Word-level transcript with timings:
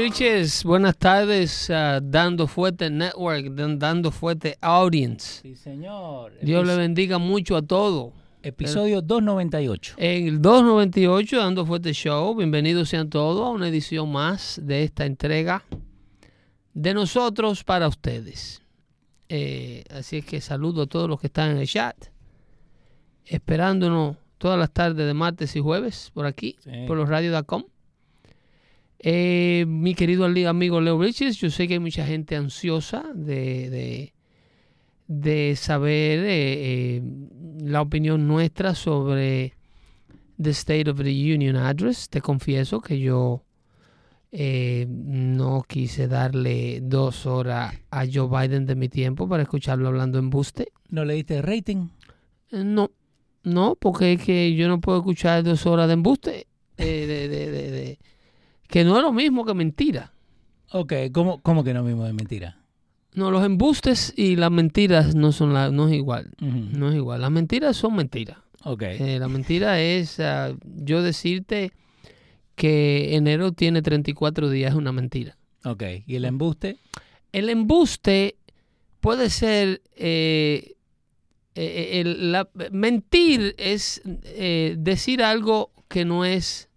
Vilches. 0.00 0.64
Buenas 0.64 0.96
tardes, 0.96 1.68
a 1.68 2.00
Dando 2.00 2.46
Fuerte 2.46 2.88
Network, 2.88 3.50
dan- 3.54 3.78
Dando 3.78 4.10
Fuerte 4.10 4.56
Audience. 4.62 5.42
Sí, 5.42 5.54
señor. 5.54 6.32
Dios 6.40 6.66
le 6.66 6.74
bendiga 6.76 7.18
mucho 7.18 7.54
a 7.54 7.60
todos. 7.60 8.12
Episodio 8.42 9.02
298. 9.02 9.96
En 9.98 10.26
el 10.28 10.40
298, 10.40 11.36
Dando 11.36 11.66
Fuerte 11.66 11.92
Show, 11.92 12.34
bienvenidos 12.34 12.88
sean 12.88 13.10
todos 13.10 13.46
a 13.46 13.50
una 13.50 13.68
edición 13.68 14.10
más 14.10 14.58
de 14.62 14.84
esta 14.84 15.04
entrega 15.04 15.64
de 16.72 16.94
nosotros 16.94 17.62
para 17.62 17.86
ustedes. 17.86 18.62
Eh, 19.28 19.84
así 19.90 20.16
es 20.16 20.24
que 20.24 20.40
saludo 20.40 20.82
a 20.82 20.86
todos 20.86 21.10
los 21.10 21.20
que 21.20 21.26
están 21.26 21.50
en 21.50 21.58
el 21.58 21.66
chat, 21.68 21.94
esperándonos 23.26 24.16
todas 24.38 24.58
las 24.58 24.72
tardes 24.72 25.06
de 25.06 25.12
martes 25.12 25.54
y 25.56 25.60
jueves 25.60 26.10
por 26.14 26.24
aquí, 26.24 26.56
Sí. 26.64 26.70
por 26.86 26.96
los 26.96 27.06
radios.com. 27.06 27.64
Eh, 29.02 29.64
mi 29.66 29.94
querido 29.94 30.26
amigo 30.26 30.80
Leo 30.80 31.00
Riches, 31.00 31.38
yo 31.38 31.48
sé 31.50 31.66
que 31.66 31.74
hay 31.74 31.80
mucha 31.80 32.04
gente 32.06 32.36
ansiosa 32.36 33.04
de, 33.14 33.70
de, 33.70 34.12
de 35.08 35.56
saber 35.56 36.18
eh, 36.20 36.26
eh, 36.98 37.02
la 37.62 37.80
opinión 37.80 38.26
nuestra 38.28 38.74
sobre 38.74 39.54
the 40.40 40.50
State 40.50 40.90
of 40.90 40.98
the 40.98 41.34
Union 41.34 41.56
Address. 41.56 42.10
Te 42.10 42.20
confieso 42.20 42.82
que 42.82 43.00
yo 43.00 43.42
eh, 44.32 44.86
no 44.88 45.62
quise 45.66 46.06
darle 46.06 46.80
dos 46.82 47.24
horas 47.24 47.74
a 47.90 48.04
Joe 48.06 48.28
Biden 48.28 48.66
de 48.66 48.74
mi 48.74 48.90
tiempo 48.90 49.26
para 49.26 49.44
escucharlo 49.44 49.88
hablando 49.88 50.18
en 50.18 50.28
buste. 50.28 50.72
¿No 50.90 51.06
le 51.06 51.14
diste 51.14 51.40
rating? 51.40 51.88
Eh, 52.50 52.64
No, 52.64 52.90
no, 53.44 53.76
porque 53.76 54.12
es 54.12 54.22
que 54.22 54.54
yo 54.54 54.68
no 54.68 54.78
puedo 54.82 54.98
escuchar 54.98 55.42
dos 55.42 55.64
horas 55.64 55.86
de 55.86 55.94
embuste. 55.94 56.46
eh, 56.76 57.06
de- 57.06 57.28
de- 57.28 57.98
que 58.70 58.84
no 58.84 58.96
es 58.96 59.02
lo 59.02 59.12
mismo 59.12 59.44
que 59.44 59.54
mentira. 59.54 60.12
Ok, 60.72 60.92
¿cómo, 61.12 61.40
cómo 61.42 61.64
que 61.64 61.74
no 61.74 61.82
mismo 61.82 62.04
de 62.04 62.12
mentira? 62.12 62.58
No, 63.14 63.30
los 63.32 63.44
embustes 63.44 64.12
y 64.16 64.36
las 64.36 64.50
mentiras 64.52 65.14
no 65.16 65.32
son 65.32 65.52
la, 65.52 65.70
no 65.70 65.88
es 65.88 65.94
igual. 65.94 66.30
No 66.40 66.90
es 66.90 66.94
igual. 66.94 67.20
Las 67.22 67.30
mentiras 67.32 67.76
son 67.76 67.96
mentiras. 67.96 68.38
Ok. 68.62 68.82
Eh, 68.82 69.18
la 69.18 69.26
mentira 69.26 69.80
es 69.80 70.20
ah, 70.20 70.54
yo 70.62 71.02
decirte 71.02 71.72
que 72.54 73.16
enero 73.16 73.50
tiene 73.52 73.82
34 73.82 74.48
días, 74.50 74.70
es 74.72 74.76
una 74.78 74.92
mentira. 74.92 75.36
Ok. 75.64 75.82
¿Y 76.06 76.14
el 76.16 76.24
embuste? 76.24 76.76
El 77.32 77.48
embuste 77.48 78.36
puede 79.00 79.28
ser... 79.30 79.82
eh, 79.96 80.74
eh, 81.56 82.00
el- 82.00 82.30
la- 82.30 82.48
mentir 82.70 83.56
es 83.58 84.00
decir 84.78 85.22
algo 85.24 85.72
que 85.88 86.04
no 86.04 86.24
es 86.24 86.68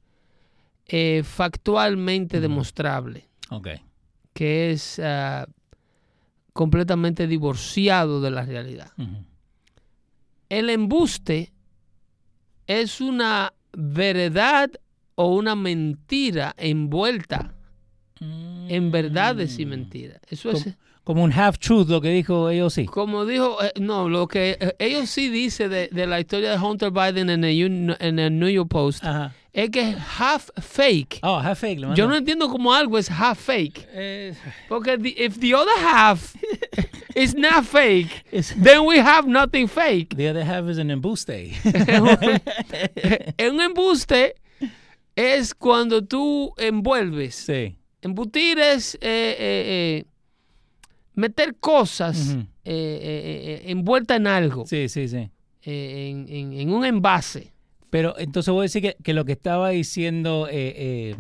eh, 0.95 1.23
factualmente 1.23 2.39
demostrable, 2.39 3.27
Ok. 3.49 3.67
que 4.31 4.69
es 4.71 4.99
ah, 5.03 5.47
completamente 6.53 7.25
divorciado 7.25 8.21
de 8.21 8.29
la 8.29 8.43
realidad. 8.45 8.91
El 10.49 10.69
embuste 10.69 11.51
es 12.67 13.01
una 13.01 13.53
verdad 13.75 14.69
o 15.15 15.33
una 15.35 15.55
mentira 15.55 16.53
envuelta 16.57 17.55
en 18.69 18.91
verdades 18.91 19.57
y 19.59 19.65
Mm. 19.65 19.69
mentiras. 19.69 20.19
Eso 20.29 20.51
es 20.51 20.75
Como 21.03 21.23
un 21.23 21.33
half 21.33 21.57
truth 21.57 21.89
lo 21.89 21.99
que 21.99 22.09
dijo 22.09 22.49
ellos 22.49 22.73
sí. 22.75 22.85
como 22.85 23.25
dijo, 23.25 23.61
eh, 23.61 23.73
no, 23.81 24.07
lo 24.07 24.27
que 24.27 24.57
eh, 24.59 24.73
ellos 24.79 25.09
sí 25.09 25.27
dice 25.29 25.67
de, 25.67 25.89
de 25.91 26.07
la 26.07 26.19
historia 26.21 26.51
de 26.51 26.57
Hunter 26.63 26.91
Biden 26.91 27.29
en 27.29 27.43
el, 27.43 27.95
en 27.99 28.19
el 28.19 28.39
New 28.39 28.47
York 28.47 28.69
Post 28.69 29.03
Ajá. 29.03 29.33
Es 29.53 29.69
que 29.69 29.89
es 29.91 29.95
half 30.19 30.49
fake. 30.59 31.19
Oh, 31.21 31.37
half 31.39 31.59
fake. 31.59 31.79
le 31.79 31.95
Yo 31.95 32.07
no 32.07 32.15
entiendo 32.15 32.49
cómo 32.49 32.73
algo 32.73 32.97
es 32.97 33.07
half 33.09 33.37
fake. 33.39 33.87
Eh, 33.93 34.33
Porque 34.67 34.97
the- 34.97 35.15
if 35.17 35.37
the 35.39 35.53
other 35.53 35.77
half 35.79 36.35
is 37.15 37.35
not 37.35 37.63
fake, 37.65 38.25
then 38.63 38.85
we 38.85 38.99
have 38.99 39.27
nothing 39.27 39.67
fake. 39.67 40.15
the 40.17 40.27
other 40.29 40.43
half 40.43 40.67
is 40.69 40.79
an 40.79 40.89
embuste. 40.89 41.53
un 43.51 43.61
embuste 43.61 44.35
es 45.15 45.53
cuando 45.53 46.01
tú 46.03 46.53
envuelves. 46.57 47.35
sí. 47.35 47.77
Embutir 48.01 48.59
es 48.59 48.95
eh, 48.95 48.99
eh, 49.01 49.35
eh, 49.39 50.05
meter 51.13 51.55
cosas 51.55 52.35
eh, 52.35 52.41
eh, 52.65 53.61
envueltas 53.71 54.17
en 54.17 54.27
algo, 54.27 54.65
Sí, 54.65 54.89
sí, 54.89 55.07
sí. 55.07 55.29
en, 55.61 56.25
en- 56.27 56.53
en 56.53 56.73
un 56.73 56.83
envase. 56.83 57.52
Pero 57.93 58.15
entonces 58.17 58.51
voy 58.51 58.61
a 58.61 58.63
decir 58.63 58.81
que, 58.81 58.95
que 59.03 59.13
lo 59.13 59.23
que 59.23 59.33
estaba 59.33 59.69
diciendo 59.69 60.47
eh, 60.49 61.13
eh, 61.13 61.15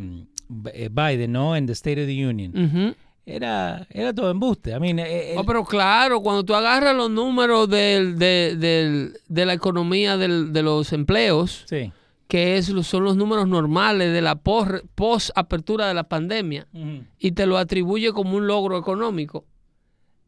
eh, 0.73 0.89
Biden, 0.91 1.31
¿no? 1.31 1.55
En 1.55 1.67
the 1.67 1.73
State 1.73 2.01
of 2.01 2.07
the 2.07 2.25
Union, 2.27 2.95
era, 3.27 3.85
era 3.91 4.11
todo 4.11 4.31
embuste. 4.31 4.71
I 4.71 4.79
mean, 4.79 4.97
eh, 4.97 5.33
Oh, 5.37 5.41
él- 5.41 5.45
pero 5.45 5.63
claro, 5.65 6.19
cuando 6.21 6.43
tú 6.43 6.55
agarras 6.55 6.95
los 6.95 7.11
números 7.11 7.69
del- 7.69 8.17
de, 8.17 8.55
del- 8.57 9.13
de 9.27 9.45
la 9.45 9.53
economía 9.53 10.17
del- 10.17 10.51
de 10.51 10.63
los 10.63 10.91
empleos, 10.93 11.63
sí. 11.69 11.91
que 12.27 12.57
es, 12.57 12.65
son 12.65 13.03
los 13.03 13.15
números 13.15 13.47
normales 13.47 14.11
de 14.11 14.21
la 14.21 14.35
post-apertura 14.35 15.87
de 15.87 15.93
la 15.93 16.03
pandemia, 16.03 16.67
y 17.19 17.31
te 17.33 17.45
lo 17.45 17.57
atribuye 17.59 18.11
como 18.13 18.35
un 18.37 18.47
logro 18.47 18.77
económico, 18.79 19.45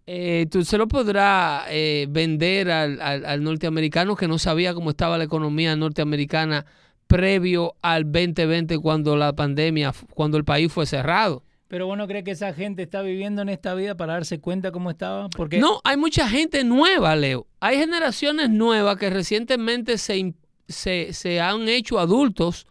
eh, 0.07 0.45
tú 0.51 0.63
se 0.63 0.77
lo 0.77 0.87
podrás 0.87 1.65
eh, 1.69 2.05
vender 2.09 2.69
al, 2.69 3.01
al- 3.01 3.25
al 3.25 3.43
norteamericano 3.43 4.15
que 4.15 4.27
no 4.27 4.37
sabía 4.37 4.73
cómo 4.73 4.91
estaba 4.91 5.17
la 5.17 5.23
economía 5.23 5.75
norteamericana 5.75 6.65
previo 7.07 7.75
al 7.81 8.03
2020 8.11 8.77
cuando 8.79 9.15
la 9.15 9.33
pandemia, 9.33 9.93
cuando 10.13 10.37
el 10.37 10.43
país 10.43 10.71
fue 10.71 10.85
cerrado. 10.85 11.43
Pero 11.67 11.87
bueno, 11.87 12.07
¿cree 12.07 12.23
que 12.23 12.31
esa 12.31 12.53
gente 12.53 12.83
está 12.83 13.01
viviendo 13.01 13.41
en 13.41 13.49
esta 13.49 13.73
vida 13.73 13.95
para 13.95 14.13
darse 14.13 14.39
cuenta 14.39 14.71
cómo 14.71 14.91
estaba? 14.91 15.29
Porque 15.29 15.57
No, 15.59 15.81
hay 15.83 15.97
mucha 15.97 16.27
gente 16.29 16.63
nueva, 16.63 17.15
Leo. 17.15 17.47
Hay 17.59 17.77
generaciones 17.77 18.49
nuevas 18.51 18.97
que 18.97 19.09
recientemente 19.09 19.97
se, 19.97 20.35
se, 20.67 21.11
se 21.13 21.41
han 21.41 21.67
hecho 21.67 21.97
adultos 21.99 22.67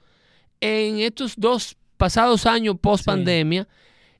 en 0.60 1.00
estos 1.00 1.34
dos 1.36 1.76
pasados 1.96 2.46
años 2.46 2.76
post 2.80 3.04
pandemia 3.04 3.66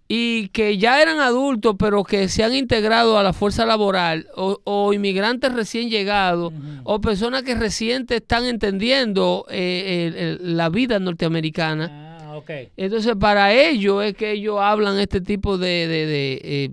y 0.07 0.49
que 0.49 0.77
ya 0.77 1.01
eran 1.01 1.19
adultos 1.21 1.77
pero 1.79 2.05
que 2.05 2.29
se 2.29 2.45
han 2.45 2.55
integrado 2.55 3.19
a 3.19 3.23
la 3.23 3.33
fuerza 3.33 3.65
laboral 3.65 4.27
o, 4.37 4.61
o 4.65 4.93
inmigrantes 4.93 5.53
recién 5.55 5.89
llegados 5.89 6.53
o 6.85 7.01
personas 7.01 7.43
que 7.43 7.55
recién 7.55 8.05
te 8.07 8.17
están 8.17 8.45
entendiendo 8.45 9.47
eh, 9.49 10.37
la 10.41 10.69
vida 10.69 10.99
norteamericana. 10.99 11.89
Ah. 11.91 12.35
Entonces, 12.77 13.15
para 13.19 13.53
ellos 13.55 14.05
es 14.05 14.15
que 14.15 14.33
ellos 14.33 14.59
hablan 14.61 14.99
este 14.99 15.21
tipo 15.23 15.57
de, 15.57 15.87
de, 15.87 16.07
de, 16.07 16.41
eh, 16.45 16.71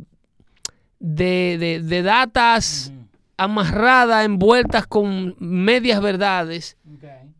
de, 0.99 1.81
de- 1.83 2.01
datas 2.01 2.91
amarradas, 3.37 4.25
envueltas 4.25 4.85
con 4.87 5.35
medias 5.39 6.01
verdades 6.01 6.77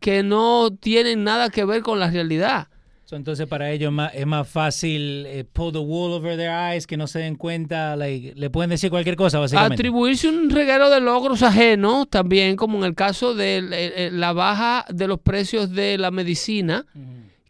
que 0.00 0.22
no 0.22 0.70
tienen 0.80 1.22
nada 1.24 1.50
que 1.50 1.64
ver 1.64 1.82
con 1.82 2.00
la 2.00 2.10
realidad. 2.10 2.68
So, 3.12 3.16
entonces 3.16 3.46
para 3.46 3.70
ellos 3.70 3.88
es 3.88 3.92
más, 3.92 4.14
es 4.14 4.26
más 4.26 4.48
fácil 4.48 5.26
eh, 5.26 5.44
pull 5.44 5.70
the 5.70 5.78
wool 5.78 6.12
over 6.12 6.34
their 6.34 6.48
eyes, 6.50 6.86
que 6.86 6.96
no 6.96 7.06
se 7.06 7.18
den 7.18 7.36
cuenta, 7.36 7.94
like, 7.94 8.32
le 8.36 8.48
pueden 8.48 8.70
decir 8.70 8.88
cualquier 8.88 9.16
cosa 9.16 9.38
básicamente. 9.38 9.74
Atribuirse 9.74 10.30
un 10.30 10.48
reguero 10.48 10.88
de 10.88 10.98
logros 10.98 11.42
ajenos, 11.42 12.08
también 12.08 12.56
como 12.56 12.78
en 12.78 12.84
el 12.84 12.94
caso 12.94 13.34
de 13.34 13.58
eh, 13.58 13.66
eh, 14.06 14.10
la 14.14 14.32
baja 14.32 14.86
de 14.88 15.08
los 15.08 15.20
precios 15.20 15.70
de 15.72 15.98
la 15.98 16.10
medicina, 16.10 16.86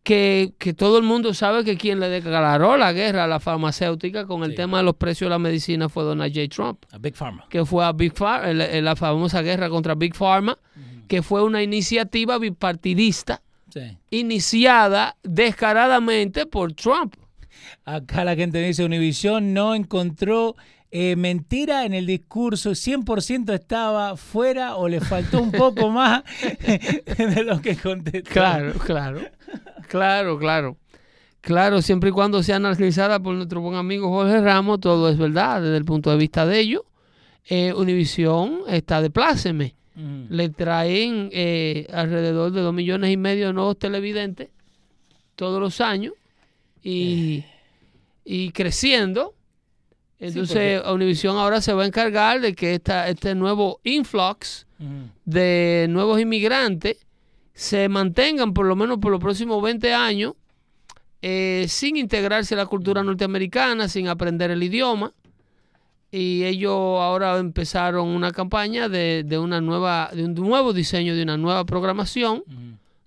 que, 0.02 0.52
que 0.58 0.74
todo 0.74 0.98
el 0.98 1.04
mundo 1.04 1.32
sabe 1.32 1.62
que 1.62 1.76
quien 1.76 2.00
le 2.00 2.08
declaró 2.08 2.76
la 2.76 2.92
guerra 2.92 3.22
a 3.22 3.26
la 3.28 3.38
farmacéutica 3.38 4.26
con 4.26 4.42
el 4.42 4.50
Sí. 4.50 4.56
tema 4.56 4.78
de 4.78 4.82
los 4.82 4.96
precios 4.96 5.26
de 5.26 5.30
la 5.30 5.38
medicina 5.38 5.88
fue 5.88 6.02
Donald 6.02 6.34
J. 6.34 6.48
Trump. 6.48 6.82
A 6.90 6.98
Big 6.98 7.14
Pharma. 7.14 7.44
que 7.48 7.64
fue 7.64 7.84
a 7.84 7.92
Big 7.92 8.14
Pharma, 8.14 8.52
la, 8.52 8.80
la 8.80 8.96
famosa 8.96 9.42
guerra 9.42 9.68
contra 9.68 9.94
Big 9.94 10.16
Pharma, 10.16 10.58
que 11.06 11.22
fue 11.22 11.40
una 11.44 11.62
iniciativa 11.62 12.36
bipartidista 12.38 13.42
Sí. 13.72 13.98
iniciada 14.10 15.16
descaradamente 15.22 16.46
por 16.46 16.72
Trump. 16.74 17.14
Acá 17.84 18.24
la 18.24 18.36
gente 18.36 18.58
dice, 18.62 18.84
Univision 18.84 19.54
no 19.54 19.74
encontró 19.74 20.56
eh, 20.90 21.16
mentira 21.16 21.86
en 21.86 21.94
el 21.94 22.06
discurso, 22.06 22.72
100% 22.72 23.54
estaba 23.54 24.16
fuera 24.16 24.76
o 24.76 24.88
le 24.88 25.00
faltó 25.00 25.40
un 25.40 25.50
poco 25.50 25.88
más 25.90 26.22
de 27.18 27.44
lo 27.44 27.60
que 27.62 27.76
contestó. 27.76 28.30
Claro, 28.30 28.74
claro, 28.74 29.20
claro, 29.88 30.38
claro. 30.38 30.76
Claro, 31.40 31.82
siempre 31.82 32.10
y 32.10 32.12
cuando 32.12 32.42
sea 32.44 32.56
analizada 32.56 33.20
por 33.20 33.34
nuestro 33.34 33.60
buen 33.60 33.74
amigo 33.74 34.08
Jorge 34.10 34.40
Ramos, 34.40 34.78
todo 34.78 35.08
es 35.10 35.18
verdad 35.18 35.60
desde 35.60 35.76
el 35.76 35.84
punto 35.84 36.10
de 36.10 36.16
vista 36.16 36.46
de 36.46 36.60
ellos. 36.60 36.82
Eh, 37.46 37.72
Univisión 37.72 38.60
está 38.68 39.02
de 39.02 39.10
pláceme. 39.10 39.74
Le 39.94 40.48
traen 40.48 41.28
eh, 41.32 41.86
alrededor 41.92 42.50
de 42.52 42.62
dos 42.62 42.72
millones 42.72 43.10
y 43.10 43.16
medio 43.16 43.48
de 43.48 43.52
nuevos 43.52 43.78
televidentes 43.78 44.48
todos 45.36 45.60
los 45.60 45.80
años 45.80 46.14
y, 46.82 47.44
y 48.24 48.50
creciendo. 48.52 49.34
Entonces, 50.18 50.82
Univision 50.86 51.36
ahora 51.36 51.60
se 51.60 51.72
va 51.72 51.82
a 51.82 51.86
encargar 51.86 52.40
de 52.40 52.54
que 52.54 52.74
esta, 52.74 53.08
este 53.08 53.34
nuevo 53.34 53.80
influx 53.84 54.66
de 55.24 55.86
nuevos 55.90 56.20
inmigrantes 56.20 57.06
se 57.54 57.88
mantengan 57.88 58.52
por 58.52 58.66
lo 58.66 58.74
menos 58.74 58.98
por 58.98 59.12
los 59.12 59.20
próximos 59.20 59.62
20 59.62 59.92
años 59.94 60.34
eh, 61.24 61.66
sin 61.68 61.96
integrarse 61.96 62.54
a 62.54 62.56
la 62.56 62.66
cultura 62.66 63.04
norteamericana, 63.04 63.88
sin 63.88 64.08
aprender 64.08 64.50
el 64.50 64.62
idioma. 64.62 65.12
Y 66.14 66.44
ellos 66.44 66.72
ahora 66.72 67.38
empezaron 67.38 68.06
una 68.08 68.32
campaña 68.32 68.90
de, 68.90 69.24
de 69.24 69.38
una 69.38 69.62
nueva, 69.62 70.10
de 70.12 70.26
un 70.26 70.34
nuevo 70.34 70.74
diseño, 70.74 71.16
de 71.16 71.22
una 71.22 71.38
nueva 71.38 71.64
programación, 71.64 72.44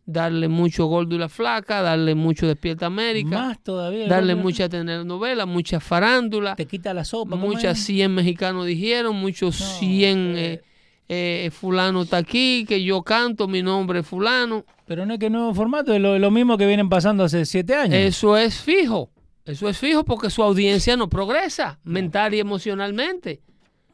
darle 0.08 0.48
mucho 0.48 0.88
Gordo 0.88 1.16
y 1.16 1.20
la 1.20 1.30
Flaca, 1.30 1.84
darle 1.84 2.16
mucho 2.16 2.48
Despierta 2.48 2.88
América, 2.88 3.30
Más 3.30 3.64
todavía. 3.64 4.08
darle 4.08 4.34
mucha 4.34 4.68
telenovela, 4.70 5.46
mucha 5.46 5.80
farándula, 5.80 6.56
Te 6.56 6.66
quita 6.66 6.96
la 6.96 7.06
sopa. 7.06 7.32
¿cómo 7.32 7.46
muchas 7.46 7.78
es? 7.78 7.86
100 7.86 8.12
mexicanos 8.12 8.66
dijeron, 8.66 9.16
muchos 9.16 9.60
No, 9.60 9.66
100 9.68 10.18
eh. 10.18 10.54
eh, 10.54 10.62
eh, 11.08 11.52
fulano 11.52 12.04
está 12.04 12.18
aquí, 12.18 12.66
que 12.68 12.84
yo 12.84 13.04
canto, 13.04 13.48
mi 13.48 13.62
nombre 13.62 14.00
es 14.00 14.08
fulano. 14.08 14.66
Pero 14.88 15.06
no 15.06 15.14
es 15.14 15.20
que 15.20 15.30
nuevo 15.30 15.54
formato, 15.54 15.94
es 15.94 16.02
lo, 16.02 16.18
lo 16.18 16.32
mismo 16.32 16.58
que 16.58 16.66
vienen 16.66 16.90
pasando 16.90 17.24
hace 17.24 17.46
siete 17.46 17.76
años. 17.76 17.96
Eso 17.96 18.36
es 18.36 18.60
fijo. 18.60 19.12
Eso 19.46 19.70
es 19.70 19.78
fijo 19.78 20.04
porque 20.04 20.30
su 20.30 20.42
audiencia 20.42 20.98
no 20.98 21.08
progresa 21.08 21.80
mental 21.84 22.34
y 22.34 22.40
emocionalmente. 22.40 23.42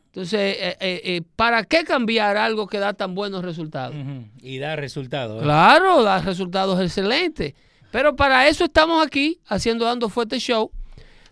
Entonces, 0.08 0.58
eh, 0.60 0.78
eh, 0.80 1.02
eh, 1.04 1.22
¿para 1.36 1.64
qué 1.64 1.84
cambiar 1.84 2.36
algo 2.38 2.68
que 2.68 2.80
da 2.80 2.94
tan 2.94 3.16
buenos 3.16 3.44
resultados? 3.44 3.96
Y 4.42 4.60
da 4.60 4.76
resultados. 4.76 5.42
Claro, 5.42 6.04
da 6.04 6.20
resultados 6.20 6.82
excelentes. 6.82 7.54
Pero 7.92 8.16
para 8.16 8.48
eso 8.48 8.66
estamos 8.66 9.06
aquí, 9.06 9.40
haciendo 9.48 9.86
Dando 9.86 10.10
Fuerte 10.10 10.40
Show, 10.40 10.72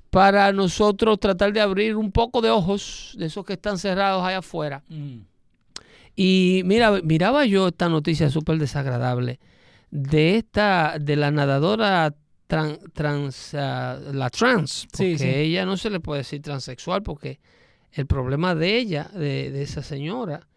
para 0.10 0.52
nosotros 0.52 1.20
tratar 1.20 1.54
de 1.54 1.62
abrir 1.62 1.96
un 1.96 2.12
poco 2.12 2.42
de 2.42 2.50
ojos 2.50 3.16
de 3.18 3.28
esos 3.28 3.46
que 3.46 3.54
están 3.54 3.78
cerrados 3.78 4.24
allá 4.26 4.40
afuera. 4.40 4.84
Y 6.16 6.62
mira, 6.66 7.02
miraba 7.04 7.46
yo 7.46 7.70
esta 7.70 7.88
noticia 7.88 8.30
súper 8.30 8.58
desagradable 8.58 9.40
de 9.92 10.38
esta, 10.38 10.98
de 11.00 11.16
la 11.16 11.32
nadadora 11.32 12.14
tran- 12.50 12.80
trans, 12.94 13.54
ah, 13.54 13.98
la 14.12 14.30
trans, 14.30 14.88
porque 14.92 15.18
sí. 15.18 15.28
ella 15.28 15.66
no 15.66 15.78
se 15.78 15.90
le 15.90 16.00
puede 16.02 16.22
decir 16.22 16.42
transexual 16.42 17.04
porque 17.04 17.40
el 17.94 18.08
problema 18.08 18.56
de 18.56 18.78
ella, 18.78 19.10
de, 19.14 19.52
de 19.52 19.62
esa 19.62 19.84
señora, 19.84 20.48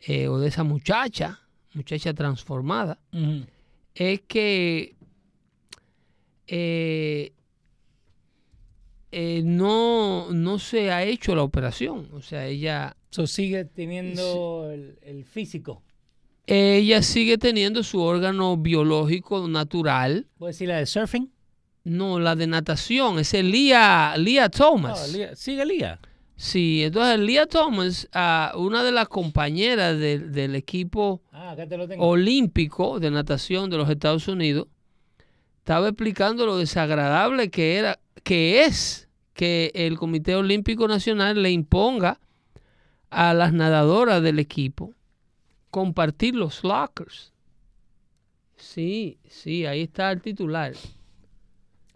eh, 0.00 0.28
o 0.28 0.38
de 0.38 0.48
esa 0.48 0.64
muchacha, 0.64 1.40
muchacha 1.72 2.12
transformada, 2.12 2.98
es 3.94 4.20
que 4.22 4.96
eh, 6.46 7.32
eh, 9.12 9.42
no, 9.44 10.32
no 10.32 10.58
se 10.58 10.90
ha 10.90 11.04
hecho 11.04 11.34
la 11.36 11.42
operación. 11.44 12.08
O 12.12 12.20
sea, 12.20 12.46
ella, 12.46 12.96
So, 13.10 13.28
sigue 13.28 13.64
teniendo 13.64 14.68
el, 14.72 14.98
el 15.02 15.24
físico. 15.24 15.83
Ella 16.46 17.02
sigue 17.02 17.38
teniendo 17.38 17.82
su 17.82 18.00
órgano 18.00 18.56
biológico 18.56 19.48
natural. 19.48 20.26
¿Puedes 20.38 20.56
decir 20.56 20.68
la 20.68 20.76
de 20.78 20.86
surfing? 20.86 21.30
No, 21.84 22.18
la 22.18 22.34
de 22.36 22.46
natación, 22.46 23.18
es 23.18 23.34
el 23.34 23.50
Lia, 23.50 24.14
Lia 24.16 24.48
Thomas. 24.48 25.14
Sigue 25.36 25.64
Lía. 25.66 25.98
Sí, 26.36 26.82
entonces 26.82 27.20
Lia 27.20 27.46
Thomas, 27.46 28.08
ah, 28.12 28.52
una 28.56 28.82
de 28.82 28.90
las 28.92 29.08
compañeras 29.08 29.98
del- 29.98 30.32
del 30.32 30.54
equipo 30.54 31.22
Ah, 31.32 31.54
olímpico 31.98 32.98
de 33.00 33.10
natación 33.10 33.70
de 33.70 33.76
los 33.76 33.88
Estados 33.88 34.26
Unidos, 34.28 34.66
estaba 35.58 35.88
explicando 35.88 36.44
lo 36.46 36.56
desagradable 36.58 37.50
que 37.50 37.76
era, 37.76 37.98
que 38.22 38.64
es 38.64 39.08
que 39.32 39.70
el 39.74 39.96
Comité 39.98 40.34
Olímpico 40.36 40.88
Nacional 40.88 41.42
le 41.42 41.50
imponga 41.50 42.18
a 43.10 43.32
las 43.34 43.52
nadadoras 43.52 44.22
del 44.22 44.38
equipo 44.38 44.92
compartir 45.74 46.36
los 46.36 46.62
lockers. 46.62 47.32
Sí, 48.56 49.18
sí, 49.28 49.66
ahí 49.66 49.82
está 49.82 50.12
el 50.12 50.20
titular. 50.22 50.72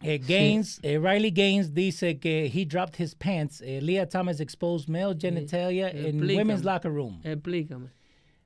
Eh, 0.03 0.19
Gaines, 0.19 0.81
eh, 0.83 0.99
Riley 0.99 1.31
Gaines 1.31 1.73
dice 1.73 2.19
que 2.19 2.47
he 2.53 2.65
dropped 2.67 2.99
his 3.01 3.15
pants. 3.15 3.61
Eh, 3.61 3.81
Leah 3.81 4.09
Thomas 4.09 4.41
exposed 4.41 4.89
male 4.89 5.15
genitalia 5.17 5.91
in 5.93 6.21
women's 6.21 6.65
locker 6.65 6.91
room. 6.93 7.21
Explícame. 7.23 7.91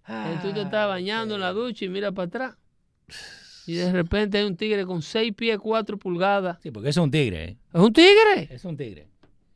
Ah, 0.05 0.39
Tú 0.43 0.53
te 0.53 0.61
estás 0.63 0.87
bañando 0.89 1.35
en 1.37 1.41
la 1.41 1.53
ducha 1.53 1.87
y 1.87 1.89
mira 1.89 2.13
para 2.13 2.27
atrás. 2.27 2.57
Y 3.65 3.75
de 3.75 3.93
repente 3.93 4.39
hay 4.39 4.45
un 4.45 4.57
tigre 4.57 4.85
con 4.85 5.03
6 5.03 5.35
pies 5.35 5.57
4 5.57 5.97
pulgadas. 5.97 6.59
Sí, 6.65 6.73
porque 6.73 6.89
es 6.89 6.97
un 6.97 7.13
tigre. 7.13 7.45
eh. 7.45 7.57
Es 7.73 7.81
un 7.81 7.93
tigre. 7.93 8.49
Es 8.51 8.65
un 8.65 8.77
tigre. 8.77 9.07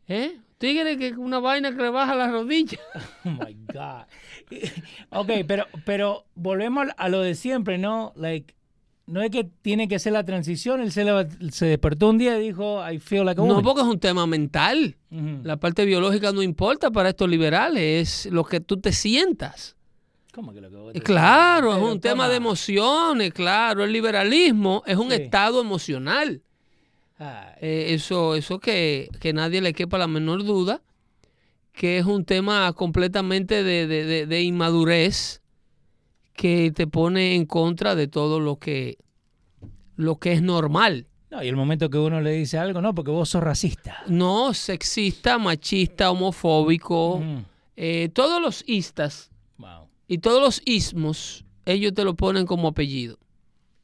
¿Eh? 0.06 0.38
Tigre 0.58 0.96
que 0.96 1.08
es 1.08 1.16
una 1.16 1.38
vaina 1.38 1.74
que 1.74 1.82
le 1.82 1.90
baja 1.90 2.14
la 2.14 2.30
rodilla. 2.30 2.78
Oh 3.24 3.30
my 3.30 3.56
God. 3.72 4.04
ok, 5.10 5.30
pero, 5.46 5.66
pero 5.84 6.24
volvemos 6.34 6.86
a 6.96 7.08
lo 7.08 7.20
de 7.20 7.34
siempre, 7.34 7.76
¿no? 7.78 8.12
Like, 8.16 8.54
no 9.06 9.20
es 9.22 9.30
que 9.30 9.44
tiene 9.62 9.86
que 9.88 9.98
ser 9.98 10.12
la 10.14 10.24
transición. 10.24 10.80
Él 10.80 10.92
se, 10.92 11.04
leva- 11.04 11.26
se 11.50 11.66
despertó 11.66 12.08
un 12.08 12.18
día 12.18 12.38
y 12.38 12.42
dijo, 12.48 12.82
I 12.88 12.98
feel 12.98 13.24
like 13.24 13.40
a 13.40 13.44
No, 13.44 13.48
woman. 13.50 13.64
porque 13.64 13.80
es 13.82 13.86
un 13.86 14.00
tema 14.00 14.26
mental. 14.26 14.96
Ujú. 15.10 15.40
La 15.42 15.56
parte 15.58 15.84
biológica 15.84 16.32
no 16.32 16.42
importa 16.42 16.90
para 16.90 17.10
estos 17.10 17.28
liberales, 17.28 18.24
es 18.26 18.32
lo 18.32 18.44
que 18.44 18.60
tú 18.60 18.78
te 18.80 18.92
sientas. 18.92 19.76
¿Cómo 20.32 20.52
que 20.52 20.60
lo 20.60 20.70
que 20.70 20.76
vos 20.76 20.92
te- 20.92 21.00
Claro, 21.00 21.74
es 21.76 21.82
un 21.82 22.00
tema 22.00 22.28
de 22.28 22.36
emociones, 22.36 23.32
claro. 23.32 23.84
El 23.84 23.92
liberalismo 23.92 24.82
es 24.86 24.96
un 24.96 25.10
Sí. 25.10 25.16
estado 25.22 25.60
emocional. 25.60 26.42
Eh, 27.18 27.86
eso 27.94 28.34
eso 28.34 28.58
que, 28.60 29.08
que 29.20 29.32
nadie 29.32 29.60
le 29.60 29.72
quepa 29.72 29.96
la 29.98 30.06
menor 30.06 30.44
duda, 30.44 30.82
que 31.72 31.98
es 31.98 32.04
un 32.06 32.24
tema 32.24 32.72
completamente 32.74 33.62
de, 33.62 33.86
de- 33.86 34.04
de- 34.04 34.26
de 34.26 34.42
inmadurez 34.42 35.40
que 36.34 36.70
te 36.72 36.86
pone 36.86 37.34
en 37.34 37.46
contra 37.46 37.94
de 37.94 38.08
todo 38.08 38.40
lo 38.40 38.56
que, 38.58 38.98
lo 39.96 40.16
que 40.16 40.32
es 40.32 40.42
normal. 40.42 41.06
No, 41.30 41.42
y 41.42 41.48
el 41.48 41.56
momento 41.56 41.88
que 41.90 41.98
uno 41.98 42.20
le 42.20 42.32
dice 42.32 42.58
algo, 42.58 42.80
no, 42.82 42.94
porque 42.94 43.10
vos 43.10 43.30
sos 43.30 43.42
racista. 43.42 44.02
No 44.06 44.52
sexista, 44.54 45.38
machista, 45.38 46.10
homofóbico, 46.10 47.14
Ujú. 47.16 47.42
eh, 47.76 48.10
todos 48.12 48.40
los 48.42 48.62
istas 48.66 49.30
Wow. 49.58 49.88
y 50.06 50.18
todos 50.18 50.40
los 50.42 50.62
ismos, 50.66 51.44
ellos 51.64 51.94
te 51.94 52.04
lo 52.04 52.14
ponen 52.14 52.44
como 52.46 52.68
apellido. 52.68 53.18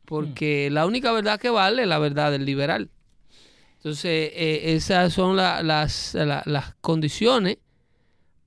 Porque 0.04 0.68
la 0.70 0.84
única 0.86 1.10
verdad 1.12 1.40
que 1.40 1.48
vale 1.50 1.82
es 1.82 1.88
la 1.88 1.98
verdad 1.98 2.30
del 2.30 2.44
liberal. 2.44 2.90
Entonces, 3.82 4.30
eh, 4.34 4.74
esas 4.76 5.12
son 5.12 5.34
la- 5.34 5.60
las, 5.60 6.14
la- 6.14 6.44
las 6.46 6.74
condiciones 6.80 7.58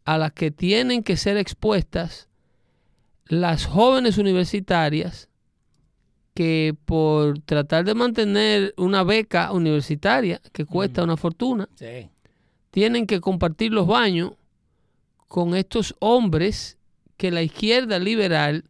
a 0.06 0.18
las 0.18 0.32
que 0.32 0.50
tienen 0.50 1.04
que 1.04 1.18
ser 1.18 1.36
expuestas 1.36 2.30
las 3.28 3.66
jóvenes 3.66 4.18
universitarias 4.18 5.28
que 6.36 6.74
por 6.86 7.40
tratar 7.40 7.84
de 7.84 7.96
mantener 7.96 8.74
una 8.78 9.04
beca 9.04 9.52
universitaria 9.52 10.42
que 10.54 10.64
cuesta 10.66 11.04
una 11.04 11.18
fortuna, 11.18 11.68
Sí. 11.76 12.10
tienen 12.72 13.06
que 13.08 13.20
compartir 13.20 13.74
los 13.74 13.88
baños 13.88 14.32
con 15.28 15.56
estos 15.56 15.96
hombres 16.00 16.78
que 17.18 17.32
la 17.32 17.42
izquierda 17.42 18.00
liberal 18.00 18.64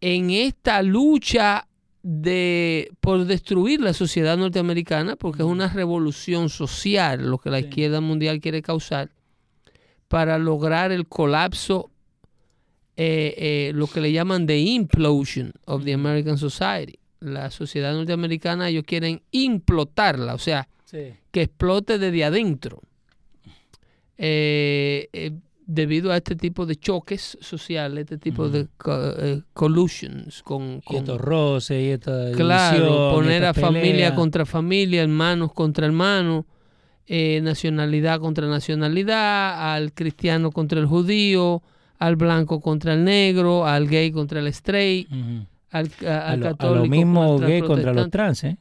en 0.00 0.30
esta 0.30 0.82
lucha 0.82 1.67
de 2.10 2.90
por 3.00 3.26
destruir 3.26 3.82
la 3.82 3.92
sociedad 3.92 4.38
norteamericana, 4.38 5.14
porque 5.14 5.42
es 5.42 5.48
una 5.48 5.68
revolución 5.68 6.48
social 6.48 7.28
lo 7.28 7.36
que 7.36 7.50
la 7.50 7.58
Sí. 7.58 7.66
izquierda 7.66 8.00
mundial 8.00 8.40
quiere 8.40 8.62
causar, 8.62 9.10
para 10.08 10.38
lograr 10.38 10.90
el 10.90 11.06
colapso, 11.06 11.90
eh, 12.96 13.34
eh, 13.36 13.72
lo 13.74 13.88
que 13.88 14.00
le 14.00 14.10
llaman 14.10 14.46
the 14.46 14.58
implosion 14.58 15.52
of 15.66 15.84
the 15.84 15.92
American 15.92 16.38
society. 16.38 16.98
La 17.20 17.50
sociedad 17.50 17.92
norteamericana 17.92 18.70
ellos 18.70 18.84
quieren 18.86 19.20
implotarla, 19.30 20.32
o 20.34 20.38
sea, 20.38 20.66
Sí. 20.86 21.12
que 21.30 21.42
explote 21.42 21.98
desde 21.98 22.24
adentro. 22.24 22.80
Eh, 24.16 25.08
eh, 25.12 25.32
debido 25.70 26.10
a 26.10 26.16
este 26.16 26.34
tipo 26.34 26.64
de 26.64 26.76
choques 26.76 27.36
sociales, 27.42 28.00
este 28.04 28.16
tipo 28.16 28.48
de 28.48 28.68
co- 28.78 29.12
eh, 29.18 29.42
collusions 29.52 30.42
con, 30.42 30.78
Y 30.78 30.80
con- 30.80 30.96
estos 30.96 31.20
roces 31.20 31.82
y 31.82 31.90
esta 31.90 32.32
claro, 32.32 32.76
división, 32.78 33.10
poner 33.14 33.44
a 33.44 33.50
estas 33.50 33.62
familia 33.64 34.14
contra 34.14 34.46
familia, 34.46 35.02
hermanos 35.02 35.52
contra 35.52 35.84
hermanos, 35.84 36.46
eh, 37.06 37.40
nacionalidad 37.42 38.18
contra 38.18 38.46
nacionalidad, 38.48 39.74
al 39.74 39.92
cristiano 39.92 40.50
contra 40.52 40.80
el 40.80 40.86
judío, 40.86 41.62
al 41.98 42.16
blanco 42.16 42.60
contra 42.60 42.94
el 42.94 43.04
negro, 43.04 43.66
al 43.66 43.88
gay 43.88 44.10
contra 44.10 44.40
el 44.40 44.46
straight, 44.48 45.06
Ujú. 45.12 45.46
al, 45.70 45.90
a- 46.06 46.06
A 46.08 46.08
lo, 46.08 46.10
a 46.30 46.36
lo 46.36 46.42
católico 46.56 46.88
mismo 46.88 47.26
contra 47.28 47.48
gay 47.48 47.60
contra 47.60 47.92
los 47.92 48.10
trans, 48.10 48.44
¿eh? 48.44 48.56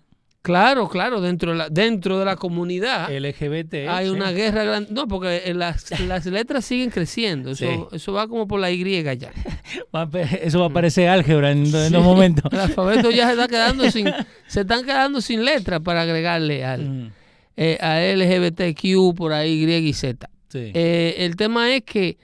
Claro, 0.48 0.88
claro, 0.88 1.20
dentro 1.20 1.51
de 1.51 1.58
la, 1.58 1.68
dentro 1.68 2.18
de 2.20 2.24
la 2.24 2.38
comunidad 2.38 3.10
LGBT. 3.12 3.89
hay 3.89 4.06
sí. 4.06 4.12
una 4.13 4.32
guerra 4.32 4.63
grande. 4.63 4.89
No, 4.94 5.06
porque 5.06 5.42
eh, 5.44 5.54
las, 5.54 6.00
las 6.08 6.25
letras 6.25 6.63
siguen 6.63 6.89
creciendo. 6.89 7.51
Eso, 7.51 7.66
Sí. 7.89 7.96
eso 7.98 8.13
va 8.13 8.30
como 8.30 8.48
por 8.48 8.58
la 8.62 8.72
Y 8.72 8.82
ya. 9.04 9.34
Eso 10.42 10.60
va 10.62 10.68
a 10.68 10.70
parecer 10.70 11.10
álgebra 11.10 11.51
en, 11.51 11.66
en 11.75 11.94
un 11.98 12.04
momento. 12.04 12.48
El 12.51 12.60
alfabeto 12.62 13.12
ya 13.12 13.25
se 13.25 13.32
está 13.34 13.50
quedando 13.50 13.92
sin, 13.92 14.08
se 14.48 14.62
están 14.62 14.86
quedando 14.86 15.20
sin 15.20 15.44
letras 15.44 15.82
para 15.82 16.04
agregarle 16.04 16.63
al, 16.63 16.82
Ujú. 16.82 17.12
eh, 17.58 17.77
a 17.82 18.00
LGBTQ 18.00 19.18
por 19.18 19.34
ahí 19.34 19.66
Y 19.66 19.70
y 19.89 19.92
Z. 19.92 20.30
Sí. 20.48 20.72
Eh, 20.74 21.16
el 21.25 21.36
tema 21.36 21.75
es 21.75 21.84
que 21.84 22.18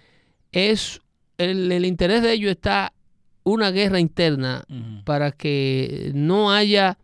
es 0.54 1.02
el, 1.38 1.70
el 1.74 1.84
interés 1.84 2.22
de 2.22 2.32
ellos 2.32 2.52
está 2.52 2.94
una 3.44 3.70
guerra 3.72 4.00
interna 4.00 4.64
para 5.04 5.34
que 5.34 6.12
no 6.14 6.54
haya 6.54 6.98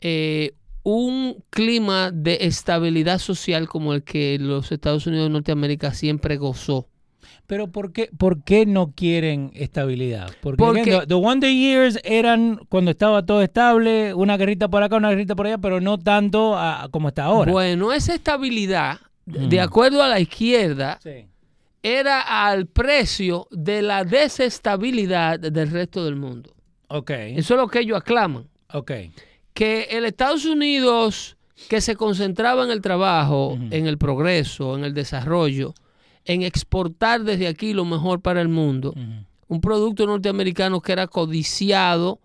eh, 0.00 0.52
un 0.82 1.42
clima 1.50 2.10
de 2.12 2.38
estabilidad 2.42 3.18
social 3.18 3.68
como 3.68 3.92
el 3.94 4.02
que 4.04 4.38
los 4.40 4.70
Estados 4.70 5.06
Unidos 5.06 5.26
de 5.26 5.30
Norteamérica 5.30 5.92
siempre 5.94 6.36
gozó. 6.36 6.88
Pero 7.48 7.68
¿por 7.70 7.92
qué, 7.92 8.10
¿por 8.16 8.42
qué 8.44 8.66
no 8.66 8.92
quieren 8.92 9.50
estabilidad? 9.54 10.30
Porque, 10.42 10.56
Porque- 10.58 10.80
again, 10.94 11.40
the, 11.40 11.54
Years 11.54 11.98
eran 12.04 12.60
cuando 12.68 12.90
estaba 12.90 13.24
todo 13.24 13.40
estable, 13.42 14.14
una 14.14 14.36
guerrita 14.36 14.68
por 14.68 14.82
acá, 14.82 14.96
una 14.96 15.10
guerrita 15.10 15.36
por 15.36 15.46
allá, 15.46 15.58
pero 15.58 15.80
no 15.80 15.96
tanto 15.98 16.56
a- 16.56 16.88
como 16.90 17.08
está 17.08 17.24
ahora. 17.24 17.50
Bueno, 17.52 17.92
esa 17.92 18.14
estabilidad, 18.14 18.98
de 19.26 19.46
de 19.48 19.60
acuerdo 19.60 20.02
a 20.02 20.08
la 20.08 20.18
izquierda, 20.20 20.98
Sí. 21.02 21.26
era 21.82 22.20
al 22.48 22.66
precio 22.66 23.46
de 23.52 23.82
la 23.82 24.04
desestabilidad 24.04 25.38
del 25.38 25.70
resto 25.70 26.04
del 26.04 26.16
mundo. 26.16 26.52
Ok, 26.88 27.10
Eso 27.10 27.54
es 27.54 27.60
lo 27.60 27.68
que 27.68 27.80
ellos 27.80 27.96
aclaman. 27.98 28.48
ok. 28.72 28.90
Que 29.56 29.88
el 29.90 30.04
Estados 30.04 30.44
Unidos, 30.44 31.36
que 31.70 31.80
se 31.80 31.96
concentraba 31.96 32.62
en 32.64 32.70
el 32.70 32.82
trabajo, 32.82 33.56
en 33.70 33.86
el 33.86 33.96
progreso, 33.96 34.76
en 34.76 34.84
el 34.84 34.92
desarrollo, 34.92 35.72
en 36.26 36.42
exportar 36.42 37.24
desde 37.24 37.46
aquí 37.48 37.72
lo 37.72 37.84
mejor 37.86 38.20
para 38.20 38.40
el 38.42 38.48
mundo, 38.48 38.92
un 39.48 39.60
producto 39.60 40.06
norteamericano 40.06 40.80
que 40.80 40.92
era 40.92 41.06
codiciado 41.06 42.20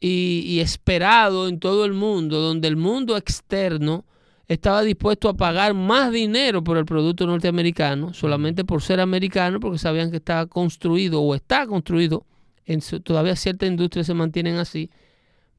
y, 0.00 0.42
y 0.46 0.60
esperado 0.60 1.48
en 1.48 1.58
todo 1.60 1.84
el 1.84 1.92
mundo, 1.92 2.40
donde 2.40 2.68
el 2.68 2.76
mundo 2.76 3.16
externo 3.16 4.04
estaba 4.48 4.82
dispuesto 4.82 5.28
a 5.28 5.34
pagar 5.34 5.74
más 5.74 6.12
dinero 6.12 6.62
por 6.62 6.76
el 6.78 6.84
producto 6.86 7.26
norteamericano, 7.26 8.14
solamente 8.14 8.64
por 8.64 8.80
ser 8.80 9.00
americano, 9.00 9.58
porque 9.60 9.78
sabían 9.78 10.10
que 10.10 10.18
estaba 10.18 10.46
construido 10.46 11.20
o 11.20 11.34
está 11.34 11.66
construido, 11.66 12.24
en 12.64 12.80
su- 12.80 13.00
todavía 13.00 13.34
ciertas 13.36 13.68
industrias 13.68 14.06
se 14.06 14.14
mantienen 14.14 14.56
así, 14.56 14.88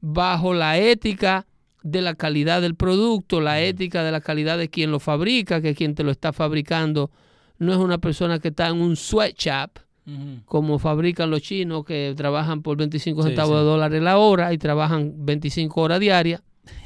bajo 0.00 0.54
la 0.54 0.78
ética 0.78 1.46
de 1.82 2.02
la 2.02 2.14
calidad 2.14 2.60
del 2.60 2.74
producto, 2.74 3.40
la 3.40 3.60
ética 3.62 4.02
de 4.02 4.12
la 4.12 4.20
calidad 4.20 4.58
de 4.58 4.68
quien 4.68 4.90
lo 4.90 5.00
fabrica, 5.00 5.60
que 5.60 5.74
quien 5.74 5.94
te 5.94 6.02
lo 6.04 6.10
está 6.10 6.32
fabricando 6.32 7.10
no 7.58 7.72
es 7.72 7.78
una 7.78 7.98
persona 7.98 8.38
que 8.38 8.48
está 8.48 8.68
en 8.68 8.80
un 8.80 8.96
sweatshop, 8.96 9.70
como 10.46 10.78
fabrican 10.78 11.30
los 11.30 11.42
chinos 11.42 11.84
que 11.84 12.14
trabajan 12.16 12.62
por 12.62 12.78
25 12.78 13.22
Sí, 13.22 13.28
centavos 13.28 13.52
sí. 13.52 13.58
de 13.58 13.62
dólares 13.64 14.02
la 14.02 14.16
hora 14.16 14.52
y 14.54 14.58
trabajan 14.58 15.12
25 15.18 15.80
horas 15.82 16.00
diarias. 16.00 16.40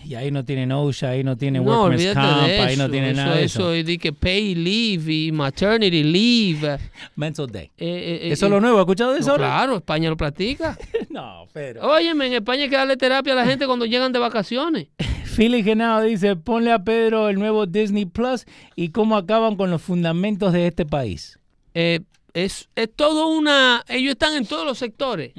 Y 0.05 0.15
ahí 0.15 0.31
no 0.31 0.45
tienen 0.45 0.73
OSHA, 0.73 1.11
ahí 1.11 1.25
no 1.25 1.37
tiene 1.37 1.61
No, 1.61 1.65
Workman's 1.65 2.03
de 2.03 2.11
eso. 2.11 2.21
ahí 2.21 2.77
no 2.77 2.91
tiene 2.91 3.11
eso, 3.11 3.21
nada 3.21 3.37
de 3.37 3.45
eso. 3.45 3.73
eso, 3.73 3.91
y 3.91 3.99
que 3.99 4.13
pay 4.13 4.55
leave 4.55 5.13
y 5.13 5.33
maternity 5.33 6.03
leave. 6.03 6.79
Mental 7.17 7.47
Day. 7.47 7.71
eh, 7.79 8.21
eh, 8.23 8.33
¿Eso 8.33 8.47
eh, 8.47 8.49
es 8.49 8.51
lo 8.51 8.61
nuevo? 8.61 8.79
¿Has 8.79 8.83
escuchado 8.83 9.13
de 9.13 9.19
no, 9.19 9.23
eso? 9.23 9.31
ahora? 9.33 9.47
claro, 9.47 9.77
España 9.77 10.11
lo 10.11 10.17
practica. 10.17 10.77
No, 11.11 11.47
pero... 11.53 11.87
Óyeme, 11.87 12.27
en 12.27 12.33
España 12.35 12.63
hay 12.63 12.71
que 12.71 12.77
darle 12.77 12.97
terapia 12.97 13.35
a 13.35 13.37
la 13.37 13.45
gente 13.45 13.67
cuando 13.67 13.85
llegan 13.85 14.13
de 14.13 14.19
vacaciones. 14.19 14.89
Philly 15.37 15.63
Genao 15.63 16.01
dice, 16.03 16.37
ponle 16.37 16.73
a 16.73 16.79
Pedro 16.79 17.29
el 17.29 17.39
nuevo 17.39 17.67
Disney 17.67 18.07
Plus 18.07 18.47
y 18.77 18.89
cómo 18.91 19.17
acaban 19.17 19.57
con 19.57 19.71
los 19.71 19.83
fundamentos 19.83 20.53
de 20.55 20.67
este 20.67 20.87
país. 20.87 21.39
Eh, 21.75 22.01
es, 22.35 22.69
es 22.77 22.89
todo 22.95 23.29
una... 23.29 23.85
Ellos 23.89 24.13
están 24.13 24.35
en 24.37 24.47
todos 24.47 24.65
los 24.65 24.79
sectores. 24.79 25.33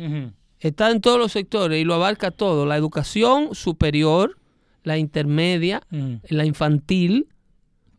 Está 0.64 0.90
en 0.92 1.02
todos 1.02 1.20
los 1.20 1.32
sectores 1.32 1.80
y 1.80 1.84
lo 1.84 1.94
abarca 1.94 2.32
todo. 2.32 2.66
La 2.66 2.78
educación 2.78 3.54
superior, 3.54 4.38
la 4.84 4.98
intermedia, 4.98 5.82
Ujú. 5.92 6.20
la 6.30 6.46
infantil. 6.46 7.28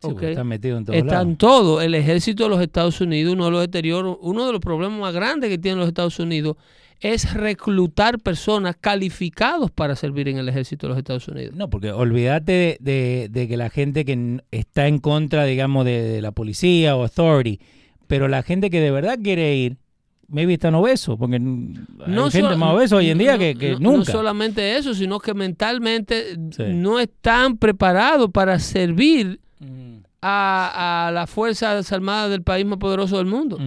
Sí, 0.01 0.07
ok. 0.07 0.13
porque 0.13 0.29
están 0.31 0.47
metidos 0.47 0.79
en 0.79 0.85
todos 0.85 0.97
Está 0.99 1.21
en 1.21 1.35
todo. 1.37 1.81
El 1.81 1.95
ejército 1.95 2.43
de 2.43 2.49
los 2.49 2.61
Estados 2.61 2.99
Unidos, 3.01 3.33
uno 3.33 3.45
de 3.45 3.51
los 3.51 3.61
deterioros, 3.61 4.17
uno 4.21 4.45
de 4.45 4.51
los 4.51 4.61
problemas 4.61 4.99
más 4.99 5.13
grandes 5.13 5.49
que 5.49 5.57
tienen 5.57 5.79
los 5.79 5.87
Estados 5.87 6.19
Unidos 6.19 6.57
es 7.01 7.33
reclutar 7.33 8.19
personas 8.19 8.75
calificados 8.79 9.69
para 9.71 9.95
servir 9.95 10.27
en 10.29 10.37
el 10.37 10.47
ejército 10.49 10.85
de 10.87 10.89
los 10.89 10.97
Estados 10.97 11.27
Unidos. 11.27 11.55
No, 11.55 11.69
porque 11.69 11.91
olvídate 11.91 12.51
de, 12.51 12.77
de- 12.79 13.29
de 13.29 13.47
que 13.47 13.57
la 13.57 13.69
gente 13.69 14.05
que 14.05 14.39
está 14.51 14.87
en 14.87 14.99
contra, 14.99 15.45
digamos, 15.45 15.85
de, 15.85 16.01
de 16.01 16.21
la 16.21 16.31
policía 16.31 16.95
o 16.95 17.03
authority, 17.03 17.59
pero 18.07 18.27
la 18.27 18.43
gente 18.43 18.69
que 18.69 18.79
de 18.81 18.91
verdad 18.91 19.17
quiere 19.21 19.55
ir, 19.55 19.77
maybe 20.27 20.53
están 20.53 20.75
obesos, 20.75 21.17
porque 21.17 21.35
n- 21.37 21.79
hay 22.05 22.31
gente 22.31 22.55
más 22.55 22.73
obesa 22.73 22.95
hoy 22.95 23.09
en 23.09 23.17
día 23.17 23.33
no- 23.33 23.39
que, 23.39 23.55
que 23.55 23.71
no- 23.73 23.79
no 23.79 23.91
nunca. 23.97 24.11
solamente 24.11 24.75
eso, 24.77 24.93
sino 24.93 25.19
que 25.19 25.33
mentalmente 25.33 26.35
Sí. 26.51 26.63
no 26.73 26.99
están 26.99 27.57
preparados 27.57 28.29
para 28.31 28.57
servir 28.59 29.39
Ujú, 29.61 30.01
a, 30.21 31.07
a 31.07 31.11
las 31.11 31.29
Fuerzas 31.29 31.91
Armadas 31.91 32.31
del 32.31 32.41
país 32.41 32.65
más 32.65 32.79
poderoso 32.79 33.17
del 33.17 33.27
mundo. 33.27 33.57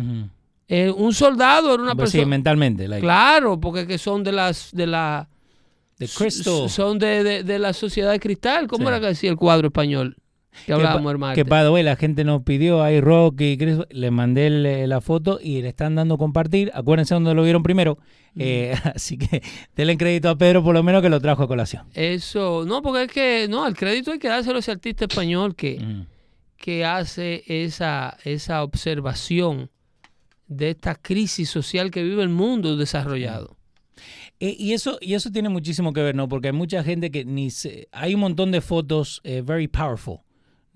Eh, 0.71 0.91
un 0.91 1.15
soldado 1.15 1.73
era 1.75 1.83
una 1.83 1.95
Pues 1.95 2.11
sí, 2.11 2.19
persona... 2.19 2.31
mentalmente. 2.31 2.89
like, 2.89 3.01
Claro, 3.03 3.59
porque 3.59 3.87
que 3.87 3.97
son 3.97 4.23
de 4.25 4.33
las 4.33 4.71
de 4.73 4.87
la 4.87 5.29
de 5.99 6.07
son 6.07 6.99
de, 6.99 7.25
de- 7.25 7.43
de 7.43 7.59
la 7.59 7.73
sociedad 7.73 8.11
de 8.13 8.21
cristal. 8.21 8.67
¿Cómo 8.69 8.85
Sí. 8.85 8.89
era 8.89 9.01
que 9.01 9.07
decía 9.07 9.31
el 9.31 9.37
cuadro 9.37 9.69
español 9.69 10.17
que 10.67 10.73
hablábamos 10.73 11.13
el 11.13 11.19
martes? 11.19 11.45
Que 11.45 11.83
la 11.83 11.97
gente 11.97 12.25
nos 12.25 12.43
pidió 12.43 12.83
ahí 12.83 13.01
Rocky, 13.01 13.57
Chris, 13.57 13.79
le 13.91 14.11
mandé 14.11 14.47
el- 14.49 14.89
la 14.89 15.01
foto 15.01 15.39
y 15.43 15.63
le 15.63 15.69
están 15.69 15.95
dando 15.95 16.19
compartir. 16.19 16.71
Acuérdense 16.75 17.15
donde 17.15 17.35
lo 17.35 17.43
vieron 17.43 17.63
primero. 17.63 17.99
Eh, 18.37 18.75
así 18.95 19.19
que 19.19 19.43
denle 19.77 19.97
crédito 19.97 20.29
a 20.29 20.37
Pedro 20.37 20.63
por 20.63 20.75
lo 20.75 20.83
menos 20.83 21.03
que 21.03 21.09
lo 21.09 21.21
trajo 21.21 21.43
a 21.43 21.49
colación. 21.49 21.87
Eso, 21.95 22.65
no, 22.67 22.83
porque 22.83 23.05
es 23.05 23.13
que 23.13 23.47
no, 23.49 23.67
el 23.67 23.75
crédito 23.77 24.13
hay 24.13 24.19
que 24.19 24.29
dárselo 24.29 24.57
a 24.57 24.61
ese 24.61 24.71
artista 24.71 25.05
español 25.07 25.55
que, 25.55 25.77
Ujú. 25.81 26.07
que 26.57 26.85
hace 26.85 27.43
esa, 27.47 28.17
esa 28.25 28.63
observación 28.63 29.71
de 30.47 30.71
esta 30.71 30.95
crisis 30.95 31.49
social 31.51 31.91
que 31.91 32.03
vive 32.03 32.23
el 32.23 32.29
mundo 32.31 32.77
desarrollado. 32.77 33.57
Eh, 34.41 34.55
y 34.57 34.73
eso 34.73 34.99
y 35.01 35.15
eso 35.15 35.31
tiene 35.33 35.49
muchísimo 35.49 35.93
que 35.93 36.01
ver, 36.01 36.15
¿no? 36.15 36.29
Porque 36.29 36.49
hay 36.49 36.53
mucha 36.55 36.85
gente 36.85 37.11
que 37.11 37.25
ni 37.25 37.51
se, 37.51 37.89
hay 37.91 38.15
un 38.15 38.21
montón 38.21 38.53
de 38.53 38.61
fotos 38.61 39.21
eh, 39.25 39.43
very 39.45 39.67
powerful, 39.67 40.21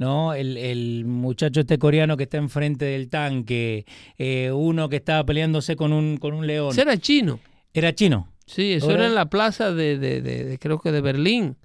¿no? 0.03 0.35
El, 0.35 0.57
el 0.59 1.05
muchacho 1.07 1.61
este 1.61 1.79
coreano 1.79 2.17
que 2.17 2.25
está 2.25 2.37
enfrente 2.37 2.85
del 2.85 3.09
tanque, 3.09 3.87
eh, 4.19 4.51
uno 4.53 4.89
que 4.89 4.97
estaba 4.97 5.25
peleándose 5.25 5.77
con 5.77 5.93
un 5.93 6.17
con 6.19 6.35
un 6.35 6.47
león. 6.47 6.73
Ese 6.73 6.83
era 6.83 6.97
chino. 6.99 7.39
Era 7.73 7.95
chino. 7.95 8.29
Sí, 8.45 8.73
eso 8.73 8.91
era 8.91 9.07
en 9.07 9.15
la 9.15 9.31
plaza 9.31 9.73
de, 9.73 9.97
de- 9.99 10.21
de- 10.21 10.45
de- 10.45 10.59
creo 10.59 10.79
que 10.81 10.93
de 10.93 11.01
Berlín, 11.01 11.57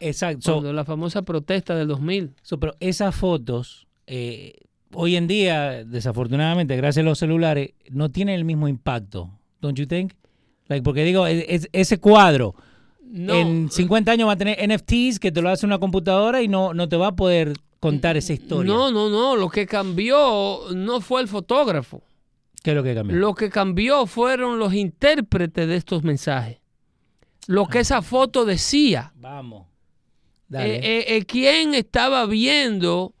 Exacto. 0.00 0.40
So, 0.42 0.52
cuando 0.54 0.72
la 0.72 0.84
famosa 0.84 1.22
protesta 1.22 1.76
del 1.76 1.86
2000. 1.86 2.32
So, 2.42 2.58
pero 2.58 2.74
esas 2.80 3.14
fotos, 3.14 3.86
eh, 4.08 4.54
hoy 4.94 5.14
en 5.14 5.28
día, 5.28 5.84
desafortunadamente, 5.84 6.76
gracias 6.76 7.04
a 7.04 7.08
los 7.08 7.18
celulares, 7.18 7.74
no 7.90 8.08
tienen 8.10 8.34
el 8.34 8.44
mismo 8.44 8.66
impacto. 8.66 9.30
Don't 9.60 9.78
you 9.78 9.86
think? 9.86 10.14
Like, 10.66 10.82
porque 10.82 11.04
digo, 11.04 11.26
es- 11.28 11.44
es- 11.48 11.68
ese 11.72 11.98
cuadro 11.98 12.54
No, 13.04 13.34
en 13.34 13.70
50 13.70 14.10
años 14.10 14.26
va 14.26 14.32
a 14.32 14.36
tener 14.38 14.56
NFTs 14.58 15.20
que 15.20 15.30
te 15.30 15.42
lo 15.42 15.50
hace 15.50 15.66
una 15.66 15.78
computadora 15.78 16.40
y 16.42 16.48
no, 16.48 16.72
no 16.74 16.88
te 16.88 16.96
va 16.96 17.08
a 17.08 17.14
poder 17.16 17.52
contar 17.82 18.16
esa 18.16 18.32
historia. 18.32 18.72
no, 18.72 18.92
no, 18.92 19.10
no, 19.10 19.34
lo 19.34 19.48
que 19.48 19.66
cambió 19.66 20.60
no 20.72 21.00
fue 21.00 21.20
el 21.20 21.26
fotógrafo. 21.28 22.00
¿Qué 22.62 22.70
es 22.70 22.76
lo 22.76 22.82
que 22.84 22.94
cambió? 22.94 23.16
Lo 23.16 23.34
que 23.34 23.50
cambió 23.50 24.06
fueron 24.06 24.58
los 24.60 24.72
intérpretes 24.72 25.66
de 25.66 25.74
estos 25.76 26.04
mensajes. 26.04 26.58
lo 27.48 27.66
que 27.66 27.80
esa 27.80 28.00
foto 28.02 28.44
decía. 28.44 29.12
Vamos. 29.16 29.62
Eh, 29.62 29.66
Dale. 30.46 30.76
eh, 30.76 31.16
eh, 31.16 31.24
quién 31.24 31.74
estaba 31.74 32.24
viendo 32.26 33.14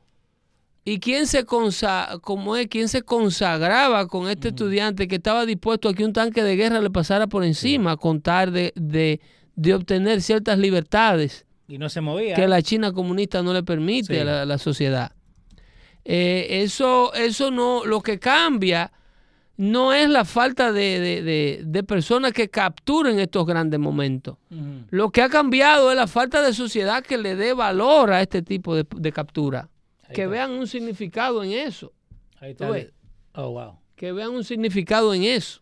y 0.84 1.00
quién 1.00 1.26
se 1.26 1.44
consa 1.44 2.18
como 2.22 2.54
es, 2.56 2.68
quién 2.68 2.88
se 2.88 3.02
consagraba 3.02 4.06
con 4.06 4.28
este 4.28 4.48
estudiante 4.48 5.08
que 5.08 5.16
estaba 5.16 5.44
dispuesto 5.44 5.88
a 5.88 5.94
que 5.94 6.04
un 6.04 6.12
tanque 6.12 6.42
de 6.44 6.54
guerra 6.54 6.80
le 6.80 6.90
pasara 6.90 7.26
por 7.26 7.42
encima 7.42 7.96
con 7.96 8.20
tal 8.20 8.52
de, 8.52 8.72
de, 8.76 9.20
de 9.56 9.74
obtener 9.74 10.22
ciertas 10.22 10.56
libertades 10.58 11.46
y 11.68 11.78
no 11.78 11.88
se 11.88 12.00
movía. 12.00 12.34
que 12.34 12.46
la 12.48 12.60
China 12.62 12.92
comunista 12.92 13.42
no 13.42 13.52
le 13.52 13.62
permite 13.62 14.14
Sí. 14.14 14.20
a 14.20 14.24
la, 14.24 14.44
la 14.46 14.58
sociedad. 14.58 15.12
Eh, 16.04 16.62
eso, 16.62 17.14
eso 17.14 17.50
no, 17.50 17.84
lo 17.84 18.00
que 18.00 18.18
cambia 18.18 18.92
no 19.56 19.92
es 19.92 20.08
la 20.08 20.24
falta 20.24 20.72
de, 20.72 20.98
de- 20.98 21.22
de- 21.22 21.62
de 21.64 21.82
personas 21.84 22.32
que 22.32 22.48
capturen 22.48 23.20
estos 23.20 23.46
grandes 23.46 23.78
momentos. 23.78 24.36
Lo 24.90 25.10
que 25.10 25.22
ha 25.22 25.28
cambiado 25.28 25.90
es 25.92 25.96
la 25.96 26.08
falta 26.08 26.42
de 26.42 26.52
sociedad 26.52 27.04
que 27.04 27.18
le 27.18 27.36
dé 27.36 27.52
valor 27.52 28.10
a 28.12 28.20
este 28.22 28.42
tipo 28.42 28.74
de, 28.74 29.12
captura. 29.12 29.68
Ahí 30.02 30.14
Que 30.14 30.22
está. 30.22 30.32
vean 30.32 30.50
un 30.52 30.66
significado 30.66 31.44
en 31.44 31.52
eso. 31.52 31.92
Ahí 32.40 32.52
está. 32.52 32.68
Oh, 33.34 33.50
wow. 33.50 33.78
Que 33.94 34.10
vean 34.12 34.30
un 34.30 34.42
significado 34.42 35.14
en 35.14 35.22
eso. 35.22 35.61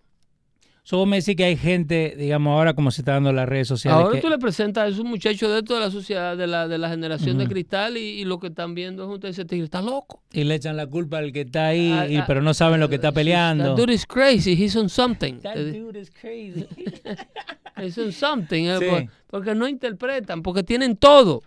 So, 0.82 0.96
vos 0.96 1.06
me 1.06 1.16
decís 1.18 1.36
que 1.36 1.44
hay 1.44 1.56
gente, 1.56 2.14
digamos, 2.18 2.52
ahora 2.52 2.72
como 2.74 2.90
se 2.90 3.02
está 3.02 3.12
dando 3.12 3.30
en 3.30 3.36
las 3.36 3.48
redes 3.48 3.68
sociales. 3.68 4.00
Ahora 4.02 4.14
que- 4.14 4.20
tú 4.22 4.28
le 4.28 4.38
presentas 4.38 4.84
a 4.84 4.88
esos 4.88 5.04
muchachos 5.04 5.52
de 5.54 5.62
toda 5.62 5.78
la 5.78 5.90
sociedad, 5.90 6.36
de 6.36 6.46
la, 6.46 6.66
de 6.68 6.78
la 6.78 6.88
generación 6.88 7.36
de 7.38 7.44
Ujú. 7.44 7.52
cristal, 7.52 7.96
y, 7.96 8.00
y 8.00 8.24
lo 8.24 8.40
que 8.40 8.48
están 8.48 8.74
viendo 8.74 9.04
es 9.04 9.08
un 9.38 9.46
tigre 9.46 9.64
está 9.64 9.82
loco. 9.82 10.22
Y 10.32 10.42
le 10.44 10.54
echan 10.56 10.76
la 10.76 10.86
culpa 10.86 11.18
al 11.18 11.32
que 11.32 11.42
está 11.42 11.66
ahí, 11.68 11.92
Ah, 11.92 12.08
y- 12.08 12.16
ah, 12.16 12.24
pero 12.26 12.40
no 12.42 12.54
saben 12.54 12.80
lo 12.80 12.88
que 12.88 12.94
está 12.96 13.08
That 13.08 13.14
peleando. 13.14 13.74
dude 13.76 13.92
is 13.92 14.06
crazy, 14.06 14.52
he's 14.52 14.74
on 14.74 14.88
something. 14.88 15.34
That 15.40 15.56
dude 15.56 16.00
is 16.00 16.10
crazy. 16.10 16.66
He's 17.76 17.96
on 17.98 18.12
something. 18.12 18.64
eh, 18.66 18.76
Sí. 18.78 18.84
por- 18.86 19.06
Porque 19.28 19.54
no 19.54 19.68
interpretan, 19.68 20.42
porque 20.42 20.62
tienen 20.62 20.96
todo. 20.96 21.42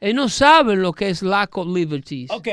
Ellos 0.00 0.14
no 0.16 0.28
saben 0.28 0.82
lo 0.82 0.92
que 0.92 1.08
es 1.08 1.22
lack 1.22 1.56
of 1.56 1.68
liberties. 1.68 2.30
ok, 2.30 2.48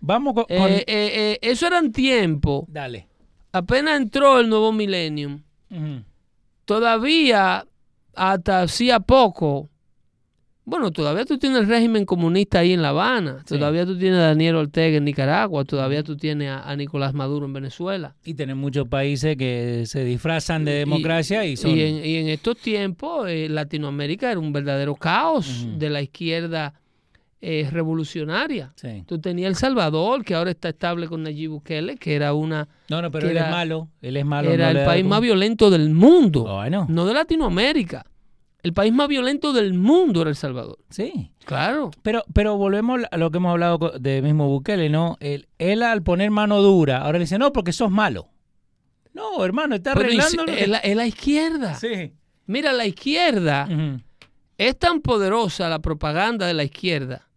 vamos 0.00 0.34
con... 0.34 0.44
Eh, 0.48 0.58
con- 0.58 0.70
eh, 0.70 0.84
eh, 0.86 1.38
eso 1.42 1.66
eran 1.66 1.90
tiempo. 1.90 2.66
Dale. 2.68 3.08
Apenas 3.54 4.00
entró 4.00 4.40
el 4.40 4.48
nuevo 4.48 4.72
millennium. 4.72 5.42
Ujú. 5.70 6.02
Todavía, 6.64 7.64
hasta 8.12 8.62
hacía 8.62 8.98
poco, 8.98 9.70
bueno, 10.64 10.90
todavía 10.90 11.24
tú 11.24 11.38
tienes 11.38 11.60
el 11.60 11.68
régimen 11.68 12.04
comunista 12.04 12.58
ahí 12.58 12.72
en 12.72 12.82
La 12.82 12.88
Habana. 12.88 13.44
Sí. 13.46 13.54
Todavía 13.56 13.86
tú 13.86 13.96
tienes 13.96 14.18
a 14.18 14.28
Daniel 14.28 14.56
Ortega 14.56 14.96
en 14.96 15.04
Nicaragua. 15.04 15.64
Todavía 15.64 16.02
tú 16.02 16.16
tienes 16.16 16.48
a, 16.48 16.68
a 16.68 16.74
Nicolás 16.74 17.14
Maduro 17.14 17.46
en 17.46 17.52
Venezuela. 17.52 18.16
Y 18.24 18.34
tenés 18.34 18.56
muchos 18.56 18.88
países 18.88 19.36
que 19.36 19.84
se 19.86 20.04
disfrazan 20.04 20.64
de 20.64 20.72
democracia 20.72 21.44
y, 21.44 21.56
son... 21.56 21.70
Y 21.70 21.80
en, 21.82 22.04
y 22.04 22.16
en 22.16 22.28
estos 22.28 22.56
tiempos, 22.56 23.28
eh, 23.28 23.48
Latinoamérica 23.48 24.32
era 24.32 24.40
un 24.40 24.52
verdadero 24.52 24.96
caos 24.96 25.66
de 25.78 25.90
la 25.90 26.02
izquierda 26.02 26.74
eh, 27.40 27.68
revolucionaria. 27.70 28.72
Sí. 28.76 29.04
Tú 29.06 29.20
tenías 29.20 29.48
El 29.50 29.56
Salvador, 29.56 30.24
que 30.24 30.34
ahora 30.34 30.50
está 30.50 30.70
estable 30.70 31.08
con 31.08 31.22
Nayib 31.22 31.50
Bukele, 31.50 31.96
que 31.96 32.14
era 32.14 32.32
una 32.34 32.68
No, 32.88 33.02
no, 33.02 33.10
pero 33.10 33.28
él 33.28 33.36
era- 33.36 33.46
es 33.46 33.50
malo. 33.52 33.88
Él 34.00 34.16
es 34.16 34.24
malo. 34.24 34.50
era 34.50 34.72
no 34.72 34.80
el 34.80 34.86
país 34.86 35.04
más 35.04 35.20
violento 35.20 35.70
del 35.70 35.90
mundo, 35.90 36.44
Bueno, 36.44 36.86
no 36.88 37.04
de 37.06 37.14
Latinoamérica. 37.14 38.06
El 38.62 38.72
país 38.72 38.94
más 38.94 39.08
violento 39.08 39.52
del 39.52 39.74
mundo 39.74 40.22
era 40.22 40.30
El 40.30 40.36
Salvador. 40.36 40.78
sí. 40.88 41.30
Claro. 41.44 41.90
Pero, 42.02 42.24
pero 42.32 42.56
volvemos 42.56 43.02
a 43.10 43.18
lo 43.18 43.30
que 43.30 43.36
hemos 43.36 43.50
hablado 43.50 43.92
de 44.00 44.22
mismo 44.22 44.48
Bukele, 44.48 44.88
¿no? 44.88 45.18
Él, 45.20 45.46
él 45.58 45.82
al 45.82 46.02
poner 46.02 46.30
mano 46.30 46.62
dura, 46.62 47.02
ahora 47.02 47.18
le 47.18 47.24
dice, 47.24 47.36
no, 47.38 47.52
porque 47.52 47.72
sos 47.72 47.90
malo. 47.90 48.30
No, 49.12 49.44
hermano, 49.44 49.74
está 49.74 49.92
arreglando... 49.92 50.44
es, 50.46 50.96
la, 50.96 51.06
izquierda. 51.06 51.74
Sí. 51.74 52.14
Mira, 52.46 52.72
la 52.72 52.86
izquierda. 52.86 53.68
Es 54.58 54.78
tan 54.78 55.00
poderosa 55.00 55.68
la 55.68 55.80
propaganda 55.80 56.46
de 56.46 56.54
la 56.54 56.64
izquierda 56.64 57.28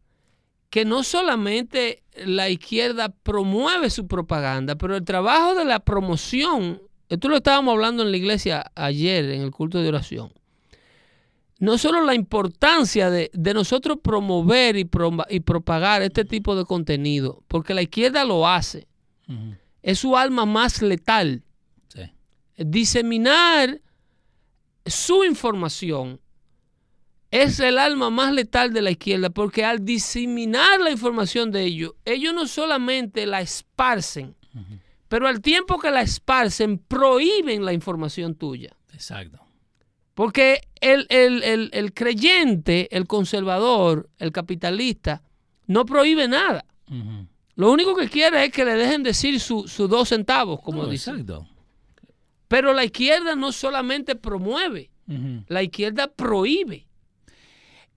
que 0.69 0.83
no 0.85 1.01
solamente 1.03 2.03
la 2.25 2.49
izquierda 2.49 3.09
promueve 3.09 3.89
su 3.89 4.05
propaganda, 4.05 4.75
pero 4.75 4.95
el 4.97 5.05
trabajo 5.05 5.55
de 5.55 5.63
la 5.65 5.79
promoción, 5.79 6.81
esto 7.09 7.29
lo 7.29 7.37
estábamos 7.37 7.73
hablando 7.73 8.03
en 8.03 8.11
la 8.11 8.17
iglesia 8.17 8.71
ayer 8.75 9.25
en 9.31 9.41
el 9.41 9.51
culto 9.51 9.81
de 9.81 9.87
oración, 9.87 10.33
no 11.59 11.77
solo 11.77 12.03
la 12.03 12.13
importancia 12.13 13.09
de, 13.09 13.31
de 13.33 13.53
nosotros 13.53 13.97
promover 14.03 14.75
y, 14.75 14.87
y 15.29 15.39
propagar 15.39 16.01
este 16.01 16.25
tipo 16.25 16.55
de 16.55 16.65
contenido, 16.65 17.43
porque 17.47 17.73
la 17.73 17.81
izquierda 17.81 18.25
lo 18.25 18.47
hace, 18.47 18.87
es 19.81 19.99
su 19.99 20.17
alma 20.17 20.45
más 20.45 20.81
letal 20.81 21.43
Sí. 21.87 22.01
diseminar 22.57 23.81
su 24.85 25.23
información 25.23 26.19
es 27.31 27.59
el 27.59 27.77
alma 27.77 28.09
más 28.09 28.31
letal 28.33 28.71
de 28.73 28.81
la 28.81 28.91
izquierda, 28.91 29.29
porque 29.29 29.65
al 29.65 29.83
diseminar 29.83 30.79
la 30.79 30.91
información 30.91 31.51
de 31.51 31.63
ellos, 31.63 31.93
ellos 32.05 32.33
no 32.33 32.47
solamente 32.47 33.25
la 33.25 33.41
esparcen, 33.41 34.35
pero 35.07 35.27
al 35.27 35.41
tiempo 35.41 35.77
que 35.79 35.91
la 35.91 36.01
esparcen, 36.01 36.77
prohíben 36.79 37.63
la 37.65 37.73
información 37.73 38.35
tuya. 38.35 38.75
Exacto. 38.93 39.39
Porque 40.13 40.61
el, 40.81 41.05
el- 41.09 41.43
el- 41.43 41.69
el 41.73 41.93
creyente, 41.93 42.87
el 42.95 43.05
conservador, 43.05 44.09
el 44.17 44.31
capitalista, 44.31 45.21
no 45.67 45.85
prohíbe 45.85 46.27
nada. 46.27 46.65
Lo 47.55 47.71
único 47.71 47.95
que 47.95 48.07
quiere 48.09 48.45
es 48.45 48.51
que 48.51 48.65
le 48.65 48.73
dejen 48.75 49.03
decir 49.03 49.39
sus 49.39 49.71
su 49.71 49.87
dos 49.87 50.09
centavos, 50.09 50.61
como 50.61 50.83
No, 50.83 50.89
dicen. 50.89 51.15
Exacto. 51.19 51.47
Pero 52.47 52.73
la 52.73 52.85
izquierda 52.85 53.35
no 53.35 53.51
solamente 53.51 54.15
promueve, 54.15 54.89
la 55.47 55.61
izquierda 55.63 56.07
prohíbe. 56.07 56.86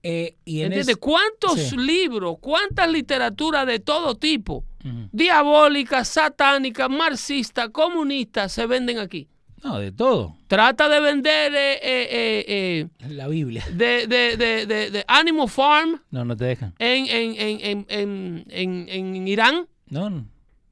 Eh, 0.03 0.37
y 0.45 0.61
en 0.61 0.67
¿Entiendes? 0.67 0.89
es- 0.89 0.97
¿Cuántos 0.97 1.61
sí. 1.61 1.77
libros, 1.77 2.37
cuántas 2.41 2.91
literaturas 2.91 3.67
de 3.67 3.81
todo 3.81 4.15
tipo, 4.15 4.65
Ujú. 4.85 5.09
diabólicas, 5.13 6.09
satánicas, 6.09 6.89
marxistas, 6.89 7.69
comunistas, 7.71 8.51
se 8.53 8.67
venden 8.67 8.99
aquí? 8.99 9.29
No, 9.63 9.79
de 9.79 9.93
todo. 9.93 10.37
Trata 10.47 10.89
de 10.89 11.01
vender 11.01 11.53
eh, 11.55 11.79
eh, 11.83 12.45
eh, 12.49 12.87
La 13.11 13.29
Biblia. 13.29 13.63
eh, 13.69 13.73
de, 13.75 14.07
de, 14.07 14.37
de, 14.39 14.67
de- 14.67 14.91
de 14.91 15.05
Animal 15.07 15.51
Farm 15.51 16.01
No, 16.11 16.25
no 16.25 16.35
te 16.35 16.47
dejan. 16.47 16.75
en, 16.79 17.07
en, 17.07 17.35
en, 17.39 17.61
en, 17.61 17.87
en, 17.91 18.47
en- 18.49 18.89
en 18.89 19.29
Irán. 19.29 19.67
No, 19.91 20.09
no, 20.09 20.27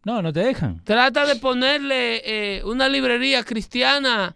no, 0.04 0.22
no 0.22 0.32
te 0.32 0.40
dejan. 0.40 0.82
Trata 0.84 1.26
de 1.26 1.36
ponerle 1.36 2.22
eh, 2.24 2.62
una 2.64 2.88
librería 2.88 3.44
cristiana 3.44 4.34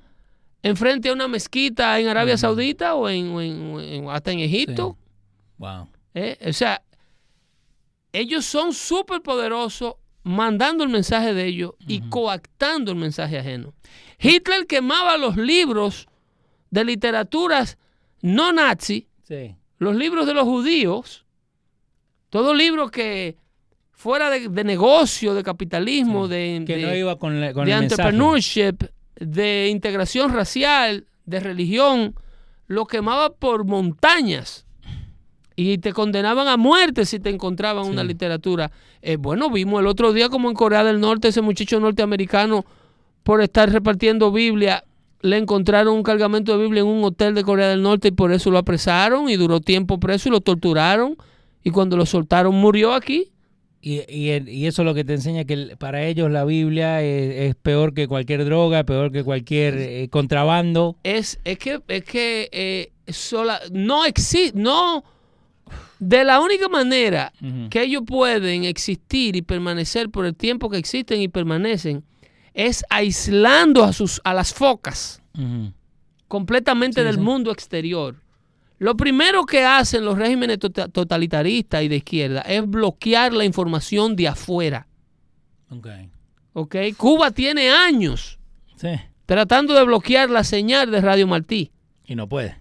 enfrente 0.62 1.08
a 1.08 1.12
una 1.12 1.28
mezquita 1.28 1.98
en 1.98 2.08
Arabia 2.08 2.36
Saudita 2.36 2.94
o, 2.94 3.08
en, 3.08 3.28
o 3.30 3.40
en- 3.40 3.74
o 3.74 3.80
en- 3.80 4.08
hasta 4.10 4.30
en 4.32 4.40
Egipto. 4.40 4.96
Wow. 5.58 5.88
¿eh? 6.14 6.38
O 6.48 6.52
sea, 6.52 6.82
ellos 8.12 8.44
son 8.44 8.72
súper 8.72 9.22
poderosos 9.22 9.94
mandando 10.22 10.84
el 10.84 10.90
mensaje 10.90 11.34
de 11.34 11.46
ellos 11.46 11.72
y 11.86 12.00
coactando 12.02 12.92
el 12.92 12.98
mensaje 12.98 13.38
ajeno. 13.38 13.74
Hitler 14.20 14.66
quemaba 14.66 15.16
los 15.16 15.36
libros 15.36 16.06
de 16.70 16.84
literaturas 16.84 17.76
no 18.20 18.52
nazi, 18.52 19.08
Sí. 19.24 19.56
los 19.78 19.96
libros 19.96 20.26
de 20.26 20.34
los 20.34 20.44
judíos, 20.44 21.24
todo 22.30 22.54
libro 22.54 22.88
que 22.90 23.36
fuera 23.90 24.30
de, 24.30 24.48
de 24.48 24.64
negocio, 24.64 25.34
de 25.34 25.42
capitalismo, 25.42 26.28
de, 26.28 26.62
Que 26.66 26.76
de- 26.76 26.82
no 26.86 26.94
iba 26.94 27.18
con, 27.18 27.40
la- 27.40 27.52
con 27.52 27.64
de 27.66 27.72
el 27.72 27.80
mensaje. 27.80 28.02
De 29.26 29.68
integración 29.68 30.32
racial, 30.32 31.06
de 31.26 31.40
religión, 31.40 32.14
lo 32.66 32.86
quemaba 32.86 33.30
por 33.30 33.64
montañas. 33.64 34.66
Y 35.54 35.78
te 35.78 35.92
condenaban 35.92 36.48
a 36.48 36.56
muerte 36.56 37.04
si 37.04 37.20
te 37.20 37.30
encontraban 37.30 37.86
una 37.86 38.02
literatura. 38.02 38.72
Eh, 39.02 39.16
bueno, 39.16 39.50
vimos 39.50 39.80
el 39.80 39.86
otro 39.86 40.12
día 40.12 40.28
como 40.28 40.48
en 40.48 40.54
Corea 40.54 40.82
del 40.82 40.98
Norte 40.98 41.28
ese 41.28 41.42
muchacho 41.42 41.78
norteamericano, 41.78 42.64
por 43.22 43.40
estar 43.42 43.70
repartiendo 43.70 44.32
Biblia, 44.32 44.84
le 45.20 45.36
encontraron 45.36 45.94
un 45.94 46.02
cargamento 46.02 46.56
de 46.56 46.64
Biblia 46.64 46.80
en 46.80 46.88
un 46.88 47.04
hotel 47.04 47.34
de 47.34 47.44
Corea 47.44 47.68
del 47.68 47.82
Norte 47.82 48.08
y 48.08 48.12
por 48.12 48.32
eso 48.32 48.50
lo 48.50 48.58
apresaron 48.58 49.28
y 49.28 49.36
duró 49.36 49.60
tiempo 49.60 49.98
preso 50.00 50.28
y 50.28 50.32
lo 50.32 50.40
torturaron. 50.40 51.16
Y 51.62 51.70
cuando 51.70 51.96
lo 51.96 52.06
soltaron 52.06 52.54
murió 52.56 52.92
aquí. 52.92 53.31
Y, 53.84 54.00
y, 54.08 54.66
eso 54.66 54.82
es 54.82 54.86
lo 54.86 54.94
que 54.94 55.02
te 55.02 55.14
enseña 55.14 55.44
que 55.44 55.74
para 55.76 56.04
ellos 56.06 56.30
la 56.30 56.44
Biblia 56.44 57.02
es, 57.02 57.50
es 57.50 57.54
peor 57.56 57.94
que 57.94 58.06
cualquier 58.06 58.44
droga, 58.44 58.84
peor 58.84 59.10
que 59.10 59.24
cualquier 59.24 59.74
eh, 59.76 60.08
contrabando. 60.08 60.96
es, 61.02 61.40
es 61.42 61.58
que, 61.58 61.82
es 61.88 62.04
que 62.04 62.48
eh, 62.52 62.92
sola, 63.12 63.60
no 63.72 64.04
existe, 64.04 64.56
no, 64.56 65.02
de 65.98 66.22
la 66.22 66.40
única 66.40 66.68
manera 66.68 67.32
que 67.70 67.82
ellos 67.82 68.02
pueden 68.06 68.64
existir 68.64 69.34
y 69.34 69.42
permanecer 69.42 70.10
por 70.10 70.26
el 70.26 70.36
tiempo 70.36 70.70
que 70.70 70.78
existen 70.78 71.20
y 71.20 71.26
permanecen 71.26 72.04
es 72.54 72.84
aislando 72.88 73.82
a, 73.82 73.92
sus, 73.92 74.20
a 74.22 74.32
las 74.32 74.54
focas 74.54 75.20
completamente 76.28 77.00
Sí, 77.00 77.04
del 77.04 77.16
sí. 77.16 77.20
mundo 77.20 77.50
exterior. 77.50 78.16
Lo 78.82 78.96
primero 78.96 79.46
que 79.46 79.62
hacen 79.64 80.04
los 80.04 80.18
regímenes 80.18 80.58
tota- 80.58 80.88
totalitaristas 80.88 81.84
y 81.84 81.88
de 81.88 81.96
izquierda 81.98 82.40
es 82.40 82.68
bloquear 82.68 83.32
la 83.32 83.44
información 83.44 84.16
de 84.16 84.26
afuera. 84.26 84.88
Ok. 85.70 85.86
¿ok? 86.52 86.76
Cuba 86.96 87.30
tiene 87.30 87.70
años 87.70 88.40
Sí. 88.76 88.88
tratando 89.24 89.72
de 89.74 89.84
bloquear 89.84 90.30
la 90.30 90.42
señal 90.42 90.90
de 90.90 91.00
Radio 91.00 91.28
Martí. 91.28 91.70
Y 92.04 92.16
no 92.16 92.28
puede. 92.28 92.56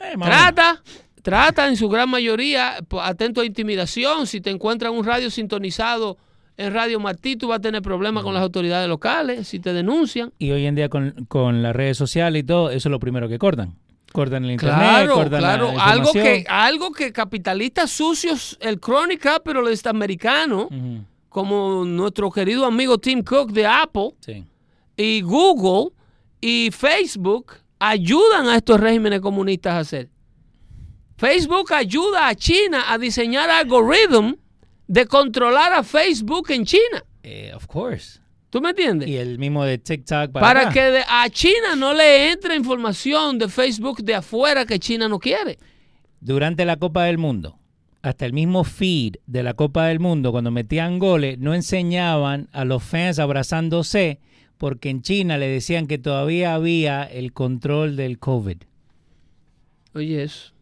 Eh. 0.00 0.12
Trata, 0.20 0.82
trata 1.22 1.66
en 1.66 1.76
su 1.78 1.88
gran 1.88 2.10
mayoría, 2.10 2.74
atento 3.00 3.40
a 3.40 3.46
intimidación. 3.46 4.26
Si 4.26 4.42
te 4.42 4.50
encuentran 4.50 4.92
un 4.92 5.02
radio 5.06 5.30
sintonizado 5.30 6.18
en 6.58 6.74
Radio 6.74 7.00
Martí, 7.00 7.36
tú 7.36 7.48
vas 7.48 7.60
a 7.60 7.62
tener 7.62 7.80
problemas 7.80 8.22
con 8.22 8.34
las 8.34 8.42
autoridades 8.42 8.86
locales. 8.86 9.48
Si 9.48 9.60
te 9.60 9.72
denuncian. 9.72 10.34
Y 10.38 10.50
hoy 10.50 10.66
en 10.66 10.74
día 10.74 10.90
con, 10.90 11.24
con 11.26 11.62
las 11.62 11.74
redes 11.74 11.96
sociales 11.96 12.42
y 12.42 12.44
todo, 12.44 12.68
eso 12.68 12.88
es 12.88 12.90
lo 12.90 13.00
primero 13.00 13.30
que 13.30 13.38
cortan. 13.38 13.76
Cortan 14.12 14.44
el 14.44 14.52
internet, 14.52 14.78
Claro, 14.78 15.14
cortan 15.14 15.42
la 15.42 15.48
claro. 15.58 15.74
Algo 15.80 16.12
que, 16.12 16.44
algo 16.48 16.92
que 16.92 17.12
capitalistas 17.12 17.90
sucios, 17.90 18.56
el 18.60 18.80
Capitalist 18.80 19.86
americano, 19.86 20.68
Ujú, 20.70 21.04
como 21.28 21.84
nuestro 21.84 22.30
querido 22.30 22.64
amigo 22.64 22.96
Tim 22.98 23.22
Cook 23.22 23.52
de 23.52 23.66
Apple 23.66 24.12
Sí. 24.20 24.44
y 24.96 25.20
Google 25.20 25.90
y 26.40 26.70
Facebook, 26.70 27.52
ayudan 27.78 28.46
a 28.48 28.56
estos 28.56 28.80
regímenes 28.80 29.20
comunistas 29.20 29.74
a 29.74 29.78
hacer. 29.80 30.08
Facebook 31.18 31.72
ayuda 31.72 32.28
a 32.28 32.34
China 32.34 32.84
a 32.92 32.98
diseñar 32.98 33.48
algoritmos 33.50 34.34
de 34.86 35.06
controlar 35.06 35.72
a 35.72 35.82
Facebook 35.82 36.50
en 36.50 36.64
China. 36.64 37.04
Eh, 37.22 37.52
of 37.54 37.66
course. 37.66 38.20
¿Tú 38.56 38.62
me 38.62 38.70
entiendes? 38.70 39.06
Y 39.06 39.16
el 39.18 39.38
mismo 39.38 39.66
de 39.66 39.76
TikTok 39.76 40.32
para, 40.32 40.46
Para 40.46 40.60
acá. 40.62 40.72
que 40.72 40.80
de- 40.80 41.04
a 41.06 41.28
China 41.28 41.76
no 41.76 41.92
le 41.92 42.30
entre 42.32 42.56
información 42.56 43.38
de 43.38 43.50
Facebook 43.50 43.98
de 44.02 44.14
afuera 44.14 44.64
que 44.64 44.78
China 44.78 45.08
no 45.10 45.18
quiere. 45.18 45.58
Durante 46.22 46.64
la 46.64 46.76
Copa 46.78 47.04
del 47.04 47.18
Mundo, 47.18 47.58
hasta 48.00 48.24
el 48.24 48.32
mismo 48.32 48.64
feed 48.64 49.16
de 49.26 49.42
la 49.42 49.52
Copa 49.52 49.88
del 49.88 50.00
Mundo, 50.00 50.32
cuando 50.32 50.50
metían 50.50 50.98
goles, 50.98 51.38
no 51.38 51.52
enseñaban 51.52 52.48
a 52.52 52.64
los 52.64 52.82
fans 52.82 53.18
abrazándose 53.18 54.20
porque 54.56 54.88
en 54.88 55.02
China 55.02 55.36
le 55.36 55.48
decían 55.48 55.86
que 55.86 55.98
todavía 55.98 56.54
había 56.54 57.02
el 57.04 57.34
control 57.34 57.94
del 57.94 58.18
COVID. 58.18 58.56
Oye, 59.94 60.22
eso. 60.22 60.54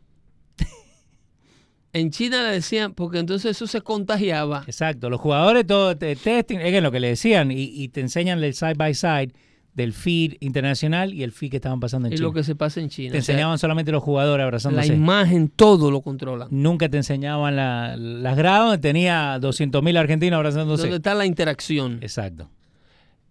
En 1.95 2.11
China 2.11 2.43
le 2.43 2.51
decían, 2.57 2.93
porque 2.93 3.19
entonces 3.19 3.53
eso 3.53 3.67
se 3.67 3.81
contagiaba. 3.81 4.65
Exacto, 4.67 5.09
los 5.09 5.21
jugadores 5.21 5.67
todo 5.67 5.97
te 5.97 6.15
testing, 6.17 6.59
es 6.59 6.83
lo 6.83 6.93
que 6.93 7.01
le 7.01 7.09
decían, 7.09 7.51
y, 7.51 7.63
y 7.63 7.89
te 7.89 8.01
enseñan 8.03 8.45
el 8.45 8.53
side 8.53 8.75
by 8.75 8.93
side 8.95 9.29
del 9.73 9.93
feed 9.93 10.35
internacional 10.41 11.13
y 11.13 11.23
el 11.25 11.33
feed 11.33 11.51
que 11.51 11.57
estaban 11.57 11.81
pasando 11.81 12.07
en 12.07 12.13
Y 12.13 12.17
China. 12.17 12.29
lo 12.29 12.33
que 12.33 12.45
se 12.45 12.55
pasa 12.55 12.81
en 12.81 12.89
China. 12.91 13.11
te 13.13 13.19
O 13.19 13.23
sea, 13.23 13.33
enseñaban 13.35 13.59
solamente 13.59 13.91
los 13.91 14.03
jugadores 14.05 14.43
la 14.43 14.45
abrazándose. 14.45 14.95
imagen, 14.95 15.49
todo 15.49 15.91
lo 15.91 16.01
controlan. 16.01 16.47
Nunca 16.53 16.89
te 16.89 16.97
enseñaban 16.99 17.57
la- 17.57 17.97
las 17.97 18.37
gradas 18.37 18.67
donde 18.69 18.79
tenía 18.79 19.37
200.000 19.41 19.97
argentinos 19.97 20.37
abrazándose. 20.37 20.83
Donde 20.83 20.99
está 20.99 21.15
la 21.15 21.27
interacción. 21.27 21.99
Exacto. 22.03 22.51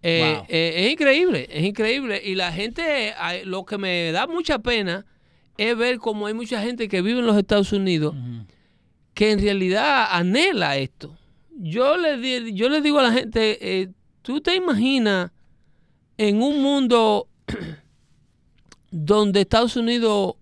Eh, 0.02 0.34
Wow. 0.36 0.44
eh, 0.50 0.72
es 0.86 0.92
increíble, 0.92 1.48
es 1.50 1.64
increíble. 1.64 2.20
Y 2.22 2.34
la 2.34 2.52
gente, 2.52 3.14
lo 3.46 3.64
que 3.64 3.78
me 3.78 4.12
da 4.12 4.26
mucha 4.26 4.58
pena 4.58 5.06
es 5.56 5.74
ver 5.78 5.96
cómo 5.96 6.26
hay 6.26 6.34
mucha 6.34 6.60
gente 6.60 6.88
que 6.88 7.00
vive 7.00 7.20
en 7.20 7.26
los 7.26 7.38
Estados 7.38 7.72
Unidos. 7.72 8.14
Que 9.14 9.30
en 9.30 9.40
realidad 9.40 10.06
anhela 10.10 10.76
esto. 10.76 11.16
Yo 11.56 11.96
le, 11.96 12.18
di- 12.18 12.52
yo 12.54 12.68
le 12.68 12.80
digo 12.80 12.98
a 12.98 13.04
la 13.04 13.12
gente, 13.12 13.80
eh, 13.80 13.88
¿tú 14.22 14.40
te 14.40 14.54
imaginas 14.56 15.30
en 16.18 16.42
un 16.42 16.60
mundo 16.62 17.28
donde 18.90 19.40
Estados 19.42 19.76
Unidos 19.76 20.34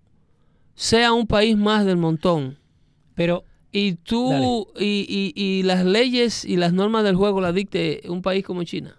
sea 0.75 1.13
un 1.13 1.27
país 1.27 1.57
más 1.57 1.85
del 1.85 1.97
montón? 1.97 2.57
Pero 3.15 3.43
Y 3.71 3.93
tú 3.93 4.67
y, 4.79 5.05
y- 5.07 5.33
y 5.35 5.63
las 5.63 5.85
leyes 5.85 6.45
y 6.45 6.57
las 6.57 6.73
normas 6.73 7.03
del 7.03 7.15
juego 7.15 7.41
las 7.41 7.53
dicte 7.55 8.01
un 8.07 8.21
país 8.21 8.43
como 8.45 8.63
China. 8.63 8.97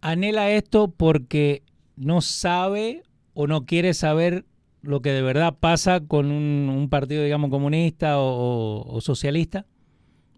anhela 0.00 0.50
esto 0.50 0.88
porque 0.88 1.62
no 1.96 2.20
sabe 2.20 3.02
o 3.34 3.46
no 3.46 3.64
quiere 3.66 3.94
saber 3.94 4.44
lo 4.84 5.00
que 5.02 5.10
de 5.10 5.22
verdad 5.22 5.54
pasa 5.58 6.00
con 6.00 6.30
un, 6.30 6.68
un 6.68 6.88
partido, 6.88 7.22
digamos, 7.24 7.50
comunista 7.50 8.18
o, 8.18 9.00
socialista, 9.00 9.66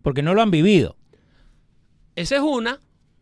porque 0.03 0.23
no 0.23 0.35
lo 0.35 0.43
han 0.43 0.51
vivido. 0.51 0.97
Esa 2.15 2.37
es 2.37 2.43
una. 2.43 2.81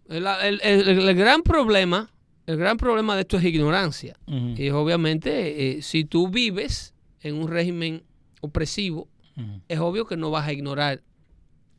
El, 0.09 0.27
el- 0.27 0.61
el- 0.63 1.09
el 1.09 1.15
gran 1.17 1.43
problema, 1.43 2.13
el 2.47 2.57
gran 2.59 2.77
problema 2.77 3.15
de 3.15 3.23
esto 3.23 3.39
es 3.39 3.45
ignorancia. 3.45 4.17
Y 4.27 4.69
obviamente, 4.71 5.79
eh, 5.79 5.83
si 5.83 6.05
tú 6.05 6.29
vives 6.29 6.95
en 7.23 7.37
un 7.37 7.49
régimen 7.49 8.03
opresivo, 8.41 9.09
es 9.69 9.79
obvio 9.81 10.07
que 10.07 10.17
no 10.17 10.31
vas 10.31 10.47
a 10.47 10.53
ignorar 10.53 11.03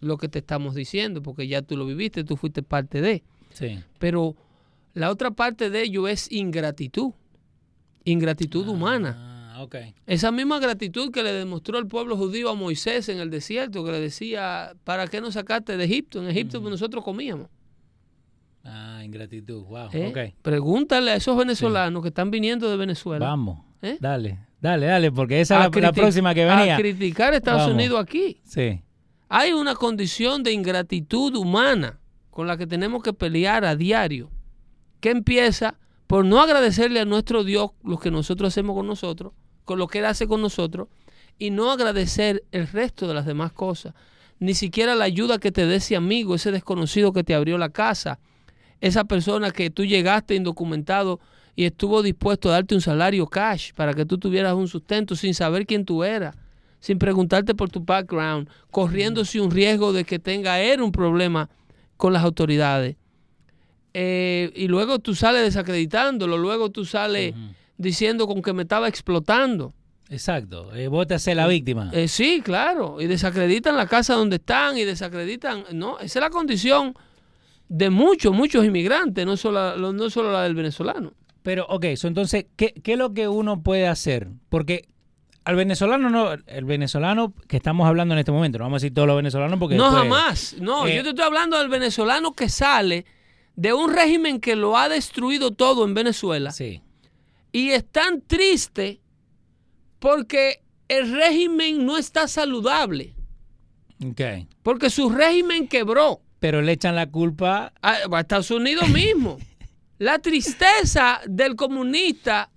lo 0.02 0.18
que 0.18 0.28
te 0.28 0.40
estamos 0.40 0.76
diciendo, 0.76 1.22
porque 1.22 1.48
ya 1.48 1.62
tú 1.62 1.78
lo 1.78 1.86
viviste, 1.86 2.24
tú 2.26 2.36
fuiste 2.36 2.64
parte 2.64 3.00
de. 3.02 3.24
Sí. 3.54 3.80
Pero 4.00 4.36
la 4.94 5.10
otra 5.10 5.32
parte 5.32 5.70
de 5.70 5.84
ello 5.84 6.08
es 6.10 6.30
ingratitud, 6.32 7.12
ingratitud 8.04 8.68
humana. 8.68 9.32
Esa 10.06 10.32
misma 10.32 10.60
gratitud 10.60 11.12
que 11.12 11.24
le 11.24 11.34
demostró 11.34 11.78
el 11.80 11.88
pueblo 11.88 12.18
judío 12.18 12.50
a 12.50 12.56
Moisés 12.56 13.10
en 13.10 13.20
el 13.20 13.30
desierto, 13.30 13.84
que 13.84 13.92
le 13.92 14.00
decía, 14.00 14.74
¿para 14.84 15.08
qué 15.08 15.22
nos 15.22 15.34
sacaste 15.34 15.78
de 15.78 15.84
Egipto? 15.84 16.22
En 16.22 16.30
Egipto 16.30 16.60
nosotros 16.62 17.04
comíamos. 17.04 17.48
Ah, 18.64 19.02
ingratitud. 19.04 19.64
Wow. 19.64 19.90
¿eh? 19.94 20.08
Ok. 20.10 20.42
Pregúntale 20.42 21.12
a 21.12 21.16
esos 21.16 21.38
venezolanos 21.38 22.02
que 22.02 22.08
están 22.10 22.32
viniendo 22.32 22.70
de 22.70 22.78
Venezuela. 22.78 23.26
Vamos. 23.26 23.60
¿Eh? 23.82 23.98
Dale, 24.00 24.40
dale, 24.60 24.88
dale, 24.88 25.12
porque 25.12 25.40
esa 25.42 25.66
es 25.66 25.76
la, 25.82 25.94
próxima 25.94 26.34
que 26.34 26.46
venía. 26.46 26.76
A 26.76 26.80
criticar 26.80 27.34
a 27.34 27.38
Estados 27.38 27.62
Vamos. 27.62 27.76
Unidos 27.76 28.02
aquí. 28.02 28.42
Sí. 28.44 28.82
Hay 29.30 29.54
una 29.54 29.76
condición 29.76 30.42
de 30.42 30.52
ingratitud 30.52 31.36
humana 31.36 32.00
con 32.32 32.48
la 32.48 32.58
que 32.58 32.66
tenemos 32.66 33.04
que 33.04 33.14
pelear 33.14 33.66
a 33.66 33.76
diario, 33.76 34.32
que 35.00 35.12
empieza 35.12 35.78
por 36.08 36.26
no 36.26 36.42
agradecerle 36.42 37.00
a 37.00 37.06
nuestro 37.06 37.44
Dios 37.44 37.72
lo 37.84 37.98
que 37.98 38.12
nosotros 38.12 38.50
hacemos 38.50 38.76
con 38.76 38.88
nosotros, 38.88 39.34
con 39.66 39.80
lo 39.80 39.88
que 39.88 40.00
Él 40.00 40.06
hace 40.06 40.28
con 40.28 40.42
nosotros, 40.42 40.88
y 41.38 41.50
no 41.50 41.72
agradecer 41.72 42.44
el 42.52 42.68
resto 42.68 43.08
de 43.08 43.14
las 43.14 43.26
demás 43.26 43.52
cosas. 43.52 43.94
Ni 44.40 44.54
siquiera 44.54 44.96
la 44.96 45.06
ayuda 45.06 45.38
que 45.38 45.52
te 45.52 45.66
dé 45.66 45.78
ese 45.78 45.96
amigo, 45.96 46.36
ese 46.36 46.52
desconocido 46.52 47.14
que 47.14 47.24
te 47.24 47.36
abrió 47.36 47.58
la 47.58 47.70
casa, 47.70 48.20
esa 48.82 49.06
persona 49.06 49.52
que 49.52 49.70
tú 49.70 49.86
llegaste 49.86 50.36
indocumentado 50.36 51.20
y 51.56 51.66
estuvo 51.66 52.02
dispuesto 52.04 52.50
a 52.50 52.54
darte 52.54 52.76
un 52.76 52.82
salario 52.82 53.28
cash 53.28 53.72
para 53.74 53.94
que 53.94 54.06
tú 54.06 54.18
tuvieras 54.18 54.54
un 54.54 54.68
sustento 54.68 55.16
sin 55.16 55.34
saber 55.34 55.66
quién 55.66 55.86
tú 55.86 56.04
eras, 56.04 56.36
sin 56.80 57.00
preguntarte 57.00 57.56
por 57.56 57.70
tu 57.70 57.80
background, 57.80 58.50
corriéndose 58.72 59.40
un 59.40 59.52
riesgo 59.52 59.94
de 59.94 60.04
que 60.04 60.20
tenga 60.20 60.60
él 60.60 60.82
un 60.82 60.92
problema 60.92 61.50
con 61.98 62.12
las 62.14 62.24
autoridades. 62.24 62.98
Eh, 63.94 64.52
y 64.56 64.68
luego 64.68 65.00
tú 65.00 65.16
sales 65.16 65.44
desacreditándolo, 65.44 66.38
luego 66.38 66.70
tú 66.70 66.84
sales. 66.84 67.34
Diciendo 67.78 68.28
con 68.28 68.42
que 68.42 68.54
me 68.54 68.64
estaba 68.64 68.88
explotando. 68.88 69.74
Exacto. 70.10 70.74
Eh, 70.76 70.88
vos 70.88 71.08
te 71.08 71.16
haces 71.16 71.36
la 71.36 71.48
víctima. 71.48 71.90
Eh, 71.94 72.08
sí, 72.08 72.42
claro, 72.44 73.02
y 73.02 73.08
desacreditan 73.08 73.76
la 73.76 73.88
casa 73.88 74.14
donde 74.14 74.36
están 74.38 74.78
y 74.78 74.84
desacreditan, 74.84 75.64
no, 75.74 75.98
esa 76.00 76.20
es 76.20 76.24
la 76.24 76.30
condición 76.30 76.94
de 77.68 77.90
muchos, 77.90 78.32
muchos 78.34 78.64
inmigrantes, 78.66 79.26
no 79.26 79.36
solo, 79.36 79.76
no 79.94 80.10
solo 80.10 80.32
la 80.32 80.44
del 80.44 80.54
venezolano. 80.54 81.14
Pero, 81.42 81.66
ok, 81.68 81.86
so, 81.96 82.08
entonces, 82.08 82.46
¿qué, 82.56 82.74
¿qué 82.84 82.94
es 82.94 82.98
lo 83.00 83.14
que 83.14 83.28
uno 83.28 83.62
puede 83.62 83.88
hacer? 83.88 84.30
Porque 84.50 84.88
al 85.44 85.56
venezolano 85.56 86.10
no, 86.10 86.32
el 86.34 86.66
venezolano 86.66 87.34
que 87.48 87.58
estamos 87.58 87.88
hablando 87.88 88.14
en 88.14 88.20
este 88.20 88.32
momento, 88.32 88.58
no 88.60 88.66
vamos 88.66 88.78
a 88.78 88.80
decir 88.86 88.94
todos 88.94 89.08
los 89.08 89.16
venezolanos 89.18 89.60
porque 89.60 89.76
No, 89.76 89.86
después- 89.92 90.04
jamás. 90.04 90.56
No, 90.60 90.88
Eh, 90.88 90.96
yo 90.96 91.04
te 91.04 91.10
estoy 91.10 91.26
hablando 91.26 91.58
del 91.58 91.70
venezolano 91.70 92.34
que 92.34 92.50
sale 92.50 93.06
de 93.56 93.74
un 93.74 93.92
régimen 93.94 94.40
que 94.40 94.56
lo 94.56 94.78
ha 94.78 94.90
destruido 94.90 95.52
todo 95.52 95.86
en 95.86 95.94
Venezuela 95.94 96.52
Sí. 96.52 96.82
Y 97.56 97.72
es 97.72 97.90
tan 97.90 98.20
triste 98.20 99.00
porque 100.00 100.62
el 100.90 101.10
régimen 101.10 101.86
no 101.86 101.98
está 101.98 102.28
saludable, 102.28 103.16
porque 104.62 104.90
su 104.90 105.10
régimen 105.10 105.70
quebró. 105.70 106.22
Pero 106.40 106.62
le 106.62 106.74
echan 106.74 106.96
la 106.96 107.10
culpa. 107.10 107.72
a, 107.82 108.00
a 108.12 108.20
Estados 108.20 108.52
Unidos 108.52 108.90
mismo. 108.90 109.38
La 110.00 110.20
tristeza 110.20 111.22
del 111.28 111.56
comunista 111.56 112.52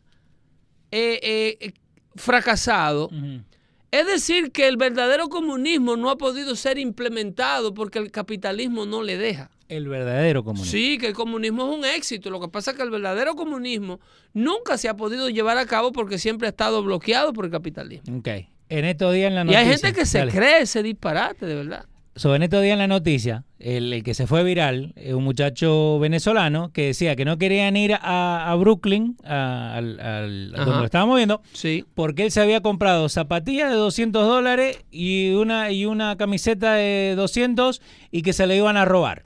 eh, 0.91 1.21
eh, 1.61 1.73
fracasado 2.17 3.09
es 3.93 4.05
decir 4.05 4.51
que 4.51 4.67
el 4.67 4.77
verdadero 4.77 5.29
comunismo 5.29 5.97
no 5.97 6.11
ha 6.11 6.19
podido 6.19 6.57
ser 6.57 6.77
implementado 6.77 7.73
porque 7.73 8.01
el 8.01 8.11
capitalismo 8.11 8.85
no 8.85 9.05
le 9.05 9.17
deja. 9.17 9.49
El 9.69 9.89
verdadero 9.89 10.43
comunista. 10.45 10.71
Sí, 10.71 10.99
que 10.99 11.07
el 11.09 11.15
comunismo 11.15 11.71
es 11.71 11.79
un 11.79 11.85
éxito. 11.85 12.31
Lo 12.31 12.41
que 12.41 12.49
pasa 12.49 12.71
es 12.71 12.77
que 12.77 12.83
el 12.83 12.91
verdadero 12.91 13.35
comunismo 13.35 14.01
nunca 14.33 14.79
se 14.79 14.89
ha 14.89 14.97
podido 14.97 15.29
llevar 15.29 15.59
a 15.59 15.67
cabo 15.67 15.93
porque 15.93 16.19
siempre 16.19 16.47
ha 16.49 16.51
estado 16.51 16.83
bloqueado 16.83 17.33
por 17.33 17.45
el 17.45 17.51
capitalismo. 17.51 18.19
Ok. 18.19 18.29
En 18.71 18.85
estos 18.85 19.13
días 19.15 19.29
en 19.29 19.35
la 19.35 19.41
Y 19.43 19.45
noticia. 19.45 19.61
hay 19.61 19.67
gente 19.67 19.93
que 19.93 20.07
se 20.07 20.19
Dale. 20.19 20.33
cree 20.33 20.61
ese 20.63 20.83
disparate, 20.83 21.47
de 21.47 21.55
verdad. 21.55 21.85
So, 22.17 22.35
en 22.35 22.43
estos 22.43 22.63
días 22.63 22.73
en 22.73 22.81
la 22.81 22.89
noticia, 22.89 23.45
el, 23.61 23.93
el 23.93 24.03
que 24.03 24.13
se 24.13 24.27
fue 24.27 24.43
viral, 24.43 24.93
un 25.15 25.23
muchacho 25.23 26.01
venezolano 26.01 26.73
que 26.73 26.87
decía 26.87 27.15
que 27.15 27.25
no 27.25 27.39
querían 27.39 27.77
ir 27.77 27.95
a, 27.95 28.51
a 28.51 28.55
Brooklyn, 28.57 29.17
a- 29.25 29.75
al, 29.77 30.01
al- 30.01 30.51
donde 30.51 30.79
lo 30.81 30.85
estábamos 30.85 31.17
viendo, 31.17 31.41
Sí. 31.53 31.85
porque 31.95 32.25
él 32.25 32.33
se 32.33 32.41
había 32.41 32.61
comprado 32.61 33.09
zapatillas 33.09 33.71
de 33.71 33.77
200 33.77 34.27
dólares 34.27 34.85
y 34.91 35.31
una, 35.35 35.71
y 35.71 35.87
una 35.87 36.17
camiseta 36.17 36.73
de 36.75 37.15
200 37.17 37.81
y 38.11 38.23
que 38.23 38.33
se 38.33 38.49
le 38.49 38.57
iban 38.57 38.77
a 38.77 38.85
robar. 38.85 39.23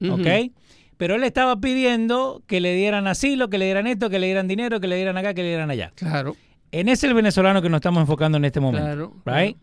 ¿Ok? 0.00 0.52
Pero 0.96 1.16
él 1.16 1.24
estaba 1.24 1.60
pidiendo 1.60 2.42
que 2.46 2.60
le 2.60 2.74
dieran 2.74 3.06
asilo, 3.06 3.50
que 3.50 3.58
le 3.58 3.64
dieran 3.64 3.86
esto, 3.86 4.10
que 4.10 4.18
le 4.18 4.26
dieran 4.26 4.46
dinero, 4.48 4.80
que 4.80 4.86
le 4.86 4.96
dieran 4.96 5.16
acá, 5.16 5.34
que 5.34 5.42
le 5.42 5.48
dieran 5.48 5.70
allá. 5.70 5.92
Claro. 5.96 6.36
en 6.70 6.88
ese 6.88 7.06
el 7.06 7.14
venezolano 7.14 7.62
que 7.62 7.68
nos 7.68 7.78
estamos 7.78 8.00
enfocando 8.00 8.38
en 8.38 8.44
este 8.44 8.60
momento. 8.60 8.86
Claro, 8.86 9.12
right? 9.24 9.56
claro. 9.56 9.58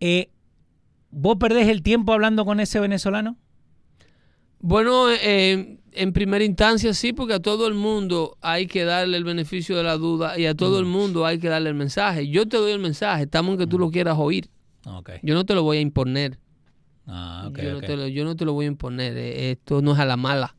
Eh, 0.00 0.30
¿Vos 1.10 1.36
perdés 1.36 1.68
el 1.68 1.82
tiempo 1.82 2.12
hablando 2.12 2.44
con 2.44 2.60
ese 2.60 2.80
venezolano? 2.80 3.36
Bueno, 4.60 5.10
eh, 5.10 5.78
en 5.92 6.12
primera 6.12 6.44
instancia 6.44 6.92
sí, 6.92 7.12
porque 7.12 7.34
a 7.34 7.40
todo 7.40 7.66
el 7.66 7.74
mundo 7.74 8.36
hay 8.40 8.66
que 8.66 8.84
darle 8.84 9.16
el 9.16 9.24
beneficio 9.24 9.76
de 9.76 9.84
la 9.84 9.96
duda 9.96 10.38
y 10.38 10.46
a 10.46 10.54
todo 10.54 10.78
el 10.78 10.84
mundo 10.84 11.26
hay 11.26 11.38
que 11.38 11.48
darle 11.48 11.70
el 11.70 11.74
mensaje. 11.74 12.28
Yo 12.28 12.46
te 12.46 12.56
doy 12.56 12.72
el 12.72 12.78
mensaje, 12.78 13.24
estamos 13.24 13.52
en 13.52 13.58
que 13.58 13.66
tú 13.66 13.78
lo 13.78 13.90
quieras 13.90 14.16
oír. 14.18 14.48
Ok. 14.84 15.10
Yo 15.22 15.34
no 15.34 15.44
te 15.44 15.54
lo 15.54 15.62
voy 15.62 15.78
a 15.78 15.80
imponer. 15.80 16.38
Ah, 17.08 17.50
yo, 17.56 17.72
no 17.72 17.80
te 17.80 17.96
lo, 17.96 18.06
yo 18.06 18.24
no 18.24 18.36
te 18.36 18.44
lo 18.44 18.52
voy 18.52 18.66
a 18.66 18.68
imponer. 18.68 19.16
eh, 19.16 19.50
Esto 19.52 19.80
no 19.82 19.94
es 19.94 19.98
a 19.98 20.04
la 20.04 20.16
mala. 20.16 20.54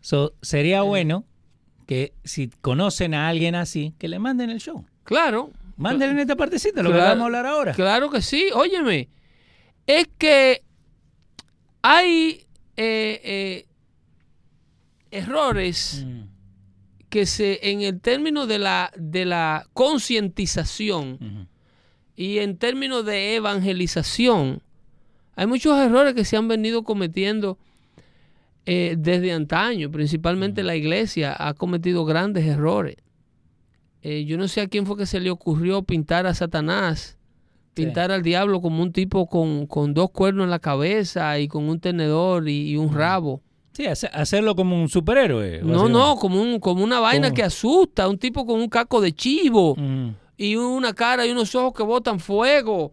So, 0.00 0.34
sería 0.42 0.82
bueno 0.82 1.24
que 1.86 2.12
si 2.24 2.48
conocen 2.60 3.14
a 3.14 3.28
alguien 3.28 3.54
así, 3.54 3.94
que 3.98 4.08
le 4.08 4.18
manden 4.18 4.50
el 4.50 4.58
show. 4.60 4.84
Claro. 5.04 5.50
Mándenle 5.76 6.14
en 6.14 6.20
esta 6.20 6.36
partecita, 6.36 6.82
lo 6.82 6.90
que 6.92 6.98
vamos 6.98 7.20
a 7.22 7.24
hablar 7.26 7.46
ahora. 7.46 7.72
Claro 7.72 8.10
que 8.10 8.20
sí. 8.20 8.48
Óyeme, 8.54 9.08
es 9.86 10.08
que 10.18 10.62
hay 11.82 12.46
eh, 12.76 13.20
eh, 13.24 13.66
errores 15.10 16.04
Mm, 16.06 16.22
que 17.08 17.26
se, 17.26 17.70
en 17.70 17.82
el 17.82 18.00
término 18.00 18.46
de 18.46 18.58
la, 18.58 18.90
de 18.96 19.24
la 19.24 19.66
concientización 19.74 21.48
y 22.16 22.38
en 22.38 22.56
términos 22.56 23.04
de 23.04 23.34
evangelización, 23.36 24.62
hay 25.36 25.46
muchos 25.46 25.78
errores 25.78 26.14
que 26.14 26.24
se 26.24 26.36
han 26.36 26.48
venido 26.48 26.82
cometiendo 26.84 27.58
eh, 28.66 28.94
desde 28.98 29.32
antaño. 29.32 29.90
Principalmente 29.90 30.62
la 30.62 30.76
iglesia 30.76 31.34
ha 31.38 31.54
cometido 31.54 32.04
grandes 32.04 32.44
errores. 32.46 32.96
Eh, 34.02 34.24
yo 34.24 34.36
no 34.36 34.48
sé 34.48 34.60
a 34.60 34.68
quién 34.68 34.84
fue 34.86 34.96
que 34.96 35.06
se 35.06 35.20
le 35.20 35.30
ocurrió 35.30 35.82
pintar 35.82 36.26
a 36.26 36.34
Satanás, 36.34 37.16
Sí. 37.74 37.84
pintar 37.84 38.10
al 38.12 38.22
diablo 38.22 38.60
como 38.60 38.82
un 38.82 38.92
tipo 38.92 39.26
con, 39.26 39.66
con 39.66 39.94
dos 39.94 40.10
cuernos 40.10 40.44
en 40.44 40.50
la 40.50 40.58
cabeza 40.58 41.38
y 41.38 41.48
con 41.48 41.68
un 41.68 41.80
tenedor 41.80 42.46
y, 42.48 42.70
y 42.72 42.76
un 42.76 42.92
rabo. 42.92 43.40
Sí, 43.72 43.86
hace- 43.86 44.08
hacerlo 44.08 44.54
como 44.54 44.78
un 44.78 44.88
superhéroe. 44.90 45.62
No, 45.62 45.88
no, 45.88 46.16
como, 46.16 46.42
un, 46.42 46.60
como 46.60 46.84
una 46.84 47.00
vaina 47.00 47.28
Como- 47.28 47.36
que 47.36 47.42
asusta, 47.44 48.08
un 48.08 48.18
tipo 48.18 48.44
con 48.44 48.60
un 48.60 48.68
caco 48.68 49.00
de 49.00 49.12
chivo 49.14 49.74
y 50.36 50.56
una 50.56 50.92
cara 50.92 51.24
y 51.24 51.30
unos 51.30 51.54
ojos 51.54 51.72
que 51.72 51.82
botan 51.82 52.20
fuego. 52.20 52.92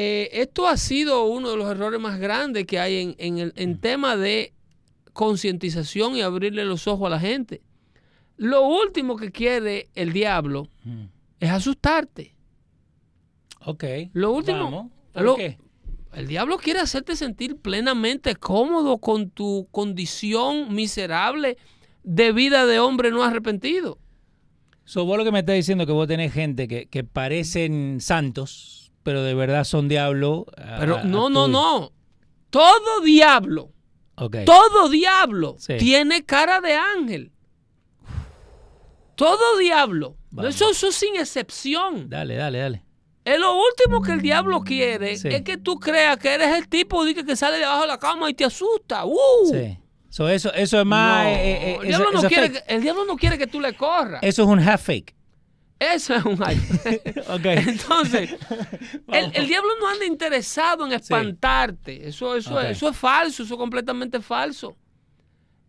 Eh, 0.00 0.28
esto 0.42 0.68
ha 0.68 0.76
sido 0.76 1.24
uno 1.24 1.50
de 1.50 1.56
los 1.56 1.68
errores 1.68 1.98
más 2.00 2.20
grandes 2.20 2.66
que 2.66 2.78
hay 2.78 2.98
en, 3.02 3.14
en 3.18 3.38
el 3.38 3.52
en 3.56 3.80
tema 3.80 4.16
de 4.16 4.52
concientización 5.12 6.14
y 6.16 6.20
abrirle 6.22 6.64
los 6.64 6.86
ojos 6.86 7.08
a 7.08 7.10
la 7.10 7.18
gente. 7.18 7.62
Lo 8.36 8.62
último 8.64 9.16
que 9.16 9.32
quiere 9.32 9.88
el 9.96 10.12
diablo 10.12 10.68
Ujú. 10.86 11.08
es 11.40 11.50
asustarte. 11.50 12.36
Ok. 13.64 13.84
Lo 14.12 14.30
último- 14.32 14.58
Vamos. 14.64 14.92
¿Por 15.12 15.22
lo- 15.24 15.34
qué? 15.36 15.58
El 16.14 16.28
diablo 16.28 16.58
quiere 16.58 16.78
hacerte 16.80 17.16
sentir 17.16 17.56
plenamente 17.56 18.36
cómodo 18.36 18.98
con 18.98 19.30
tu 19.30 19.66
condición 19.72 20.72
miserable 20.74 21.58
de 22.04 22.30
vida 22.32 22.66
de 22.66 22.78
hombre 22.78 23.10
no 23.10 23.24
arrepentido. 23.24 23.98
So, 24.84 25.04
vos 25.04 25.18
lo 25.18 25.24
que 25.24 25.32
me 25.32 25.40
estás 25.40 25.56
diciendo 25.56 25.82
es 25.82 25.86
que 25.88 25.92
vos 25.92 26.06
tenés 26.08 26.32
gente 26.32 26.66
que, 26.68 26.86
que 26.86 27.02
parecen 27.04 27.98
santos, 28.00 28.87
pero 29.02 29.22
de 29.22 29.34
verdad 29.34 29.64
son 29.64 29.88
diablo. 29.88 30.46
a- 30.56 30.76
Pero 30.80 31.02
no, 31.04 31.26
a 31.26 31.30
no, 31.30 31.48
no. 31.48 31.92
Todo 32.50 33.00
diablo. 33.02 33.72
Todo 34.44 34.88
diablo 34.88 35.56
Sí. 35.58 35.76
tiene 35.78 36.24
cara 36.24 36.60
de 36.60 36.74
ángel. 36.74 37.32
Todo 39.14 39.58
diablo. 39.58 40.16
Vamos. 40.30 40.54
Eso, 40.54 40.70
eso 40.70 40.92
sin 40.92 41.16
excepción. 41.16 42.08
Dale, 42.08 42.36
dale, 42.36 42.58
dale. 42.58 42.84
Es 43.24 43.38
lo 43.38 43.54
último 43.56 44.00
que 44.00 44.12
el 44.12 44.22
diablo 44.22 44.62
quiere. 44.62 45.16
Sí. 45.16 45.28
Es 45.28 45.42
que 45.42 45.56
tú 45.58 45.78
creas 45.78 46.16
que 46.18 46.32
eres 46.34 46.56
el 46.56 46.68
tipo 46.68 47.04
de 47.04 47.14
que 47.14 47.36
sale 47.36 47.58
debajo 47.58 47.82
de 47.82 47.86
la 47.88 47.98
cama 47.98 48.30
y 48.30 48.34
te 48.34 48.44
asusta. 48.44 49.04
¡Uh! 49.04 49.16
Sí. 49.52 49.78
So, 50.08 50.28
eso, 50.28 50.52
eso 50.54 50.80
es 50.80 50.86
más. 50.86 51.24
No, 51.24 51.30
eh, 51.30 51.34
eh, 51.34 51.74
el, 51.74 51.74
eso- 51.74 51.82
diablo 51.98 52.10
no 52.12 52.18
eso 52.20 52.28
quiere 52.28 52.52
que, 52.52 52.62
el 52.68 52.80
diablo 52.82 53.04
no 53.04 53.16
quiere 53.16 53.36
que 53.36 53.46
tú 53.46 53.60
le 53.60 53.74
corras. 53.74 54.22
Eso 54.22 54.42
es 54.42 54.48
un 54.48 54.60
half 54.60 54.82
fake. 54.84 55.14
Eso 55.78 56.14
es 56.14 56.24
un 56.24 56.32
Ok. 57.28 57.44
Entonces, 57.44 58.30
el, 59.12 59.46
diablo 59.46 59.70
no 59.80 59.88
anda 59.88 60.04
interesado 60.06 60.86
en 60.86 60.92
espantarte. 60.92 62.08
Eso, 62.08 62.34
eso, 62.34 62.60
es, 62.60 62.76
eso 62.76 62.88
es 62.88 62.96
falso, 62.96 63.44
eso 63.44 63.54
es 63.54 63.58
completamente 63.58 64.20
falso. 64.20 64.76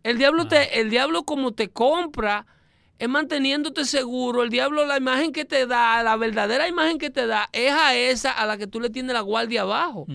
El 0.02 0.18
diablo, 0.18 0.44
Ah. 0.44 0.48
te, 0.48 0.80
el 0.80 0.90
diablo 0.90 1.24
como 1.24 1.52
te 1.52 1.68
compra 1.68 2.46
es 2.98 3.08
manteniéndote 3.08 3.84
seguro. 3.84 4.42
El 4.42 4.50
diablo, 4.50 4.84
la 4.84 4.98
imagen 4.98 5.32
que 5.32 5.44
te 5.44 5.66
da, 5.66 6.02
la 6.02 6.16
verdadera 6.16 6.68
imagen 6.68 6.98
que 6.98 7.08
te 7.10 7.26
da, 7.26 7.48
es 7.52 7.72
a 7.72 7.94
esa 7.94 8.30
a 8.30 8.44
la 8.46 8.58
que 8.58 8.66
tú 8.66 8.80
le 8.80 8.90
tienes 8.90 9.14
la 9.14 9.20
guardia 9.22 9.62
abajo. 9.62 10.06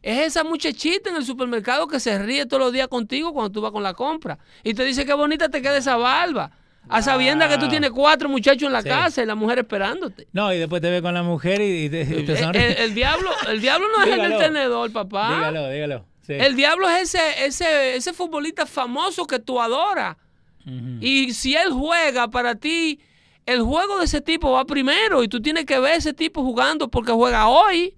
Es 0.00 0.26
esa 0.26 0.42
muchachita 0.44 1.10
en 1.10 1.16
el 1.16 1.24
supermercado 1.24 1.86
que 1.86 2.00
se 2.00 2.18
ríe 2.18 2.46
todos 2.46 2.62
los 2.62 2.72
días 2.72 2.88
contigo 2.88 3.34
cuando 3.34 3.50
tú 3.50 3.60
vas 3.60 3.72
con 3.72 3.82
la 3.82 3.94
compra. 3.94 4.38
Y 4.62 4.74
te 4.74 4.84
dice 4.84 5.04
qué 5.04 5.12
bonita 5.12 5.48
te 5.50 5.60
queda 5.60 5.76
esa 5.76 5.96
barba. 5.96 6.50
A 6.88 7.02
sabiendas 7.02 7.48
que 7.48 7.58
tú 7.58 7.68
tienes 7.68 7.90
cuatro 7.90 8.28
muchachos 8.28 8.64
en 8.66 8.72
la 8.72 8.82
Sí. 8.82 8.88
casa 8.88 9.22
y 9.22 9.26
la 9.26 9.34
mujer 9.36 9.60
esperándote. 9.60 10.26
No, 10.32 10.52
y 10.52 10.58
después 10.58 10.82
te 10.82 10.90
ve 10.90 11.00
con 11.02 11.14
la 11.14 11.22
mujer 11.22 11.60
y, 11.60 11.88
te, 11.88 12.02
y 12.02 12.24
te 12.24 12.32
El, 12.32 12.38
sonríe. 12.38 12.72
el- 12.72 12.78
el 12.78 12.94
diablo, 12.94 13.30
el 13.48 13.60
diablo 13.60 13.86
no 13.96 14.02
es 14.04 14.12
el 14.12 14.20
del 14.22 14.38
tenedor, 14.38 14.90
papá. 14.92 15.36
dígalo, 15.36 15.68
dígalo. 15.70 16.04
Sí. 16.22 16.32
El 16.34 16.56
diablo 16.56 16.88
es 16.88 17.14
ese, 17.14 17.44
ese, 17.46 17.96
ese 17.96 18.12
futbolista 18.12 18.66
famoso 18.66 19.26
que 19.26 19.38
tú 19.38 19.60
adoras. 19.60 20.16
Y 21.00 21.32
si 21.32 21.54
él 21.56 21.70
juega 21.72 22.28
para 22.28 22.54
ti, 22.54 23.00
el 23.46 23.60
juego 23.62 23.98
de 23.98 24.04
ese 24.04 24.20
tipo 24.20 24.52
va 24.52 24.64
primero 24.64 25.22
y 25.24 25.28
tú 25.28 25.40
tienes 25.40 25.64
que 25.64 25.78
ver 25.80 25.94
ese 25.98 26.12
tipo 26.12 26.42
jugando 26.42 26.88
porque 26.88 27.12
juega 27.12 27.48
hoy. 27.48 27.96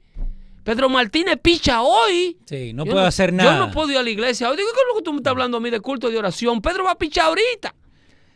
Pedro 0.65 0.89
Martínez 0.89 1.39
picha 1.43 1.83
hoy. 1.83 2.39
Sí, 2.47 2.73
no 2.73 2.85
Yo 2.85 2.93
puedo 2.93 3.05
hacer 3.05 3.33
nada. 3.33 3.53
Yo 3.53 3.59
no 3.67 3.73
puedo 3.73 3.91
ir 3.91 3.99
a 3.99 4.03
la 4.03 4.11
iglesia. 4.11 4.47
Digo, 4.53 4.69
¿qué 4.73 4.81
es 4.81 4.87
lo 4.93 4.99
que 4.99 5.03
tú 5.03 5.13
me 5.13 5.19
estás 5.19 5.33
hablando 5.33 5.57
a 5.57 5.61
mí 5.61 5.71
de 5.71 5.81
culto 5.81 6.09
y 6.09 6.13
de 6.13 6.19
oración? 6.19 6.63
Pedro 6.63 6.85
va 6.85 6.93
a 6.93 6.99
pichar 6.99 7.27
ahorita. 7.27 7.75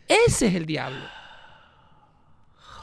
Ese 0.08 0.46
es 0.48 0.54
el 0.54 0.66
diablo. 0.66 1.00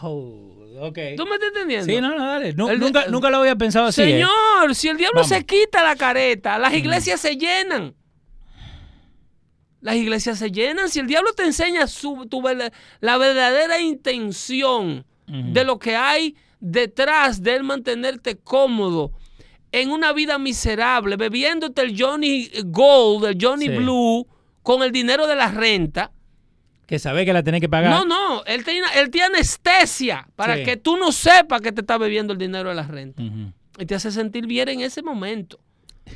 Oh, 0.01 0.57
ok. 0.81 0.97
¿Tú 1.15 1.25
me 1.25 1.35
estás 1.35 1.49
entendiendo? 1.49 1.85
Sí, 1.85 2.01
no, 2.01 2.15
no, 2.17 2.25
dale. 2.25 2.53
Nu- 2.53 2.67
El 2.69 2.79
nunca, 2.79 3.05
nunca 3.07 3.29
lo 3.29 3.37
había 3.37 3.55
pensado 3.55 3.87
así. 3.87 4.01
¿eh? 4.01 4.05
Señor, 4.05 4.75
si 4.75 4.89
el 4.89 4.97
diablo 4.97 5.21
Vamos. 5.21 5.29
se 5.29 5.45
quita 5.45 5.81
la 5.83 5.95
careta, 5.95 6.57
las 6.57 6.73
iglesias 6.73 7.21
se 7.21 7.37
llenan. 7.37 7.95
Las 9.79 9.95
iglesias 9.95 10.39
se 10.39 10.51
llenan. 10.51 10.89
Si 10.89 10.99
el 10.99 11.07
diablo 11.07 11.33
te 11.33 11.43
enseña 11.43 11.87
su, 11.87 12.25
tu 12.29 12.41
verda- 12.41 12.71
la 12.99 13.17
verdadera 13.17 13.79
intención 13.79 15.05
de 15.25 15.63
lo 15.63 15.79
que 15.79 15.95
hay 15.95 16.35
detrás 16.59 17.41
de 17.41 17.55
él 17.55 17.63
mantenerte 17.63 18.37
cómodo 18.37 19.11
en 19.71 19.89
una 19.89 20.11
vida 20.13 20.37
miserable, 20.37 21.15
bebiéndote 21.15 21.81
el 21.81 21.95
Johnny 22.01 22.49
Gold, 22.65 23.25
el 23.25 23.37
Johnny 23.41 23.67
Sí. 23.67 23.71
Blue, 23.77 24.27
con 24.61 24.83
el 24.83 24.91
dinero 24.91 25.27
de 25.27 25.35
la 25.35 25.47
renta. 25.49 26.11
Que 26.93 26.99
sabe 26.99 27.25
que 27.25 27.33
la 27.33 27.41
tenés 27.41 27.59
que 27.59 27.67
pagar. 27.67 27.89
No, 27.89 28.05
no, 28.05 28.43
él 28.45 28.63
te, 28.63 28.77
él 28.99 29.09
te 29.09 29.19
anestesia 29.23 30.27
para 30.35 30.57
Sí. 30.57 30.63
que 30.63 30.77
tú 30.77 30.95
no 30.95 31.11
sepas 31.11 31.59
que 31.59 31.71
te 31.71 31.81
está 31.81 31.97
bebiendo 31.97 32.33
el 32.33 32.37
dinero 32.37 32.69
de 32.69 32.75
la 32.75 32.83
renta 32.83 33.23
y 33.79 33.85
te 33.87 33.95
hace 33.95 34.11
sentir 34.11 34.45
bien 34.45 34.69
en 34.69 34.81
ese 34.81 35.01
momento. 35.01 35.59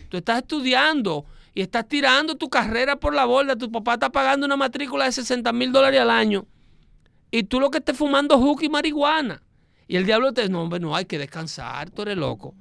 Tú 0.09 0.17
estás 0.17 0.37
estudiando 0.37 1.25
y 1.55 1.61
estás 1.61 1.87
tirando 1.87 2.35
tu 2.35 2.47
carrera 2.47 2.95
por 2.97 3.15
la 3.15 3.25
borda. 3.25 3.55
Tu 3.55 3.71
papá 3.71 3.95
está 3.95 4.11
pagando 4.11 4.45
una 4.45 4.55
matrícula 4.55 5.05
de 5.05 5.13
60 5.13 5.51
mil 5.51 5.71
dólares 5.71 5.99
al 5.99 6.11
año 6.11 6.45
y 7.31 7.41
tú 7.41 7.59
lo 7.59 7.71
que 7.71 7.79
estés 7.79 7.97
fumando 7.97 8.35
es 8.35 8.41
hookah 8.41 8.65
y 8.65 8.69
marihuana. 8.69 9.41
Y 9.87 9.95
el 9.95 10.05
diablo 10.05 10.31
te 10.31 10.41
dice, 10.41 10.51
no, 10.53 10.61
hombre, 10.61 10.79
no, 10.79 10.95
hay 10.95 11.05
que 11.05 11.17
descansar, 11.17 11.89
tú 11.89 12.03
eres 12.03 12.17
loco. 12.17 12.53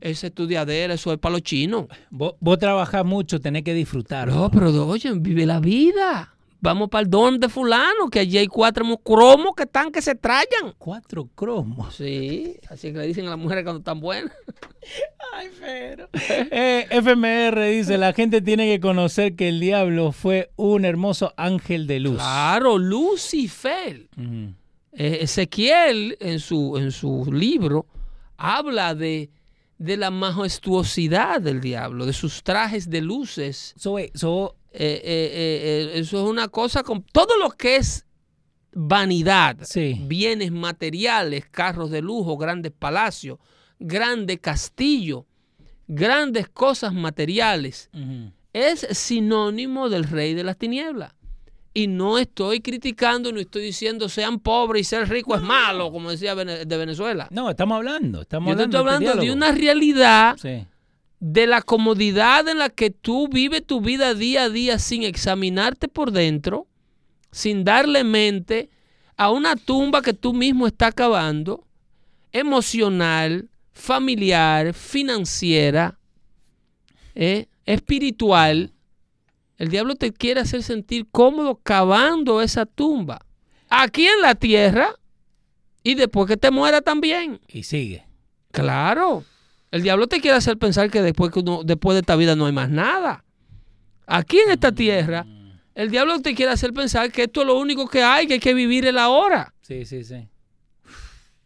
Esa 0.00 0.26
estudiadera, 0.26 0.94
eso 0.94 1.12
es 1.12 1.18
para 1.18 1.34
los 1.34 1.42
chinos. 1.42 1.86
Vos, 2.10 2.34
vos 2.40 2.58
trabajás 2.58 3.04
mucho, 3.04 3.38
tenés 3.38 3.62
que 3.62 3.74
disfrutar. 3.74 4.26
No, 4.26 4.50
pero 4.50 4.86
oye, 4.88 5.12
vive 5.14 5.46
la 5.46 5.60
vida. 5.60 6.34
Vamos 6.62 6.90
para 6.90 7.02
el 7.02 7.10
dorm 7.10 7.38
de 7.38 7.48
fulano, 7.48 8.10
que 8.10 8.20
allí 8.20 8.36
hay 8.36 8.46
cuatro 8.46 8.84
cromos 8.98 9.54
que 9.56 9.62
están 9.62 9.90
que 9.90 10.02
se 10.02 10.14
trayan. 10.14 10.74
Cuatro 10.76 11.26
cromos. 11.34 11.94
Sí, 11.94 12.58
así 12.68 12.92
que 12.92 12.98
le 12.98 13.06
dicen 13.06 13.26
a 13.26 13.30
las 13.30 13.38
mujeres 13.38 13.64
cuando 13.64 13.78
están 13.78 14.00
buenas. 14.00 14.32
Ay, 15.32 15.48
pero. 15.58 16.08
Eh, 16.28 16.86
FMR 16.90 17.62
dice: 17.70 17.96
La 17.96 18.12
gente 18.12 18.42
tiene 18.42 18.66
que 18.66 18.80
conocer 18.80 19.36
que 19.36 19.48
el 19.48 19.58
diablo 19.58 20.12
fue 20.12 20.50
un 20.56 20.84
hermoso 20.84 21.32
ángel 21.36 21.86
de 21.86 22.00
luz. 22.00 22.16
Claro, 22.16 22.76
Lucifer. 22.76 24.08
Eh, 24.92 25.18
Ezequiel 25.22 26.16
en 26.20 26.40
su, 26.40 26.76
en 26.76 26.90
su 26.90 27.32
libro 27.32 27.86
habla 28.36 28.94
de, 28.94 29.30
de 29.78 29.96
la 29.96 30.10
majestuosidad 30.10 31.40
del 31.40 31.60
diablo, 31.60 32.06
de 32.06 32.12
sus 32.12 32.42
trajes 32.42 32.90
de 32.90 33.00
luces. 33.00 33.74
So, 33.78 33.92
wait, 33.92 34.14
so, 34.16 34.56
Eh, 34.72 35.00
eh, 35.04 35.90
eh, 35.94 35.98
eso 36.00 36.22
es 36.24 36.28
una 36.30 36.48
cosa 36.48 36.82
con 36.82 37.02
todo 37.02 37.36
lo 37.38 37.50
que 37.50 37.76
es 37.76 38.06
vanidad, 38.72 39.58
Sí. 39.64 39.96
bienes 40.06 40.52
materiales, 40.52 41.44
carros 41.50 41.90
de 41.90 42.00
lujo, 42.02 42.36
grandes 42.36 42.72
palacios, 42.72 43.38
grandes 43.80 44.38
castillos, 44.40 45.24
grandes 45.88 46.48
cosas 46.48 46.94
materiales, 46.94 47.90
es 48.52 48.86
sinónimo 48.92 49.88
del 49.88 50.04
rey 50.04 50.34
de 50.34 50.44
las 50.44 50.56
tinieblas. 50.56 51.12
Y 51.72 51.86
no 51.86 52.18
estoy 52.18 52.60
criticando, 52.60 53.30
no 53.32 53.38
estoy 53.40 53.62
diciendo 53.62 54.08
sean 54.08 54.40
pobres 54.40 54.82
y 54.82 54.84
ser 54.84 55.08
rico 55.08 55.36
es 55.36 55.42
malo, 55.42 55.90
como 55.92 56.10
decía 56.10 56.34
de 56.34 56.76
Venezuela. 56.76 57.28
No, 57.30 57.48
estamos 57.50 57.76
hablando. 57.76 58.22
Estamos 58.22 58.48
Yo 58.48 58.52
hablando, 58.52 58.78
estoy 58.78 58.88
hablando 58.88 59.14
de 59.14 59.20
diálogo. 59.20 59.36
una 59.36 59.52
realidad 59.52 60.36
Sí. 60.36 60.66
De 61.20 61.46
la 61.46 61.60
comodidad 61.60 62.48
en 62.48 62.58
la 62.58 62.70
que 62.70 62.90
tú 62.90 63.28
vives 63.28 63.64
tu 63.64 63.82
vida 63.82 64.14
día 64.14 64.44
a 64.44 64.48
día 64.48 64.78
sin 64.78 65.02
examinarte 65.02 65.86
por 65.86 66.10
dentro, 66.12 66.66
sin 67.30 67.62
darle 67.62 68.04
mente 68.04 68.70
a 69.16 69.30
una 69.30 69.54
tumba 69.54 70.00
que 70.00 70.14
tú 70.14 70.32
mismo 70.32 70.66
estás 70.66 70.94
cavando, 70.94 71.66
emocional, 72.32 73.50
familiar, 73.72 74.72
financiera, 74.72 75.98
eh, 77.14 77.46
espiritual. 77.66 78.72
El 79.58 79.68
diablo 79.68 79.94
te 79.94 80.12
quiere 80.12 80.40
hacer 80.40 80.62
sentir 80.62 81.06
cómodo 81.12 81.56
cavando 81.56 82.40
esa 82.40 82.64
tumba. 82.64 83.26
Aquí 83.68 84.06
en 84.06 84.22
la 84.22 84.34
tierra 84.34 84.96
y 85.82 85.94
después 85.96 86.26
que 86.26 86.38
te 86.38 86.50
muera 86.50 86.80
también. 86.80 87.40
Y 87.46 87.64
sigue. 87.64 88.06
Claro. 88.52 89.24
El 89.70 89.82
diablo 89.82 90.06
te 90.08 90.20
quiere 90.20 90.36
hacer 90.36 90.58
pensar 90.58 90.90
que 90.90 91.00
después, 91.02 91.30
que 91.32 91.40
uno- 91.40 91.62
después 91.64 91.94
de 91.94 92.00
esta 92.00 92.16
vida 92.16 92.34
no 92.36 92.46
hay 92.46 92.52
más 92.52 92.68
nada. 92.70 93.24
Aquí 94.06 94.38
en 94.38 94.50
esta 94.50 94.72
tierra, 94.72 95.24
el 95.74 95.90
diablo 95.90 96.20
te 96.20 96.34
quiere 96.34 96.50
hacer 96.52 96.72
pensar 96.72 97.12
que 97.12 97.22
esto 97.24 97.42
es 97.42 97.46
lo 97.46 97.58
único 97.58 97.88
que 97.88 98.02
hay, 98.02 98.26
que 98.26 98.34
hay 98.34 98.40
que 98.40 98.54
vivir 98.54 98.84
el 98.86 98.98
ahora, 98.98 99.54
Sí, 99.62 99.84
sí, 99.84 100.02
sí. 100.02 100.26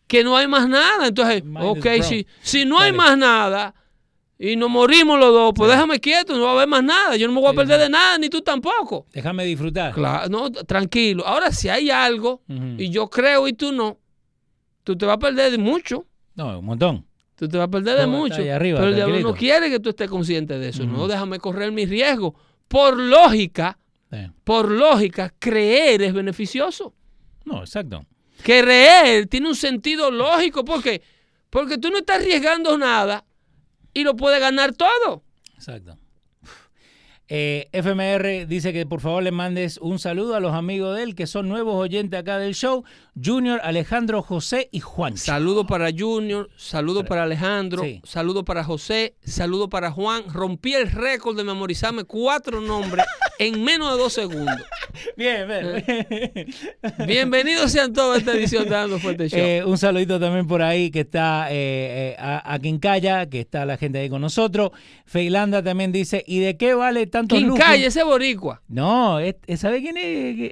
que 0.06 0.24
no 0.24 0.36
hay 0.36 0.46
más 0.48 0.68
nada. 0.68 1.06
Entonces, 1.08 1.42
ok, 1.70 1.86
si, 2.02 2.26
si 2.42 2.64
no 2.64 2.78
hay 2.78 2.92
más 2.96 3.18
nada 3.18 3.74
y 4.38 4.56
nos 4.56 4.70
morimos 4.70 5.18
los 5.18 5.32
dos, 5.32 5.52
pues 5.54 5.70
déjame 5.70 6.00
quieto, 6.00 6.36
no 6.36 6.44
va 6.44 6.50
a 6.50 6.54
haber 6.54 6.68
más 6.68 6.82
nada. 6.82 7.16
Yo 7.16 7.26
no 7.26 7.34
me 7.34 7.40
voy 7.40 7.50
a 7.50 7.54
perder 7.54 7.78
de 7.80 7.88
nada, 7.90 8.16
ni 8.18 8.28
tú 8.30 8.40
tampoco. 8.40 9.06
Déjame 9.12 9.44
disfrutar. 9.44 9.92
Claro, 9.92 10.28
no, 10.30 10.50
tranquilo. 10.50 11.26
Ahora, 11.26 11.52
si 11.52 11.68
hay 11.68 11.90
algo 11.90 12.42
y 12.78 12.88
yo 12.90 13.08
creo 13.10 13.46
y 13.48 13.52
tú 13.52 13.72
no, 13.72 13.98
tú 14.82 14.96
te 14.96 15.04
vas 15.04 15.16
a 15.16 15.18
perder 15.18 15.50
de 15.52 15.58
mucho. 15.58 16.06
No, 16.34 16.58
un 16.58 16.64
montón. 16.64 17.06
Tú 17.36 17.48
te 17.48 17.56
vas 17.58 17.66
a 17.66 17.70
perder 17.70 17.98
de 17.98 18.06
mucho. 18.06 18.36
arriba, 18.52 18.78
pero 18.78 18.90
el 18.90 18.94
diablo 18.94 19.18
no 19.20 19.34
quiere 19.34 19.68
que 19.68 19.80
tú 19.80 19.90
estés 19.90 20.08
consciente 20.08 20.58
de 20.58 20.68
eso. 20.68 20.84
No, 20.84 21.08
déjame 21.08 21.38
correr 21.38 21.72
mi 21.72 21.84
riesgo. 21.86 22.34
Por 22.68 22.96
lógica, 22.98 23.78
Sí. 24.10 24.18
por 24.44 24.70
lógica, 24.70 25.34
creer 25.38 26.02
es 26.02 26.12
beneficioso. 26.14 26.94
No, 27.44 27.60
exacto. 27.60 28.06
Creer 28.42 29.26
tiene 29.26 29.48
un 29.48 29.56
sentido 29.56 30.10
lógico. 30.10 30.64
¿Por 30.64 30.82
qué? 30.82 31.02
Porque 31.50 31.78
tú 31.78 31.90
no 31.90 31.98
estás 31.98 32.18
arriesgando 32.20 32.78
nada 32.78 33.24
y 33.92 34.04
lo 34.04 34.14
puedes 34.16 34.40
ganar 34.40 34.72
todo. 34.74 35.24
Exacto. 35.54 35.98
Eh, 37.28 37.68
FMR 37.72 38.46
dice 38.46 38.74
que 38.74 38.84
por 38.84 39.00
favor 39.00 39.22
le 39.22 39.30
mandes 39.32 39.78
un 39.78 39.98
saludo 39.98 40.34
a 40.34 40.40
los 40.40 40.52
amigos 40.52 40.94
de 40.94 41.04
él 41.04 41.14
que 41.14 41.26
son 41.26 41.48
nuevos 41.48 41.74
oyentes 41.74 42.20
acá 42.20 42.38
del 42.38 42.54
show. 42.54 42.84
Junior, 43.22 43.60
Alejandro, 43.64 44.20
José 44.22 44.68
y 44.72 44.80
Juan. 44.80 45.16
Saludo 45.16 45.66
para 45.66 45.88
Junior, 45.96 46.50
saludo 46.56 47.04
para 47.04 47.22
Alejandro, 47.22 47.82
Sí. 47.82 48.02
saludo 48.04 48.44
para 48.44 48.62
José, 48.62 49.14
saludo 49.24 49.70
para 49.70 49.90
Juan. 49.90 50.24
Rompí 50.32 50.74
el 50.74 50.90
récord 50.90 51.34
de 51.36 51.44
memorizarme 51.44 52.04
cuatro 52.04 52.60
nombres 52.60 53.06
en 53.38 53.62
menos 53.64 53.92
de 53.92 53.98
dos 54.02 54.12
segundos. 54.12 54.54
Bien, 55.16 55.46
bien. 55.48 56.46
Bienvenidos 57.06 57.72
sean 57.72 57.92
todos 57.92 58.14
a 58.16 58.18
esta 58.18 58.32
edición 58.32 58.64
de 58.64 58.70
Dando 58.70 58.98
Fuerte 58.98 59.28
Show. 59.28 59.38
Eh, 59.38 59.62
un 59.64 59.76
saludito 59.76 60.20
también 60.20 60.46
por 60.46 60.62
ahí 60.62 60.90
que 60.90 61.00
está 61.00 61.48
eh, 61.50 62.12
eh, 62.12 62.16
a, 62.18 62.54
a 62.54 62.58
Quincaya, 62.58 63.26
que 63.28 63.40
está 63.40 63.64
la 63.66 63.76
gente 63.76 63.98
ahí 63.98 64.08
con 64.08 64.20
nosotros. 64.20 64.70
Feilanda 65.04 65.62
también 65.62 65.90
dice, 65.92 66.22
¿y 66.26 66.38
de 66.40 66.56
qué 66.56 66.74
vale 66.74 67.06
tanto 67.06 67.36
calle 67.56 67.86
ese 67.86 68.04
boricua? 68.04 68.62
No, 68.68 69.18
es- 69.18 69.36
¿sabe 69.56 69.80
quién 69.82 69.96
es 69.96 70.04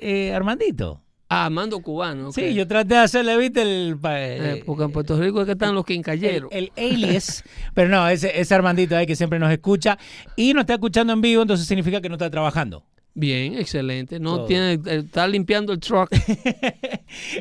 eh, 0.02 0.32
Armandito? 0.34 1.01
Ah, 1.34 1.46
Armando 1.46 1.80
Cubano. 1.80 2.30
Sí, 2.30 2.52
yo 2.52 2.68
traté 2.68 2.94
de 2.94 3.00
hacerle, 3.00 3.36
viste, 3.38 3.62
el... 3.62 3.94
Eh, 4.04 4.38
eh, 4.58 4.62
porque 4.66 4.84
en 4.84 4.92
Puerto 4.92 5.18
Rico 5.18 5.40
es 5.40 5.46
que 5.46 5.52
están 5.52 5.74
los 5.74 5.82
el, 5.82 5.86
quincalleros. 5.86 6.50
el 6.52 6.70
alias, 6.76 7.42
pero 7.72 7.88
no, 7.88 8.06
ese, 8.06 8.38
ese 8.38 8.54
Armandito 8.54 8.96
ahí 8.96 9.06
que 9.06 9.16
siempre 9.16 9.38
nos 9.38 9.50
escucha 9.50 9.98
y 10.36 10.52
nos 10.52 10.62
está 10.62 10.74
escuchando 10.74 11.14
en 11.14 11.22
vivo, 11.22 11.40
entonces 11.40 11.66
significa 11.66 12.02
que 12.02 12.10
no 12.10 12.16
está 12.16 12.28
trabajando. 12.28 12.84
Bien, 13.14 13.54
excelente. 13.54 14.20
No 14.20 14.36
Todo. 14.36 14.46
tiene, 14.46 14.72
eh, 14.72 14.80
está 15.04 15.26
limpiando 15.26 15.72
el 15.72 15.80
truck. 15.80 16.10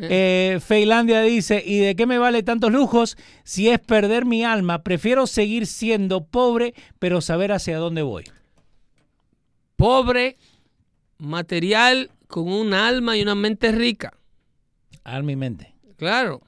Eh, 0.02 0.60
Feilandia 0.62 1.22
dice, 1.22 1.64
¿y 1.66 1.80
de 1.80 1.96
qué 1.96 2.06
me 2.06 2.18
vale 2.18 2.44
tantos 2.44 2.74
lujos 2.74 3.16
si 3.46 3.70
es 3.70 3.80
perder 3.80 4.26
mi 4.26 4.44
alma? 4.44 4.84
Prefiero 4.84 5.28
seguir 5.28 5.66
siendo 5.66 6.26
pobre, 6.26 6.74
pero 7.00 7.22
saber 7.22 7.54
hacia 7.54 7.78
dónde 7.78 8.02
voy. 8.02 8.26
Pobre, 9.78 10.38
material, 11.20 12.12
con 12.32 12.52
un 12.52 12.74
alma 12.74 13.16
y 13.16 13.22
una 13.22 13.36
mente 13.36 13.72
rica. 13.72 14.14
Alma 15.04 15.34
y 15.34 15.36
mente. 15.36 15.76
Claro. 15.98 16.42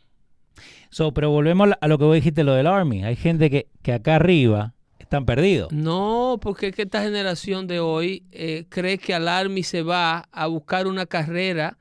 So, 0.90 1.14
pero 1.14 1.30
volvemos 1.30 1.70
a 1.80 1.88
lo 1.88 1.98
que 1.98 2.06
vos 2.06 2.16
dijiste, 2.16 2.44
lo 2.44 2.54
del 2.54 2.68
Army. 2.68 3.04
Hay 3.04 3.16
gente 3.16 3.50
que, 3.50 3.68
que 3.82 3.94
acá 3.94 4.16
arriba 4.16 4.74
están 5.00 5.26
perdidos. 5.26 5.72
No, 5.72 6.40
porque 6.42 6.68
es 6.68 6.76
que 6.76 6.84
esta 6.84 7.04
generación 7.04 7.68
de 7.68 7.80
hoy 7.80 8.24
eh, 8.32 8.66
cree 8.70 8.98
que 8.98 9.14
al 9.14 9.28
Army 9.28 9.62
se 9.62 9.84
va 9.84 10.28
a 10.32 10.48
buscar 10.48 10.88
una 10.88 11.06
carrera 11.06 11.78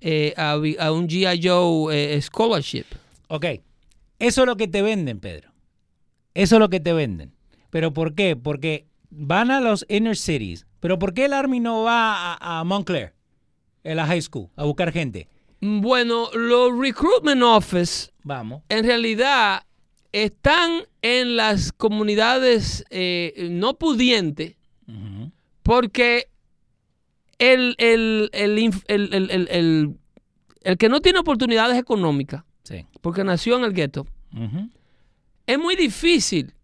eh, 0.00 0.34
a, 0.36 0.56
un 0.56 1.08
G.I. 1.08 1.40
Joe 1.40 2.16
eh, 2.16 2.20
scholarship. 2.20 2.86
Ok, 3.28 3.46
eso 4.18 4.42
es 4.42 4.46
lo 4.46 4.56
que 4.56 4.66
te 4.66 4.82
venden, 4.82 5.20
Pedro. 5.20 5.52
Eso 6.34 6.56
es 6.56 6.60
lo 6.60 6.68
que 6.68 6.80
te 6.80 6.92
venden. 6.92 7.32
¿Pero 7.70 7.92
por 7.92 8.14
qué? 8.14 8.34
Porque 8.34 8.86
van 9.10 9.50
a 9.50 9.60
los 9.60 9.86
inner 9.88 10.16
cities. 10.16 10.66
¿Pero 10.80 10.98
por 10.98 11.14
qué 11.14 11.26
el 11.26 11.32
Army 11.32 11.60
no 11.60 11.82
va 11.82 12.34
a, 12.34 12.60
a 12.60 12.64
Montclair, 12.64 13.13
en 13.84 13.96
la 13.96 14.06
high 14.06 14.20
school, 14.22 14.48
a 14.56 14.64
buscar 14.64 14.90
gente? 14.92 15.28
Bueno, 15.60 16.28
los 16.34 16.76
recruitment 16.78 17.42
office 17.42 18.10
Vamos. 18.22 18.62
en 18.68 18.84
realidad 18.84 19.62
están 20.12 20.82
en 21.02 21.36
las 21.36 21.72
comunidades 21.72 22.84
eh, 22.90 23.48
no 23.50 23.74
pudientes 23.78 24.56
Ujú. 24.86 25.30
porque 25.62 26.28
el, 27.38 27.74
el, 27.78 28.30
el 28.32 28.58
el- 28.88 29.14
el- 29.14 29.30
el- 29.30 29.48
el- 29.50 29.96
el 30.62 30.78
que 30.78 30.88
no 30.88 31.00
tiene 31.00 31.18
oportunidades 31.18 31.78
económicas, 31.78 32.44
Sí. 32.62 32.86
porque 33.00 33.24
nació 33.24 33.56
en 33.56 33.64
el 33.64 33.72
gueto, 33.72 34.06
es 35.46 35.58
muy 35.58 35.76
difícil 35.76 36.54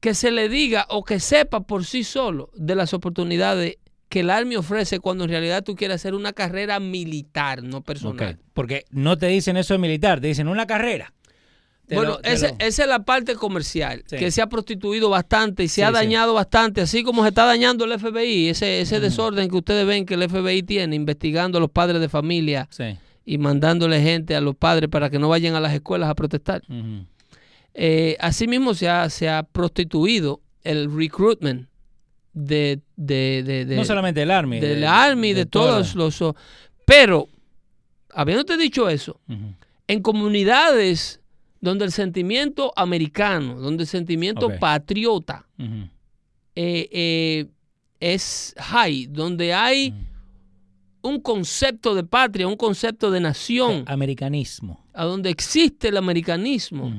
que 0.00 0.14
se 0.14 0.30
le 0.30 0.48
diga 0.48 0.86
o 0.90 1.04
que 1.04 1.20
sepa 1.20 1.60
por 1.60 1.84
sí 1.84 2.04
solo 2.04 2.50
de 2.54 2.74
las 2.74 2.94
oportunidades 2.94 3.76
que 4.08 4.20
el 4.20 4.30
Army 4.30 4.56
ofrece 4.56 5.00
cuando 5.00 5.24
en 5.24 5.30
realidad 5.30 5.62
tú 5.64 5.74
quieres 5.76 5.96
hacer 5.96 6.14
una 6.14 6.32
carrera 6.32 6.80
militar, 6.80 7.62
no 7.62 7.82
personal. 7.82 8.38
Porque 8.54 8.84
no 8.90 9.18
te 9.18 9.26
dicen 9.26 9.56
eso 9.56 9.74
de 9.74 9.78
militar, 9.78 10.20
te 10.20 10.28
dicen 10.28 10.48
una 10.48 10.66
carrera. 10.66 11.12
Te 11.86 11.94
bueno, 11.94 12.12
lo- 12.12 12.18
te 12.18 12.32
ese- 12.32 12.48
lo- 12.50 12.56
esa 12.58 12.82
es 12.82 12.88
la 12.88 13.04
parte 13.04 13.34
comercial, 13.34 14.04
Sí. 14.06 14.16
que 14.16 14.30
se 14.30 14.42
ha 14.42 14.46
prostituido 14.48 15.08
bastante 15.08 15.64
y 15.64 15.68
se 15.68 15.76
Sí, 15.76 15.82
ha 15.82 15.88
sí. 15.88 15.94
dañado 15.94 16.34
bastante, 16.34 16.80
así 16.82 17.02
como 17.02 17.22
se 17.22 17.30
está 17.30 17.44
dañando 17.46 17.84
el 17.86 17.92
FBI, 17.92 18.48
ese, 18.50 18.80
ese 18.82 19.00
desorden 19.00 19.48
que 19.48 19.56
ustedes 19.56 19.86
ven 19.86 20.04
que 20.04 20.14
el 20.14 20.22
FBI 20.22 20.62
tiene, 20.62 20.96
investigando 20.96 21.56
a 21.58 21.60
los 21.62 21.70
padres 21.70 22.00
de 22.02 22.08
familia 22.10 22.68
y 23.24 23.38
mandándole 23.38 24.02
gente 24.02 24.36
a 24.36 24.40
los 24.42 24.54
padres 24.54 24.88
para 24.90 25.08
que 25.10 25.18
no 25.18 25.28
vayan 25.30 25.54
a 25.54 25.60
las 25.60 25.72
escuelas 25.72 26.10
a 26.10 26.14
protestar. 26.14 26.62
Ujú. 26.68 27.06
Eh, 27.74 28.16
asimismo 28.20 28.74
se 28.74 28.88
ha, 28.88 29.08
se 29.08 29.28
ha 29.28 29.42
prostituido 29.44 30.40
el 30.64 30.94
recruitment 30.94 31.68
de, 32.44 32.80
de, 32.96 33.42
de- 33.44 33.64
de- 33.64 33.76
no 33.76 33.84
solamente 33.84 34.22
el 34.22 34.30
Army. 34.30 34.60
del 34.60 34.84
Army, 34.84 35.32
de, 35.32 35.46
todos 35.46 35.94
los... 35.94 36.22
Pero, 36.84 37.28
habiéndote 38.14 38.56
dicho 38.56 38.88
eso, 38.88 39.20
en 39.86 40.02
comunidades 40.02 41.20
donde 41.60 41.84
el 41.84 41.92
sentimiento 41.92 42.72
americano, 42.76 43.58
donde 43.60 43.82
el 43.82 43.88
sentimiento 43.88 44.48
patriota 44.60 45.46
eh, 45.58 46.88
eh, 46.92 47.46
es 48.00 48.54
high, 48.58 49.06
donde 49.06 49.52
hay 49.52 49.92
un 51.02 51.20
concepto 51.20 51.94
de 51.94 52.04
patria, 52.04 52.46
un 52.46 52.56
concepto 52.56 53.10
de 53.10 53.20
nación, 53.20 53.84
Americanismo. 53.86 54.84
a 54.92 55.04
donde 55.04 55.30
existe 55.30 55.88
el 55.88 55.96
americanismo, 55.96 56.92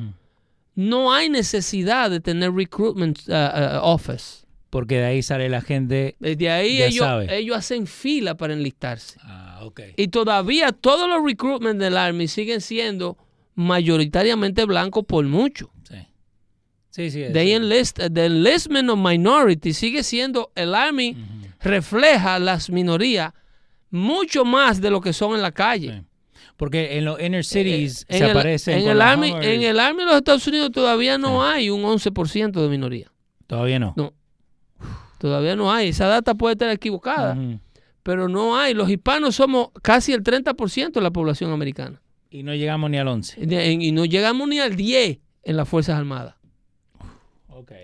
no 0.75 1.11
hay 1.13 1.29
necesidad 1.29 2.09
de 2.09 2.19
tener 2.19 2.51
recruitment 2.53 3.19
uh, 3.27 3.31
uh, 3.31 3.79
office. 3.83 4.45
Porque 4.69 4.97
de 4.97 5.05
ahí 5.05 5.23
sale 5.23 5.49
la 5.49 5.61
gente. 5.61 6.15
Desde 6.19 6.49
ahí 6.49 6.77
Ya 6.77 6.85
ellos, 6.85 7.07
ellos 7.29 7.57
hacen 7.57 7.87
fila 7.87 8.37
para 8.37 8.53
enlistarse. 8.53 9.19
Ah, 9.23 9.59
ok. 9.63 9.81
Y 9.97 10.09
todavía 10.09 10.71
todos 10.71 11.09
los 11.09 11.23
recruitment 11.25 11.79
del 11.79 11.97
Army 11.97 12.27
siguen 12.27 12.61
siendo 12.61 13.17
mayoritariamente 13.55 14.65
blancos 14.65 15.05
por 15.05 15.25
mucho. 15.25 15.71
Sí. 15.83 15.95
Sí, 16.91 17.11
sí. 17.11 17.23
They 17.33 17.47
sí. 17.47 17.53
enlist, 17.53 17.99
the 18.13 18.25
enlistment 18.25 18.89
of 18.89 18.99
minority 18.99 19.73
sigue 19.73 20.03
siendo, 20.03 20.51
el 20.55 20.75
Army 20.75 21.15
refleja 21.59 22.39
las 22.39 22.69
minorías 22.69 23.33
mucho 23.89 24.45
más 24.45 24.79
de 24.81 24.91
lo 24.91 25.01
que 25.01 25.13
son 25.13 25.35
en 25.35 25.41
la 25.41 25.51
calle. 25.51 25.93
Sí. 25.99 26.05
Porque 26.57 26.97
en 26.97 27.05
los 27.05 27.21
inner 27.21 27.45
cities 27.45 28.05
en 28.09 28.17
se 28.17 28.25
el, 28.25 28.31
aparecen. 28.31 28.79
en 28.79 28.89
el 28.89 29.01
Army, 29.01 29.29
en 29.29 29.61
el 29.61 29.79
Army 29.79 29.99
de 29.99 30.07
los 30.07 30.17
Estados 30.17 30.45
Unidos 30.45 30.71
todavía 30.71 31.17
no 31.17 31.41
hay 31.41 31.69
un 31.69 31.83
11% 31.83 32.51
de 32.51 32.69
minoría. 32.69 33.11
Todavía 33.47 33.79
no. 33.79 33.93
No. 33.95 34.13
Todavía 35.19 35.55
no 35.55 35.71
hay. 35.71 35.89
Esa 35.89 36.07
data 36.07 36.33
puede 36.33 36.53
estar 36.53 36.69
equivocada. 36.71 37.37
Pero 38.01 38.27
no 38.27 38.57
hay. 38.57 38.73
Los 38.73 38.89
hispanos 38.89 39.35
somos 39.35 39.69
casi 39.83 40.13
el 40.13 40.23
30% 40.23 40.93
de 40.93 41.01
la 41.01 41.11
población 41.11 41.51
americana. 41.51 42.01
Y 42.31 42.41
no 42.41 42.55
llegamos 42.55 42.89
ni 42.89 42.97
al 42.97 43.07
11. 43.07 43.45
De- 43.45 43.71
Y 43.73 43.91
no 43.91 44.05
llegamos 44.05 44.47
ni 44.47 44.59
al 44.59 44.75
10 44.75 45.19
en 45.43 45.57
las 45.57 45.67
Fuerzas 45.69 45.97
Armadas. 45.99 46.35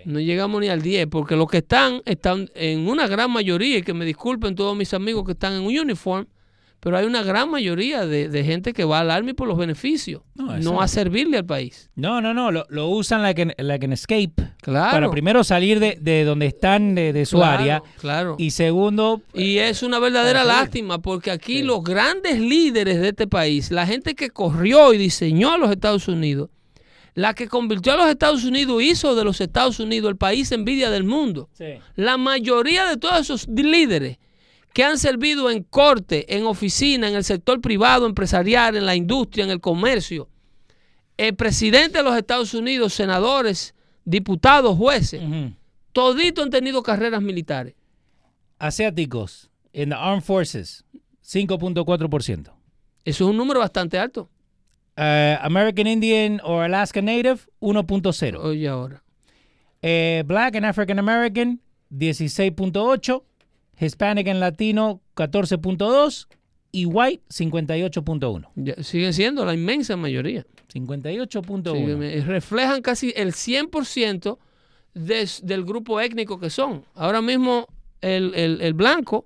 No 0.06 0.18
llegamos 0.20 0.60
ni 0.60 0.68
al 0.68 0.80
10, 0.82 1.06
porque 1.08 1.36
los 1.36 1.48
que 1.48 1.58
están, 1.58 2.00
están 2.06 2.48
en 2.54 2.88
una 2.88 3.06
gran 3.06 3.30
mayoría, 3.30 3.78
y 3.78 3.82
que 3.82 3.92
me 3.92 4.04
disculpen 4.04 4.54
todos 4.54 4.74
mis 4.76 4.94
amigos 4.94 5.24
que 5.24 5.32
están 5.32 5.52
en 5.52 5.60
un 5.62 5.78
uniform, 5.78 6.26
pero 6.86 6.98
hay 6.98 7.04
una 7.04 7.24
gran 7.24 7.50
mayoría 7.50 8.06
de, 8.06 8.28
de 8.28 8.44
gente 8.44 8.72
que 8.72 8.84
va 8.84 9.00
al 9.00 9.10
Army 9.10 9.32
por 9.32 9.48
los 9.48 9.58
beneficios, 9.58 10.22
No, 10.36 10.80
a 10.80 10.86
servirle 10.86 11.38
al 11.38 11.44
país. 11.44 11.90
No, 11.96 12.20
no, 12.20 12.32
no, 12.32 12.52
lo, 12.52 12.64
lo 12.68 12.86
usan 12.90 13.22
like 13.22 13.42
an, 13.42 13.52
like 13.58 13.84
an 13.84 13.92
escape. 13.92 14.34
Claro. 14.62 14.92
Para 14.92 15.10
primero 15.10 15.42
salir 15.42 15.80
de, 15.80 15.98
de 16.00 16.22
donde 16.22 16.46
están, 16.46 16.94
de, 16.94 17.12
de 17.12 17.26
su 17.26 17.38
Claro, 17.38 17.58
área. 17.60 17.82
Claro. 17.98 18.36
Y 18.38 18.52
segundo, 18.52 19.20
Y 19.34 19.58
es 19.58 19.82
una 19.82 19.98
verdadera 19.98 20.44
lástima 20.44 21.00
porque 21.00 21.32
aquí 21.32 21.64
los 21.64 21.82
grandes 21.82 22.38
líderes 22.38 23.00
de 23.00 23.08
este 23.08 23.26
país, 23.26 23.72
la 23.72 23.84
gente 23.84 24.14
que 24.14 24.30
corrió 24.30 24.94
y 24.94 24.98
diseñó 24.98 25.54
a 25.54 25.58
los 25.58 25.72
Estados 25.72 26.06
Unidos, 26.06 26.50
la 27.14 27.34
que 27.34 27.48
convirtió 27.48 27.94
a 27.94 27.96
los 27.96 28.06
Estados 28.06 28.44
Unidos, 28.44 28.80
hizo 28.80 29.16
de 29.16 29.24
los 29.24 29.40
Estados 29.40 29.80
Unidos 29.80 30.08
el 30.10 30.16
país 30.16 30.52
envidia 30.52 30.88
del 30.90 31.02
mundo. 31.02 31.48
La 31.96 32.16
mayoría 32.16 32.86
de 32.86 32.96
todos 32.96 33.22
esos 33.22 33.48
líderes 33.48 34.18
que 34.76 34.84
han 34.84 34.98
servido 34.98 35.50
en 35.50 35.62
corte, 35.62 36.36
en 36.36 36.44
oficina, 36.44 37.08
en 37.08 37.14
el 37.14 37.24
sector 37.24 37.62
privado, 37.62 38.04
empresarial, 38.04 38.76
en 38.76 38.84
la 38.84 38.94
industria, 38.94 39.42
en 39.42 39.50
el 39.50 39.58
comercio, 39.58 40.28
el 41.16 41.34
presidente 41.34 41.96
de 41.96 42.04
los 42.04 42.14
Estados 42.14 42.52
Unidos, 42.52 42.92
senadores, 42.92 43.74
diputados, 44.04 44.76
jueces, 44.76 45.22
ujú. 45.22 45.54
toditos 45.92 46.44
han 46.44 46.50
tenido 46.50 46.82
carreras 46.82 47.22
militares. 47.22 47.72
asiáticos 48.58 49.48
en 49.72 49.88
the 49.88 49.94
Armed 49.94 50.22
Forces, 50.22 50.84
5.4%. 51.24 52.52
Eso 53.06 53.24
es 53.24 53.30
un 53.30 53.36
número 53.38 53.60
bastante 53.60 53.98
alto. 53.98 54.28
Eh, 54.94 55.38
American 55.40 55.86
Indian 55.86 56.38
or 56.44 56.64
Alaska 56.64 57.00
Native, 57.00 57.38
1.0. 57.60 58.38
Oye, 58.40 58.68
ahora. 58.68 59.02
Eh, 59.80 60.22
Black 60.26 60.54
and 60.54 60.66
African 60.66 60.98
American, 60.98 61.62
16.8. 61.90 63.22
Hispanic 63.80 64.28
and 64.28 64.40
Latino, 64.40 65.00
14.2. 65.16 66.26
Y 66.72 66.84
White, 66.84 67.22
58.1. 67.30 68.48
Ya, 68.56 68.74
siguen 68.82 69.14
siendo 69.14 69.44
la 69.46 69.54
inmensa 69.54 69.96
mayoría. 69.96 70.44
58.1. 70.72 71.72
Siguen- 71.72 72.24
reflejan 72.26 72.82
casi 72.82 73.12
el 73.16 73.32
100% 73.32 74.38
de- 74.92 75.28
del 75.42 75.64
grupo 75.64 76.00
étnico 76.00 76.38
que 76.38 76.50
son. 76.50 76.84
Ahora 76.94 77.22
mismo 77.22 77.66
el, 78.02 78.34
el- 78.34 78.60
el 78.60 78.74
blanco 78.74 79.24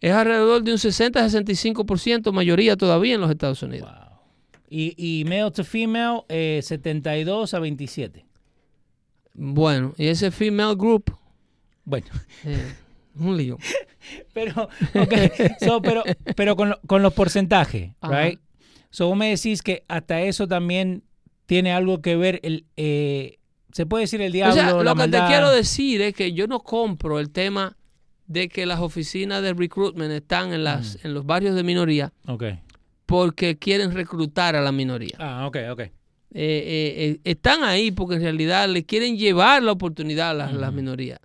es 0.00 0.12
alrededor 0.12 0.62
de 0.62 0.72
un 0.72 0.78
60-65% 0.78 2.32
mayoría 2.32 2.76
todavía 2.76 3.14
en 3.16 3.20
los 3.22 3.30
Estados 3.30 3.62
Unidos. 3.64 3.90
Wow. 3.90 4.18
Y, 4.70 4.94
y 4.96 5.24
male 5.24 5.50
to 5.50 5.64
female, 5.64 6.22
eh, 6.28 6.60
72 6.62 7.54
a 7.54 7.58
27. 7.58 8.24
Bueno, 9.34 9.94
y 9.96 10.06
ese 10.06 10.30
female 10.30 10.76
group, 10.76 11.12
Bueno, 11.84 12.06
eh, 12.44 12.72
un 13.16 13.36
lío. 13.36 13.58
pero, 14.32 14.68
okay, 14.94 15.30
so, 15.60 15.80
pero, 15.82 16.02
pero 16.36 16.56
con, 16.56 16.70
lo- 16.70 16.80
con 16.86 17.02
los 17.02 17.12
porcentajes, 17.14 17.92
right? 18.02 18.40
So 18.90 19.08
vos 19.08 19.16
me 19.16 19.30
decís 19.30 19.62
que 19.62 19.84
hasta 19.88 20.20
eso 20.22 20.46
también 20.46 21.02
tiene 21.46 21.72
algo 21.72 22.00
que 22.00 22.16
ver, 22.16 22.40
el, 22.42 22.64
eh, 22.76 23.38
se 23.72 23.86
puede 23.86 24.02
decir 24.04 24.20
el 24.22 24.30
O 24.30 24.32
diablo, 24.32 24.54
sea, 24.54 24.72
la 24.72 24.82
lo 24.82 24.94
que 24.94 25.08
te 25.08 25.18
quiero 25.26 25.50
decir 25.50 26.00
es 26.02 26.14
que 26.14 26.32
yo 26.32 26.46
no 26.46 26.60
compro 26.60 27.18
el 27.20 27.30
tema 27.30 27.76
de 28.26 28.48
que 28.48 28.64
las 28.66 28.80
oficinas 28.80 29.42
de 29.42 29.52
recruitment 29.52 30.12
están 30.12 30.52
en, 30.54 30.64
las, 30.64 31.04
en 31.04 31.12
los 31.12 31.26
barrios 31.26 31.54
de 31.56 31.62
minoría 31.62 32.12
Ok. 32.26 32.44
porque 33.04 33.58
quieren 33.58 33.92
reclutar 33.92 34.56
a 34.56 34.62
la 34.62 34.72
minoría. 34.72 35.16
Ah, 35.18 35.46
ok, 35.46 35.56
ok. 35.72 35.80
Eh, 35.80 35.90
eh, 36.32 36.94
eh, 36.96 37.20
están 37.24 37.62
ahí 37.64 37.90
porque 37.90 38.14
en 38.16 38.22
realidad 38.22 38.68
le 38.68 38.84
quieren 38.84 39.16
llevar 39.18 39.62
la 39.62 39.72
oportunidad 39.72 40.30
a 40.30 40.34
las, 40.34 40.52
las 40.54 40.72
minorías. 40.72 41.20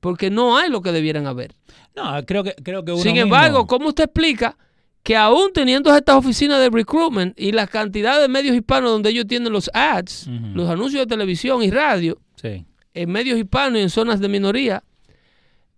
Porque 0.00 0.30
no 0.30 0.56
hay 0.56 0.70
lo 0.70 0.80
que 0.82 0.92
debieran 0.92 1.26
haber. 1.26 1.54
No, 1.94 2.24
creo 2.26 2.42
que, 2.42 2.54
creo 2.62 2.84
que 2.84 2.92
uno 2.92 3.02
Sin 3.02 3.12
mismo- 3.12 3.24
embargo, 3.26 3.66
¿cómo 3.66 3.88
usted 3.88 4.04
explica 4.04 4.56
que 5.02 5.16
aún 5.16 5.52
teniendo 5.52 5.94
estas 5.94 6.16
oficinas 6.16 6.58
de 6.60 6.70
recruitment 6.70 7.38
y 7.38 7.52
la 7.52 7.66
cantidad 7.66 8.20
de 8.20 8.28
medios 8.28 8.54
hispanos 8.56 8.90
donde 8.90 9.10
ellos 9.10 9.26
tienen 9.26 9.52
los 9.52 9.70
ads, 9.74 10.26
los 10.54 10.68
anuncios 10.68 11.02
de 11.02 11.06
televisión 11.06 11.62
y 11.62 11.70
radio, 11.70 12.18
Sí. 12.36 12.64
en 12.94 13.10
medios 13.10 13.38
hispanos 13.38 13.78
y 13.78 13.82
en 13.82 13.90
zonas 13.90 14.20
de 14.20 14.28
minoría, 14.28 14.82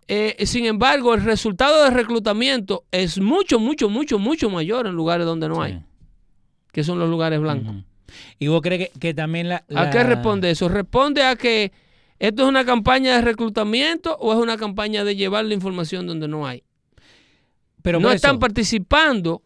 eh, 0.08 0.44
sin 0.46 0.66
embargo, 0.66 1.14
el 1.14 1.22
resultado 1.24 1.84
de 1.84 1.90
reclutamiento 1.90 2.84
es 2.90 3.20
mucho, 3.20 3.58
mucho, 3.58 3.88
mucho, 3.88 4.18
mucho 4.18 4.50
mayor 4.50 4.86
en 4.86 4.94
lugares 4.94 5.24
donde 5.26 5.48
no 5.48 5.56
sí. 5.56 5.60
hay, 5.62 5.82
que 6.72 6.82
son 6.84 6.98
los 6.98 7.08
lugares 7.08 7.40
blancos. 7.40 7.74
¿Y 8.38 8.48
vos 8.48 8.60
crees 8.60 8.88
que, 8.90 8.98
que 9.00 9.14
también 9.14 9.48
la, 9.48 9.56
¿A 9.70 9.84
la- 9.84 9.90
qué 9.90 10.02
responde 10.02 10.50
eso? 10.50 10.68
¿Responde 10.68 11.22
a 11.22 11.36
que 11.36 11.72
esto 12.28 12.42
es 12.44 12.48
una 12.48 12.64
campaña 12.64 13.16
de 13.16 13.22
reclutamiento 13.22 14.16
o 14.18 14.32
es 14.32 14.38
una 14.38 14.56
campaña 14.56 15.04
de 15.04 15.16
llevar 15.16 15.44
la 15.44 15.54
información 15.54 16.06
donde 16.06 16.28
no 16.28 16.46
hay? 16.46 16.62
Pero 17.82 17.98
no 18.00 18.10
están 18.12 18.32
eso- 18.36 18.38
participando 18.40 19.42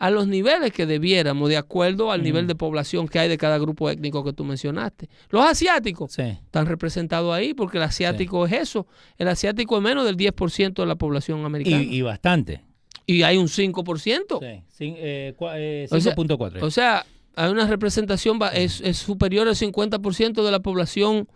a 0.00 0.10
los 0.10 0.28
niveles 0.28 0.72
que 0.72 0.86
debiéramos, 0.86 1.48
de 1.48 1.56
acuerdo 1.56 2.12
al 2.12 2.22
nivel 2.22 2.46
de 2.46 2.54
población 2.54 3.08
que 3.08 3.18
hay 3.18 3.28
de 3.28 3.36
cada 3.36 3.58
grupo 3.58 3.90
étnico 3.90 4.22
que 4.24 4.32
tú 4.32 4.44
mencionaste. 4.44 5.08
Los 5.30 5.44
asiáticos 5.44 6.12
Sí. 6.12 6.22
están 6.22 6.66
representados 6.66 7.34
ahí 7.34 7.52
porque 7.52 7.78
el 7.78 7.82
asiático 7.84 8.46
es 8.46 8.52
eso. 8.52 8.86
El 9.16 9.26
asiático 9.28 9.76
es 9.76 9.82
menos 9.82 10.04
del 10.04 10.16
10% 10.16 10.82
de 10.82 10.86
la 10.86 10.94
población 10.94 11.44
americana. 11.44 11.82
Y, 11.82 11.96
y 11.96 12.02
bastante. 12.02 12.62
Y, 13.06 13.22
hay 13.22 13.38
un 13.38 13.48
5%. 13.48 14.38
Sí. 14.40 14.84
Cin- 14.84 14.94
eh, 14.98 15.34
cua- 15.36 15.54
eh, 15.56 15.88
O 15.90 15.98
sea, 16.00 16.14
5.4. 16.14 16.62
O 16.62 16.70
sea, 16.70 17.04
hay 17.34 17.50
una 17.50 17.66
representación, 17.66 18.38
es 18.54 18.80
superior 18.98 19.48
al 19.48 19.56
50% 19.56 20.44
de 20.44 20.50
la 20.52 20.60
población 20.60 21.26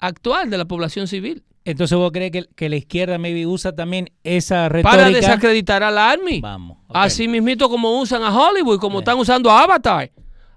actual, 0.00 0.50
de 0.50 0.58
la 0.58 0.64
población 0.66 1.06
civil. 1.08 1.44
Entonces 1.64 1.98
vos 1.98 2.10
crees 2.12 2.30
que, 2.32 2.46
que 2.56 2.68
la 2.68 2.76
izquierda 2.76 3.18
maybe 3.18 3.46
usa 3.46 3.74
también 3.74 4.10
esa 4.24 4.68
Para 4.70 5.04
retórica. 5.04 5.10
desacreditar 5.20 5.82
al 5.82 5.98
Army. 5.98 6.40
Vamos. 6.40 6.78
ok. 6.86 6.96
Así 6.96 7.28
mismito 7.28 7.68
como 7.68 8.00
usan 8.00 8.22
a 8.22 8.34
Hollywood, 8.34 8.78
como 8.80 9.00
están 9.00 9.18
usando 9.18 9.50
a 9.50 9.62
Avatar. 9.64 10.10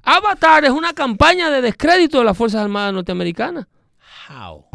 Avatar 0.04 0.64
es 0.66 0.72
una 0.72 0.94
campaña 0.94 1.50
de 1.52 1.62
descrédito 1.62 2.20
de 2.20 2.26
las 2.26 2.38
Fuerzas 2.38 2.62
Armadas 2.62 2.94
norteamericanas. 2.94 3.68
How? 4.30 4.66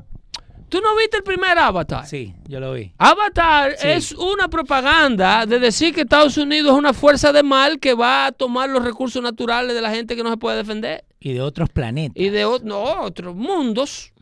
¿Tú 0.68 0.80
no 0.80 0.96
viste 0.96 1.18
el 1.18 1.22
primer 1.22 1.56
Avatar? 1.58 2.04
Sí, 2.06 2.34
yo 2.48 2.58
lo 2.60 2.72
vi. 2.72 2.92
Avatar 2.98 3.74
Sí. 3.78 3.88
es 3.88 4.12
una 4.12 4.48
propaganda 4.48 5.46
de 5.46 5.58
decir 5.60 5.94
que 5.94 6.02
Estados 6.02 6.36
Unidos 6.36 6.72
es 6.72 6.78
una 6.78 6.92
fuerza 6.92 7.32
de 7.32 7.42
mal 7.44 7.78
que 7.78 7.94
va 7.94 8.26
a 8.26 8.32
tomar 8.32 8.68
los 8.68 8.84
recursos 8.84 9.22
naturales 9.22 9.74
de 9.74 9.80
la 9.80 9.90
gente 9.90 10.16
que 10.16 10.22
no 10.24 10.30
se 10.30 10.36
puede 10.36 10.56
defender. 10.58 11.04
Y 11.20 11.32
de 11.32 11.40
otros 11.40 11.70
planetas. 11.70 12.16
Y 12.16 12.28
de 12.30 12.42
no, 12.64 12.82
otros 13.02 13.34
mundos. 13.36 14.12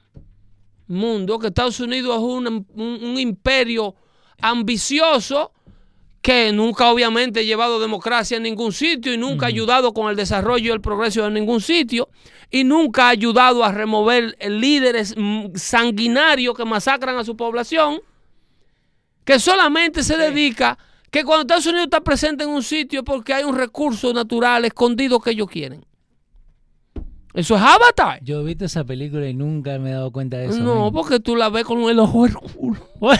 Mundo, 0.87 1.39
que 1.39 1.49
Estados 1.49 1.81
Unidos 1.81 2.17
es 2.17 2.23
un, 2.23 2.67
un- 2.75 3.05
un 3.05 3.19
imperio 3.19 3.95
ambicioso 4.41 5.53
que 6.21 6.53
nunca 6.53 6.91
obviamente 6.91 7.41
ha 7.41 7.43
llevado 7.43 7.79
democracia 7.81 8.39
en 8.39 8.45
ningún 8.45 8.73
sitio 8.73 9.13
y 9.13 9.19
nunca 9.19 9.45
ha 9.47 9.49
ayudado 9.51 9.93
con 9.93 10.09
el 10.09 10.17
desarrollo 10.17 10.71
y 10.71 10.75
el 10.75 10.81
progreso 10.81 11.27
en 11.27 11.35
ningún 11.35 11.61
sitio 11.61 12.09
y 12.51 12.65
nunca 12.65 13.07
ha 13.07 13.09
ayudado 13.11 13.63
a 13.63 13.73
remover 13.73 14.37
líderes 14.49 15.15
mm, 15.17 15.55
sanguinarios 15.55 16.57
que 16.57 16.65
masacran 16.65 17.19
a 17.19 17.25
su 17.25 17.37
población, 17.37 18.01
que 19.25 19.39
solamente 19.39 20.03
se 20.03 20.17
dedica, 20.17 20.79
que 21.11 21.25
cuando 21.25 21.43
Estados 21.43 21.67
Unidos 21.67 21.85
está 21.85 22.01
presente 22.01 22.45
en 22.45 22.51
un 22.51 22.63
sitio 22.63 23.01
es 23.01 23.05
porque 23.05 23.35
hay 23.35 23.45
un 23.45 23.57
recurso 23.57 24.13
natural 24.15 24.65
escondido 24.65 25.21
que 25.21 25.31
ellos 25.31 25.49
quieren. 25.49 25.85
Eso 27.35 27.57
es 27.57 27.63
Avatar. 27.63 28.21
Yo 28.23 28.41
he 28.41 28.45
visto 28.45 28.65
esa 28.65 28.85
película 28.85 29.27
y 29.29 29.35
nunca 29.35 29.77
me 29.79 29.91
he 29.91 29.93
dado 29.93 30.13
cuenta 30.13 30.37
de 30.39 30.47
eso. 30.47 30.59
no, 30.61 30.93
porque 30.93 31.19
tú 31.21 31.35
la 31.37 31.49
ves 31.51 31.65
con 31.65 31.83
el 31.83 31.99
ojo 31.99 32.25
del 32.25 32.35
culo. 32.37 32.81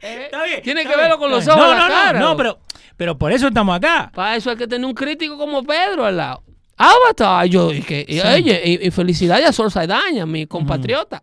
Está 0.00 0.44
bien, 0.44 0.62
Tiene 0.62 0.84
que 0.86 0.96
verlo 0.96 1.18
con 1.18 1.30
los 1.30 1.46
ojos 1.46 1.60
bien. 1.62 1.68
de 1.70 1.74
la 1.76 1.80
no, 1.80 1.88
no, 1.88 1.94
cara, 1.94 2.18
No, 2.18 2.24
loco. 2.30 2.36
pero, 2.38 2.58
pero 2.96 3.18
por 3.18 3.32
eso 3.32 3.48
estamos 3.48 3.76
acá. 3.76 4.10
Para 4.14 4.36
eso 4.36 4.50
hay 4.50 4.56
que 4.56 4.66
tener 4.66 4.86
un 4.86 4.94
crítico 4.94 5.36
como 5.36 5.62
Pedro 5.62 6.04
al 6.04 6.16
lado. 6.16 6.42
Avatar, 6.76 7.44
yo 7.46 7.68
dije, 7.68 8.06
y, 8.08 8.20
oye, 8.20 8.62
y, 8.64 8.86
y 8.86 8.90
felicidades 8.90 9.46
a 9.46 9.52
Sol 9.52 9.70
Saldaña, 9.70 10.24
mi 10.24 10.46
compatriota. 10.46 11.22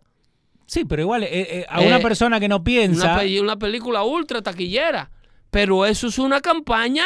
Sí, 0.66 0.84
pero 0.84 1.02
igual, 1.02 1.24
eh, 1.24 1.28
eh, 1.32 1.66
a 1.68 1.82
Eh, 1.82 1.86
una 1.88 1.98
persona 1.98 2.38
que 2.38 2.46
no 2.46 2.62
piensa. 2.62 3.04
Una, 3.14 3.18
pe- 3.18 3.40
una 3.40 3.56
película 3.56 4.04
ultra 4.04 4.40
taquillera. 4.42 5.10
Pero 5.50 5.84
eso 5.86 6.06
es 6.08 6.18
una 6.18 6.40
campaña 6.40 7.04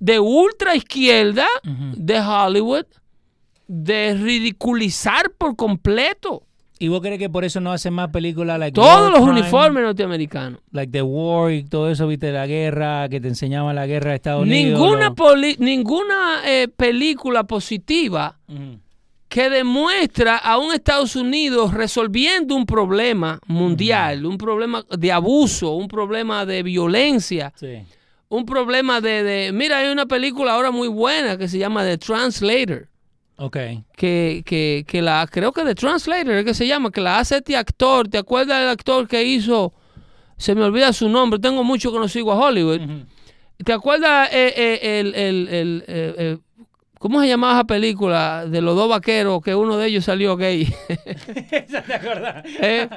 de 0.00 0.18
ultra 0.20 0.74
izquierda 0.76 1.46
de 1.64 2.20
Hollywood 2.20 2.86
de 3.66 4.14
ridiculizar 4.14 5.30
por 5.36 5.56
completo 5.56 6.42
¿Y 6.80 6.86
vos 6.86 7.00
crees 7.00 7.18
que 7.18 7.28
por 7.28 7.44
eso 7.44 7.60
no 7.60 7.72
hacen 7.72 7.92
más 7.92 8.08
películas 8.10 8.56
like 8.56 8.72
todos 8.72 9.10
los 9.10 9.20
Crime, 9.22 9.40
uniformes 9.40 9.82
norteamericanos. 9.82 10.60
Like 10.70 10.92
The 10.92 11.02
War 11.02 11.50
y 11.52 11.64
todo 11.64 11.90
eso, 11.90 12.06
viste, 12.06 12.30
la 12.30 12.46
guerra, 12.46 13.08
que 13.08 13.20
te 13.20 13.26
enseñaban 13.26 13.74
la 13.74 13.84
guerra 13.88 14.10
de 14.10 14.16
Estados 14.16 14.42
Unidos. 14.44 14.78
Ninguna, 14.80 15.08
lo- 15.08 15.14
poli- 15.16 15.56
ninguna 15.58 16.42
eh, 16.46 16.68
película 16.68 17.42
positiva 17.42 18.38
que 19.28 19.50
demuestra 19.50 20.36
a 20.36 20.56
un 20.58 20.72
Estados 20.72 21.16
Unidos 21.16 21.74
resolviendo 21.74 22.54
un 22.54 22.64
problema 22.64 23.40
mundial, 23.48 24.24
un 24.24 24.38
problema 24.38 24.84
de 24.96 25.10
abuso, 25.10 25.72
un 25.72 25.88
problema 25.88 26.46
de 26.46 26.62
violencia, 26.62 27.52
Sí. 27.56 27.78
Un 28.30 28.44
problema 28.46 29.00
de, 29.00 29.22
de- 29.22 29.52
Mira, 29.52 29.78
hay 29.78 29.88
una 29.90 30.06
película 30.06 30.52
ahora 30.54 30.70
muy 30.70 30.88
buena 30.88 31.36
que 31.38 31.48
se 31.48 31.58
llama 31.58 31.84
The 31.84 31.98
Translator. 31.98 32.88
Ok. 33.40 33.56
que, 33.96 34.42
que, 34.44 34.84
que 34.86 35.00
la 35.00 35.26
creo 35.30 35.52
que 35.52 35.62
The 35.62 35.74
Translator 35.76 36.32
es 36.34 36.44
que 36.44 36.54
se 36.54 36.66
llama, 36.66 36.90
que 36.90 37.00
la 37.00 37.18
hace 37.20 37.36
este 37.36 37.56
actor. 37.56 38.08
¿Te 38.08 38.18
acuerdas 38.18 38.58
del 38.60 38.68
actor 38.68 39.06
que 39.06 39.22
hizo? 39.22 39.72
Se 40.36 40.54
me 40.54 40.62
olvida 40.64 40.92
su 40.92 41.08
nombre, 41.08 41.38
tengo 41.38 41.62
mucho 41.64 41.92
que 41.92 41.98
no 41.98 42.08
sigo 42.08 42.32
a 42.32 42.36
Hollywood. 42.36 42.80
¿Te 43.64 43.72
acuerdas 43.72 44.28
eh, 44.32 44.52
eh, 44.56 45.00
el, 45.00 45.14
el- 45.14 45.84
el- 45.88 46.40
¿Cómo 46.98 47.20
se 47.20 47.28
llamaba 47.28 47.54
esa 47.54 47.64
película 47.64 48.44
de 48.46 48.60
los 48.60 48.74
dos 48.74 48.88
vaqueros 48.88 49.40
que 49.40 49.54
uno 49.54 49.76
de 49.76 49.86
ellos 49.86 50.04
salió 50.04 50.36
gay? 50.36 50.62
Esa 51.52 51.80
te 51.82 51.94
acordás. 51.94 52.44
eh, 52.60 52.88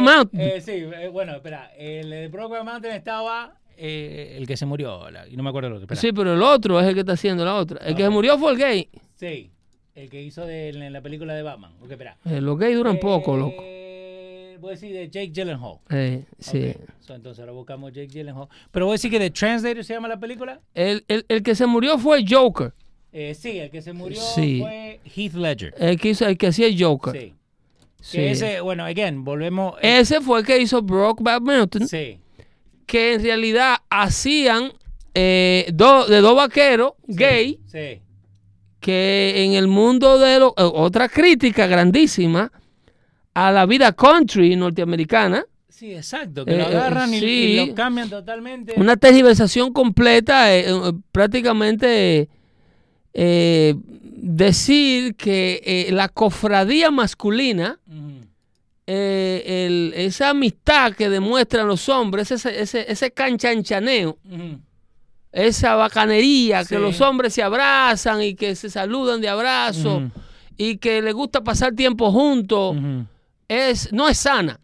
Mountain. 0.00 0.40
Eh, 0.40 0.60
sí, 0.60 0.70
eh, 0.72 1.08
bueno, 1.12 1.34
espera. 1.34 1.72
El 1.76 2.08
de 2.10 2.28
Brokeback 2.28 2.64
Mountain 2.64 2.94
estaba 2.94 3.54
eh, 3.84 4.36
el 4.38 4.46
que 4.46 4.56
se 4.56 4.64
murió. 4.66 5.10
la- 5.10 5.28
y 5.28 5.36
no 5.36 5.42
me 5.42 5.48
acuerdo 5.48 5.70
lo 5.70 5.76
que. 5.78 5.82
espera. 5.84 6.00
Sí, 6.00 6.12
pero 6.12 6.34
el 6.34 6.42
otro 6.42 6.80
es 6.80 6.86
el 6.86 6.94
que 6.94 7.00
está 7.00 7.12
haciendo 7.14 7.44
la 7.44 7.54
otra. 7.56 7.78
El 7.84 7.94
que 7.96 8.02
se 8.02 8.10
murió 8.10 8.38
fue 8.38 8.52
el 8.52 8.58
gay. 8.58 8.88
Sí, 9.16 9.50
el 9.94 10.08
que 10.08 10.22
hizo 10.22 10.46
de, 10.46 10.68
en 10.68 10.92
la 10.92 11.00
película 11.00 11.34
de 11.34 11.42
Batman. 11.42 11.72
Ok, 11.80 11.90
espera. 11.90 12.16
Eh, 12.24 12.40
los 12.40 12.56
gays 12.58 12.76
duran 12.76 12.98
poco, 12.98 13.36
loco. 13.36 13.56
Eh, 13.60 14.56
Voy 14.60 14.70
a 14.70 14.74
decir 14.74 14.92
de 14.94 15.10
Jake 15.10 15.32
Gyllenhaal. 15.32 15.78
Eh, 15.90 16.24
sí. 16.38 16.68
Ok, 16.78 16.88
so, 17.00 17.14
entonces 17.16 17.40
ahora 17.40 17.50
buscamos 17.50 17.92
Jake 17.92 18.06
Gyllenhaal. 18.06 18.46
Pero 18.70 18.86
voy 18.86 18.92
a 18.92 18.94
decir 18.94 19.10
que 19.10 19.18
The 19.18 19.30
Translator 19.30 19.82
se 19.84 19.92
llama 19.94 20.06
la 20.06 20.20
película. 20.20 20.60
El, 20.72 21.04
el- 21.08 21.24
el 21.28 21.42
que 21.42 21.56
se 21.56 21.66
murió 21.66 21.98
fue 21.98 22.24
Joker. 22.28 22.72
Eh, 23.12 23.34
sí, 23.34 23.58
el 23.58 23.70
que 23.70 23.82
se 23.82 23.92
murió 23.92 24.20
Sí. 24.20 24.60
fue 24.60 25.00
Heath 25.04 25.34
Ledger. 25.34 25.74
El 25.76 25.98
que, 25.98 26.10
hizo, 26.10 26.26
el 26.28 26.38
que 26.38 26.46
hacía 26.46 26.68
Joker. 26.78 27.12
Sí. 27.20 27.34
Sí. 28.00 28.16
Que 28.18 28.30
ese, 28.30 28.60
bueno, 28.60 28.84
again, 28.84 29.24
volvemos. 29.24 29.74
eh, 29.82 29.98
Ese 29.98 30.20
fue 30.20 30.40
el 30.40 30.46
que 30.46 30.58
hizo 30.60 30.80
Brokeback 30.80 31.40
Mountain. 31.42 31.88
sí. 31.88 32.18
Que 32.86 33.14
en 33.14 33.22
realidad 33.22 33.76
hacían 33.90 34.72
eh, 35.14 35.66
do- 35.74 36.06
de 36.06 36.20
dos 36.22 36.34
vaqueros 36.36 36.92
gay 37.06 37.60
Sí. 37.66 38.00
que 38.80 39.44
en 39.44 39.52
el 39.54 39.68
mundo 39.68 40.18
de 40.18 40.38
lo- 40.38 40.54
eh, 40.56 40.62
otra 40.62 41.08
crítica 41.08 41.66
grandísima 41.66 42.50
a 43.34 43.50
la 43.52 43.66
vida 43.66 43.92
country 43.92 44.56
norteamericana, 44.56 45.44
Sí, 45.68 45.92
exacto. 45.94 46.44
Que 46.44 46.52
Eh, 46.54 46.58
lo 46.58 46.64
agarran 46.66 47.12
y, 47.12 47.18
sí. 47.18 47.26
y 47.26 47.66
lo 47.66 47.74
cambian 47.74 48.08
totalmente. 48.08 48.74
una 48.76 48.96
tergiversación 48.96 49.72
completa, 49.72 50.48
prácticamente 51.10 52.28
decir 54.14 55.14
que 55.16 55.88
la 55.90 56.08
cofradía 56.08 56.90
masculina. 56.90 57.78
Eh, 58.94 59.64
el- 59.66 59.92
esa 59.96 60.30
amistad 60.30 60.92
que 60.92 61.08
demuestran 61.08 61.66
los 61.66 61.88
hombres, 61.88 62.30
ese, 62.30 62.60
ese, 62.60 62.84
ese 62.92 63.10
canchanchaneo, 63.10 64.18
Ujú. 64.30 64.58
esa 65.32 65.74
bacanería, 65.76 66.64
que 66.64 66.78
los 66.78 67.00
hombres 67.00 67.32
se 67.32 67.42
abrazan 67.42 68.22
y 68.22 68.34
que 68.34 68.54
se 68.54 68.68
saludan 68.68 69.20
de 69.22 69.28
abrazo 69.30 70.02
y 70.58 70.76
que 70.76 71.00
les 71.00 71.14
gusta 71.14 71.42
pasar 71.42 71.74
tiempo 71.74 72.12
juntos, 72.12 72.76
es, 73.48 73.90
no 73.92 74.08
es 74.08 74.18
sana. 74.18 74.60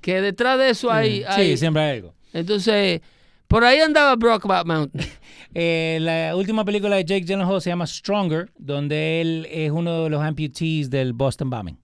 Que 0.00 0.20
detrás 0.20 0.58
de 0.58 0.70
eso 0.70 0.90
hay... 0.90 1.24
Sí, 1.36 1.56
siempre 1.56 1.82
hay 1.82 1.96
algo. 1.98 2.14
Entonces, 2.32 3.02
por 3.46 3.64
ahí 3.64 3.78
andaba 3.80 4.16
Brokeback 4.16 4.66
Mountain. 4.66 5.06
Eh, 5.54 5.98
la 6.00 6.34
última 6.34 6.64
película 6.64 6.96
de 6.96 7.04
Jake 7.04 7.26
Gyllenhaal 7.26 7.60
se 7.60 7.68
llama 7.68 7.86
Stronger, 7.86 8.50
donde 8.56 9.20
él 9.20 9.46
es 9.50 9.70
uno 9.70 10.04
de 10.04 10.08
los 10.08 10.22
amputees 10.22 10.88
del 10.88 11.12
Boston 11.12 11.50
Bombing. 11.50 11.76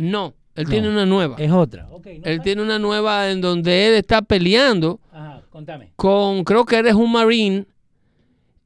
No, 0.00 0.34
él 0.54 0.64
No. 0.64 0.70
tiene 0.70 0.88
una 0.88 1.06
nueva. 1.06 1.36
Es 1.38 1.50
otra. 1.52 1.84
No 1.90 2.00
Él 2.04 2.40
tiene 2.42 2.62
una 2.62 2.78
nueva 2.78 3.30
en 3.30 3.40
donde 3.40 3.88
él 3.88 3.94
está 3.94 4.22
peleando 4.22 4.98
Ajá, 5.12 5.42
contame. 5.50 5.92
con, 5.96 6.42
creo 6.44 6.64
que 6.64 6.76
eres 6.76 6.94
un 6.94 7.12
marine 7.12 7.66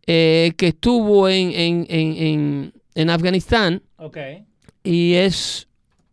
eh, 0.06 0.52
que 0.56 0.68
estuvo 0.68 1.28
en, 1.28 1.50
en, 1.52 1.86
en, 1.88 2.16
en, 2.16 2.72
en 2.94 3.10
Afganistán 3.10 3.82
Ok. 3.96 4.18
y 4.82 5.14
es 5.14 5.66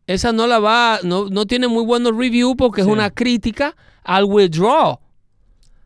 esa 0.07 0.32
no 0.32 0.47
la 0.47 0.59
va 0.59 0.99
no, 1.03 1.30
no 1.30 1.45
tiene 1.45 1.67
muy 1.67 1.84
buenos 1.86 2.15
reviews 2.17 2.55
porque 2.57 2.82
Sí. 2.82 2.88
es 2.88 2.93
una 2.93 3.09
crítica 3.09 3.76
al 4.03 4.24
withdraw 4.26 4.99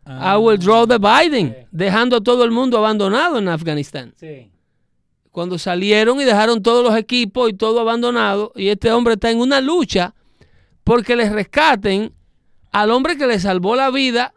Ah, 0.07 0.33
al 0.33 0.38
withdraw 0.39 0.86
de 0.86 0.99
Biden 0.99 1.55
dejando 1.71 2.17
a 2.17 2.21
todo 2.21 2.43
el 2.43 2.51
mundo 2.51 2.77
abandonado 2.77 3.39
en 3.39 3.47
Afganistán 3.49 4.13
Sí. 4.15 4.49
Cuando 5.36 5.57
salieron 5.59 6.21
y 6.21 6.23
dejaron 6.23 6.63
todos 6.63 6.81
los 6.81 6.97
equipos 6.97 7.49
y 7.49 7.53
todo 7.53 7.81
abandonado 7.81 8.53
y 8.55 8.69
este 8.69 8.89
hombre 8.93 9.15
está 9.15 9.29
en 9.31 9.39
una 9.39 9.59
lucha 9.59 10.15
porque 10.86 11.17
les 11.17 11.29
rescaten 11.31 12.13
al 12.71 12.89
hombre 12.91 13.17
que 13.17 13.27
le 13.27 13.38
salvó 13.38 13.75
la 13.75 13.91
vida 13.91 14.33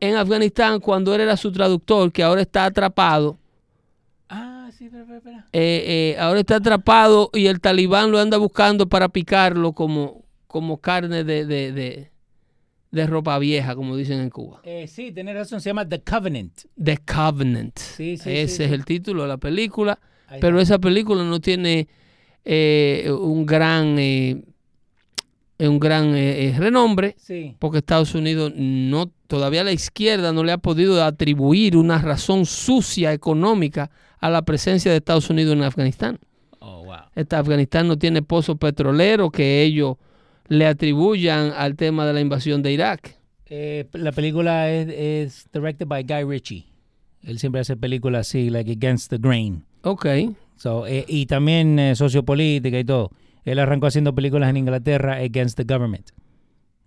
en 0.00 0.16
Afganistán 0.16 0.80
cuando 0.80 1.14
él 1.14 1.20
era 1.20 1.36
su 1.36 1.52
traductor 1.52 2.10
que 2.10 2.22
ahora 2.22 2.40
está 2.40 2.64
atrapado 2.64 3.36
Ah, 4.30 4.70
sí, 4.76 4.84
espera, 4.86 5.02
espera, 5.02 5.18
espera. 5.18 5.46
eh, 5.52 6.14
eh, 6.16 6.20
ahora 6.20 6.40
está 6.40 6.56
atrapado 6.56 7.28
y 7.34 7.46
el 7.46 7.60
talibán 7.60 8.10
lo 8.10 8.18
anda 8.18 8.38
buscando 8.38 8.88
para 8.88 9.08
picarlo 9.10 9.72
como, 9.72 10.24
como 10.46 10.78
carne 10.80 11.22
de, 11.24 11.44
de, 11.44 11.72
de- 11.72 12.10
de 12.92 13.06
ropa 13.06 13.38
vieja, 13.38 13.76
como 13.76 13.94
dicen 13.96 14.18
en 14.18 14.30
Cuba. 14.30 14.62
Eh, 14.64 14.88
sí, 14.88 15.12
tenés 15.12 15.34
razón, 15.36 15.60
se 15.60 15.68
llama 15.70 15.88
The 15.88 16.00
Covenant. 16.02 16.62
The 16.82 16.98
Covenant. 16.98 17.78
Sí, 17.78 18.16
sí, 18.16 18.30
Ese 18.30 18.56
sí, 18.56 18.62
es 18.64 18.72
el 18.72 18.84
título 18.84 19.22
de 19.22 19.28
la 19.28 19.36
película, 19.36 20.00
Ahí 20.30 20.40
pero 20.40 20.60
esa 20.60 20.78
película 20.78 21.24
no 21.24 21.40
tiene 21.40 21.88
eh, 22.44 23.10
un 23.10 23.44
gran, 23.44 23.98
eh, 23.98 24.42
un 25.58 25.78
gran 25.78 26.14
eh, 26.16 26.54
renombre 26.56 27.16
Sí. 27.18 27.54
porque 27.58 27.78
Estados 27.78 28.14
Unidos 28.14 28.52
no 28.56 29.10
todavía 29.26 29.62
la 29.62 29.72
izquierda 29.72 30.32
no 30.32 30.42
le 30.42 30.52
ha 30.52 30.58
podido 30.58 31.04
atribuir 31.04 31.76
una 31.76 31.98
razón 31.98 32.46
sucia 32.46 33.12
económica 33.12 33.90
a 34.20 34.30
la 34.30 34.42
presencia 34.42 34.90
de 34.90 34.96
Estados 34.98 35.28
Unidos 35.30 35.54
en 35.54 35.62
Afganistán. 35.62 36.18
Oh, 36.60 36.84
wow. 36.84 36.96
Afganistán 37.38 37.88
no 37.88 37.98
tiene 37.98 38.22
pozos 38.22 38.56
petroleros 38.56 39.30
que 39.30 39.62
ellos 39.62 39.96
le 40.48 40.66
atribuyan 40.66 41.52
al 41.56 41.76
tema 41.76 42.06
de 42.06 42.12
la 42.12 42.20
invasión 42.20 42.62
de 42.62 42.72
Irak. 42.72 43.16
La 43.92 44.12
película 44.12 44.70
es, 44.70 44.88
es 44.88 45.48
directed 45.52 45.86
by 45.86 46.04
Guy 46.04 46.24
Ritchie. 46.24 46.66
Él 47.22 47.38
siempre 47.38 47.60
hace 47.60 47.76
películas 47.76 48.28
así, 48.28 48.48
like 48.48 48.70
Against 48.70 49.10
the 49.10 49.18
Grain. 49.18 49.64
Ok. 49.82 50.06
So, 50.56 50.86
eh, 50.86 51.04
y 51.08 51.26
también 51.26 51.78
eh, 51.78 51.94
sociopolítica 51.96 52.78
y 52.78 52.84
todo. 52.84 53.10
Él 53.44 53.58
arrancó 53.58 53.86
haciendo 53.86 54.14
películas 54.14 54.50
en 54.50 54.58
Inglaterra 54.58 55.14
against 55.16 55.56
the 55.56 55.64
government. 55.64 56.10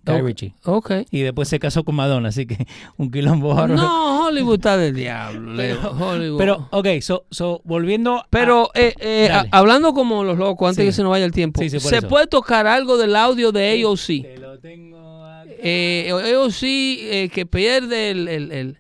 Guy 0.06 0.16
Ok. 0.20 0.26
Ritchie. 0.26 0.54
Ok. 0.66 0.92
Y 1.12 1.22
después 1.22 1.48
se 1.48 1.60
casó 1.60 1.84
con 1.86 1.96
Madonna, 1.96 2.30
así 2.30 2.46
que 2.46 2.68
un 2.98 3.10
quilombo 3.10 3.56
bárbaro. 3.56 3.76
No, 3.82 4.26
Hollywood 4.28 4.56
está 4.56 4.78
del 4.78 4.94
diablo, 4.94 5.54
Leo. 5.54 5.80
Hollywood. 5.92 6.38
Pero, 6.38 6.68
ok, 6.72 6.88
so, 7.02 7.26
so 7.32 7.62
volviendo 7.64 8.18
a- 8.18 8.28
Pero 8.30 8.70
eh, 8.76 8.94
eh, 9.00 9.30
a- 9.32 9.46
hablando 9.52 9.94
como 9.94 10.24
los 10.26 10.38
locos, 10.38 10.70
antes 10.70 10.84
Sí. 10.84 10.90
que 10.90 10.92
se 10.94 11.02
nos 11.04 11.10
vaya 11.12 11.24
el 11.26 11.32
tiempo, 11.32 11.62
Sí, 11.62 11.70
sí, 11.70 11.80
¿se 11.80 11.98
eso. 12.00 12.08
puede 12.10 12.28
tocar 12.28 12.68
algo 12.68 12.98
del 12.98 13.16
audio 13.16 13.52
de 13.54 13.82
AOC? 13.82 14.06
Te 14.24 14.38
lo 14.40 14.60
tengo 14.60 15.24
acá. 15.26 15.50
Eh, 15.66 16.10
AOC 16.12 16.64
eh, 16.64 17.30
que 17.34 17.46
pierde 17.46 18.12
el, 18.12 18.28
el- 18.28 18.52
el- 18.52 18.78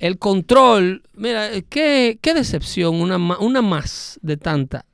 el 0.00 0.18
control. 0.18 1.04
Mira, 1.14 1.48
qué, 1.68 2.18
qué 2.20 2.34
decepción, 2.34 2.96
una, 2.96 3.16
una 3.38 3.62
más 3.62 4.18
de 4.22 4.36
tanta. 4.36 4.84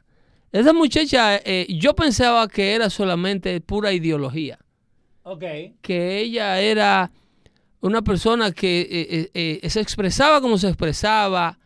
Esa 0.52 0.74
muchacha, 0.74 1.36
eh, 1.38 1.66
yo 1.70 1.94
pensaba 1.94 2.46
que 2.48 2.74
era 2.74 2.90
solamente 2.90 3.60
pura 3.62 3.92
ideología. 3.92 4.58
Ok. 5.28 5.42
que 5.82 6.20
ella 6.20 6.60
era 6.60 7.10
una 7.80 8.00
persona 8.02 8.52
que 8.52 8.82
eh, 8.82 9.30
eh, 9.34 9.60
eh, 9.60 9.70
se 9.70 9.80
expresaba 9.80 10.40
como 10.40 10.56
se 10.56 10.68
expresaba 10.68 11.58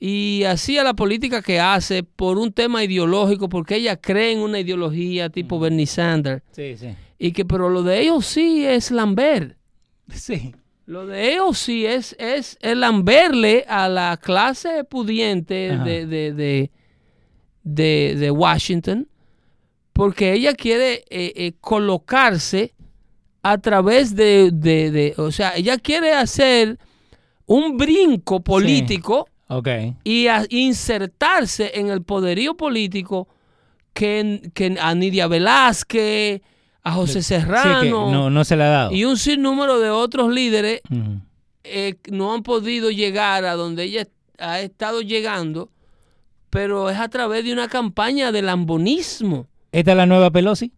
y 0.00 0.42
hacía 0.42 0.82
la 0.82 0.94
política 0.94 1.40
que 1.40 1.60
hace 1.60 2.02
por 2.02 2.36
un 2.36 2.52
tema 2.52 2.82
ideológico, 2.82 3.48
porque 3.48 3.76
ella 3.76 3.96
cree 3.96 4.32
en 4.32 4.40
una 4.40 4.58
ideología 4.58 5.30
tipo 5.30 5.60
Bernie 5.60 5.86
Sanders. 5.86 6.42
Sí, 6.50 6.76
sí. 6.76 6.96
Y 7.18 7.30
que, 7.30 7.44
pero 7.44 7.68
lo 7.68 7.84
de 7.84 8.00
ellos 8.00 8.26
sí 8.26 8.64
es 8.66 8.90
Lambert. 8.90 9.56
Sí. 10.12 10.52
Lo 10.86 11.04
de 11.06 11.32
ellos 11.32 11.58
sí 11.58 11.84
es, 11.84 12.14
es 12.18 12.56
el 12.60 12.80
lamberle 12.80 13.64
a 13.68 13.88
la 13.88 14.16
clase 14.22 14.84
pudiente 14.84 15.76
de, 15.84 16.06
de, 16.06 16.32
de, 16.32 16.70
de- 17.64 18.14
de 18.16 18.30
Washington, 18.30 19.08
porque 19.92 20.32
ella 20.34 20.54
quiere 20.54 21.04
eh, 21.10 21.32
eh, 21.34 21.52
colocarse 21.60 22.72
a 23.42 23.58
través 23.58 24.14
de, 24.14 25.14
o 25.18 25.30
sea, 25.32 25.56
ella 25.56 25.76
quiere 25.78 26.12
hacer 26.12 26.78
un 27.46 27.76
brinco 27.76 28.40
político 28.40 29.28
Ok. 29.48 29.68
y 30.04 30.28
a- 30.28 30.46
insertarse 30.50 31.72
en 31.78 31.88
el 31.88 32.02
poderío 32.02 32.56
político 32.56 33.26
que, 33.92 34.50
que 34.54 34.76
a 34.80 34.94
Nidia 34.94 35.26
Velázquez, 35.26 36.42
a 36.88 36.92
José 36.92 37.22
Sí, 37.22 37.34
que 37.34 37.40
Serrano 37.40 38.10
no, 38.12 38.30
no 38.30 38.44
se 38.44 38.56
le 38.56 38.62
ha 38.64 38.68
dado. 38.68 38.92
y 38.92 39.04
un 39.04 39.16
sinnúmero 39.16 39.80
de 39.80 39.90
otros 39.90 40.32
líderes 40.32 40.80
eh, 41.64 41.96
no 42.10 42.32
han 42.32 42.42
podido 42.42 42.90
llegar 42.90 43.44
a 43.44 43.54
donde 43.54 43.84
ella 43.84 44.06
ha 44.38 44.60
estado 44.60 45.00
llegando 45.02 45.70
pero 46.50 46.88
es 46.88 46.98
a 46.98 47.08
través 47.08 47.44
de 47.44 47.52
una 47.52 47.68
campaña 47.68 48.32
de 48.32 48.40
lambonismo. 48.40 49.46
¿Esta 49.72 49.90
es 49.90 49.96
la 49.96 50.06
nueva 50.06 50.30
Pelosi? 50.30 50.72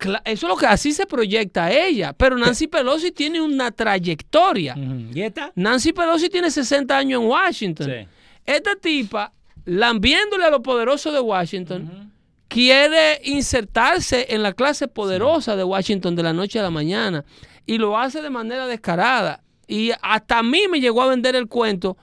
Eso 0.00 0.20
es 0.24 0.42
lo 0.42 0.56
que 0.56 0.66
así 0.66 0.92
se 0.92 1.04
proyecta 1.04 1.70
ella. 1.72 2.12
Pero 2.14 2.38
Nancy 2.38 2.68
Pelosi 2.68 3.10
tiene 3.10 3.40
una 3.40 3.70
trayectoria. 3.70 4.76
¿Y 5.12 5.20
esta? 5.20 5.52
Nancy 5.56 5.92
Pelosi 5.92 6.30
tiene 6.30 6.50
60 6.50 6.96
años 6.96 7.20
en 7.20 7.28
Washington. 7.28 7.86
Sí. 7.86 8.08
Esta 8.46 8.76
tipa, 8.76 9.32
lambiéndole 9.66 10.44
a 10.44 10.50
los 10.50 10.60
poderosos 10.60 11.12
de 11.12 11.20
Washington, 11.20 12.10
quiere 12.48 13.20
insertarse 13.24 14.26
en 14.30 14.42
la 14.42 14.52
clase 14.52 14.88
poderosa 14.88 15.54
de 15.56 15.64
Washington 15.64 16.16
de 16.16 16.22
la 16.22 16.32
noche 16.32 16.58
a 16.58 16.62
la 16.62 16.70
mañana. 16.70 17.24
Y 17.66 17.78
lo 17.78 17.98
hace 17.98 18.22
de 18.22 18.30
manera 18.30 18.66
descarada. 18.66 19.42
Y 19.66 19.90
hasta 20.02 20.38
a 20.38 20.42
mí 20.42 20.62
me 20.70 20.80
llegó 20.80 21.02
a 21.02 21.08
vender 21.08 21.36
el 21.36 21.46
cuento 21.46 21.96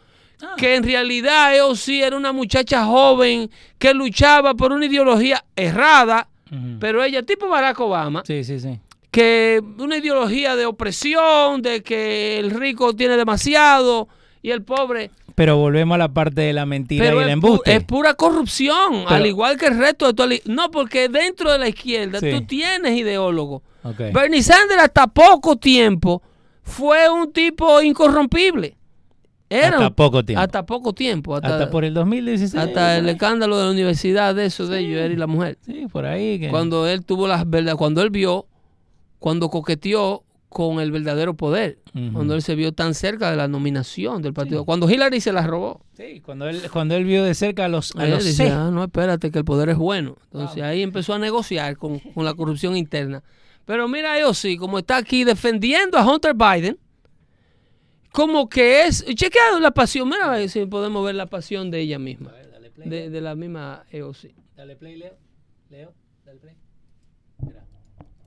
que 0.57 0.75
en 0.75 0.83
realidad 0.83 1.55
ella 1.55 1.75
sí 1.75 2.03
era 2.03 2.15
una 2.15 2.31
muchacha 2.33 2.85
joven 2.85 3.49
que 3.79 3.93
luchaba 3.93 4.53
por 4.53 4.71
una 4.73 4.85
ideología 4.85 5.43
errada, 5.55 6.27
pero 6.79 7.03
ella, 7.03 7.23
tipo 7.23 7.47
Barack 7.47 7.79
Obama, 7.79 8.21
Sí, 8.27 8.43
sí, 8.43 8.59
sí. 8.59 8.79
que 9.11 9.61
una 9.79 9.97
ideología 9.97 10.55
de 10.55 10.65
opresión, 10.65 11.61
de 11.61 11.81
que 11.81 12.37
el 12.37 12.51
rico 12.51 12.93
tiene 12.93 13.17
demasiado 13.17 14.07
y 14.41 14.51
el 14.51 14.61
pobre. 14.61 15.09
Pero 15.35 15.57
volvemos 15.57 15.95
a 15.95 15.97
la 15.97 16.07
parte 16.13 16.41
de 16.41 16.53
la 16.53 16.65
mentira 16.65 17.03
Pero 17.03 17.19
y 17.19 17.23
el 17.23 17.29
pu- 17.29 17.33
embuste. 17.33 17.75
es 17.75 17.83
pura 17.83 18.13
corrupción, 18.13 19.03
Pero- 19.03 19.09
al 19.09 19.25
igual 19.25 19.57
que 19.57 19.67
el 19.67 19.77
resto 19.77 20.13
de 20.13 20.27
la- 20.27 20.35
No, 20.45 20.71
porque 20.71 21.09
dentro 21.09 21.51
de 21.51 21.59
la 21.59 21.67
izquierda 21.67 22.19
Sí. 22.21 22.31
tú 22.31 22.41
tienes 22.45 22.97
ideólogos. 22.97 23.61
Ok. 23.83 23.99
Bernie 24.13 24.41
Sanders 24.41 24.81
hasta 24.81 25.07
poco 25.07 25.57
tiempo 25.57 26.21
fue 26.63 27.09
un 27.09 27.31
tipo 27.33 27.81
incorrompible. 27.81 28.77
Era 29.47 29.77
Hasta 29.77 29.89
poco 29.91 30.25
tiempo. 30.25 30.41
Hasta 30.41 30.65
poco 30.65 30.93
tiempo. 30.93 31.35
Hasta, 31.35 31.47
Hasta 31.49 31.69
por 31.69 31.85
el 31.85 31.93
2016. 31.93 32.55
hasta 32.63 32.97
el 32.97 33.07
escándalo 33.09 33.57
de 33.59 33.65
la 33.65 33.71
universidad 33.71 34.33
de 34.33 34.45
eso, 34.47 34.65
de 34.65 34.79
ellos, 34.79 34.99
él 35.01 35.11
y 35.11 35.15
la 35.17 35.27
mujer. 35.27 35.57
Sí, 35.65 35.85
por 35.91 36.05
ahí. 36.05 36.39
que- 36.39 36.49
Cuando 36.49 36.87
él 36.87 37.05
tuvo 37.05 37.27
las 37.27 37.47
verdad, 37.47 37.75
cuando 37.75 38.01
él 38.01 38.09
vio, 38.09 38.47
cuando 39.19 39.49
coqueteó 39.49 40.23
con 40.55 40.79
el 40.79 40.89
verdadero 40.89 41.33
poder, 41.33 41.79
cuando 42.13 42.33
él 42.33 42.41
se 42.41 42.55
vio 42.55 42.71
tan 42.71 42.93
cerca 42.93 43.29
de 43.29 43.35
la 43.35 43.49
nominación 43.49 44.21
del 44.21 44.31
partido, 44.31 44.63
cuando 44.63 44.89
Hillary 44.89 45.19
se 45.19 45.33
la 45.33 45.45
robó. 45.45 45.81
Sí, 45.97 46.21
cuando 46.21 46.47
él, 46.47 46.61
cuando 46.71 46.95
él 46.95 47.03
vio 47.03 47.25
de 47.25 47.33
cerca 47.33 47.65
a 47.65 47.67
los, 47.67 47.93
a 47.97 48.05
Él 48.05 48.11
los 48.11 48.23
dice. 48.23 48.49
"Ah, 48.51 48.69
no, 48.71 48.85
espérate, 48.85 49.31
que 49.31 49.39
el 49.39 49.43
poder 49.43 49.67
es 49.67 49.75
bueno. 49.75 50.15
Entonces 50.31 50.63
ahí 50.63 50.81
empezó 50.81 51.13
a 51.13 51.19
negociar 51.19 51.75
con, 51.75 51.99
con 51.99 52.23
la 52.23 52.33
corrupción 52.35 52.77
interna. 52.77 53.21
Pero 53.65 53.89
mira, 53.89 54.17
yo 54.17 54.33
sí, 54.33 54.55
como 54.55 54.79
está 54.79 54.95
aquí 54.95 55.25
defendiendo 55.25 55.97
a 55.97 56.09
Hunter 56.09 56.33
Biden, 56.35 56.77
como 58.13 58.47
que 58.47 58.83
es. 58.85 59.03
Chequea 59.03 59.59
la 59.59 59.71
pasión, 59.71 60.07
mira 60.07 60.27
a 60.33 60.37
ver 60.37 60.47
si 60.49 60.65
podemos 60.67 61.03
ver 61.05 61.15
la 61.15 61.25
pasión 61.25 61.69
de 61.69 61.81
ella 61.81 61.99
misma, 61.99 62.31
Dale 62.31 62.69
play, 62.71 62.89
de, 62.89 63.09
de 63.09 63.19
la 63.21 63.35
misma 63.35 63.83
EOC. 63.91 64.31
dale 64.55 64.77
play, 64.77 64.95
Leo. 64.95 65.17
Leo, 65.69 65.93
dale 66.25 66.39
play. 66.39 66.55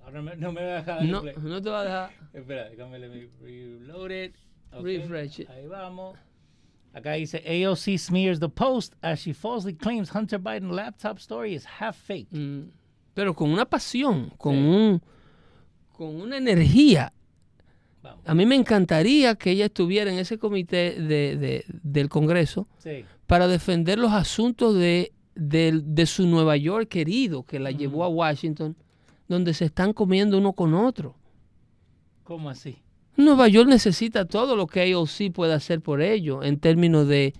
Ahora 0.08 0.22
me- 0.22 0.36
no 0.36 0.52
me 0.52 0.62
va 0.64 0.72
a 0.72 0.76
dejar 0.76 1.04
No, 1.04 1.20
play. 1.20 1.34
no 1.42 1.60
te 1.60 1.68
va 1.70 1.80
a 1.80 1.84
dejar. 1.84 2.10
Espera, 2.32 2.68
déjame 2.70 2.98
le- 2.98 3.30
reload 3.42 4.10
it. 4.10 4.34
Ok, 4.72 4.82
Refresh 4.84 5.40
it. 5.40 5.50
Ahí 5.50 5.66
vamos. 5.66 6.16
Acá 6.94 7.12
dice 7.12 7.42
AOC 7.46 7.98
smears 7.98 8.40
the 8.40 8.48
post 8.48 8.94
as 9.02 9.20
she 9.20 9.34
falsely 9.34 9.74
claims 9.74 10.10
Hunter 10.14 10.38
Biden 10.40 10.74
laptop 10.74 11.18
story 11.18 11.54
is 11.54 11.64
half 11.66 11.96
fake. 11.96 12.28
Mm, 12.32 12.70
Pero 13.12 13.34
con 13.34 13.50
una 13.50 13.66
pasión, 13.66 14.30
con 14.38 14.54
Sí. 14.54 14.60
un 14.60 15.02
con 15.92 16.20
una 16.20 16.36
energía. 16.38 17.12
Vamos. 18.02 18.20
A 18.26 18.34
mí 18.34 18.46
me 18.46 18.54
encantaría 18.54 19.34
que 19.34 19.50
ella 19.50 19.66
estuviera 19.66 20.10
en 20.12 20.18
ese 20.18 20.38
comité 20.38 20.94
de- 21.00 21.36
de- 21.36 21.64
del 21.68 22.08
Congreso 22.08 22.68
Sí. 22.78 23.04
para 23.26 23.46
defender 23.48 23.98
los 23.98 24.12
asuntos 24.12 24.74
de, 24.76 25.12
de 25.34 26.06
su 26.06 26.26
Nueva 26.26 26.56
York 26.56 26.88
querido, 26.88 27.42
que 27.44 27.58
la 27.58 27.70
llevó 27.72 28.04
a 28.04 28.08
Washington, 28.08 28.76
donde 29.28 29.54
se 29.54 29.66
están 29.66 29.92
comiendo 29.92 30.38
uno 30.38 30.52
con 30.52 30.74
otro. 30.74 31.14
¿Cómo 32.24 32.50
así? 32.50 32.78
Nueva 33.16 33.48
York 33.48 33.68
necesita 33.68 34.24
todo 34.26 34.54
lo 34.56 34.66
que 34.66 34.92
AOC 34.92 35.32
puede 35.32 35.52
hacer 35.54 35.80
por 35.80 36.00
ello, 36.02 36.42
en 36.42 36.58
términos 36.60 37.08
de, 37.08 37.34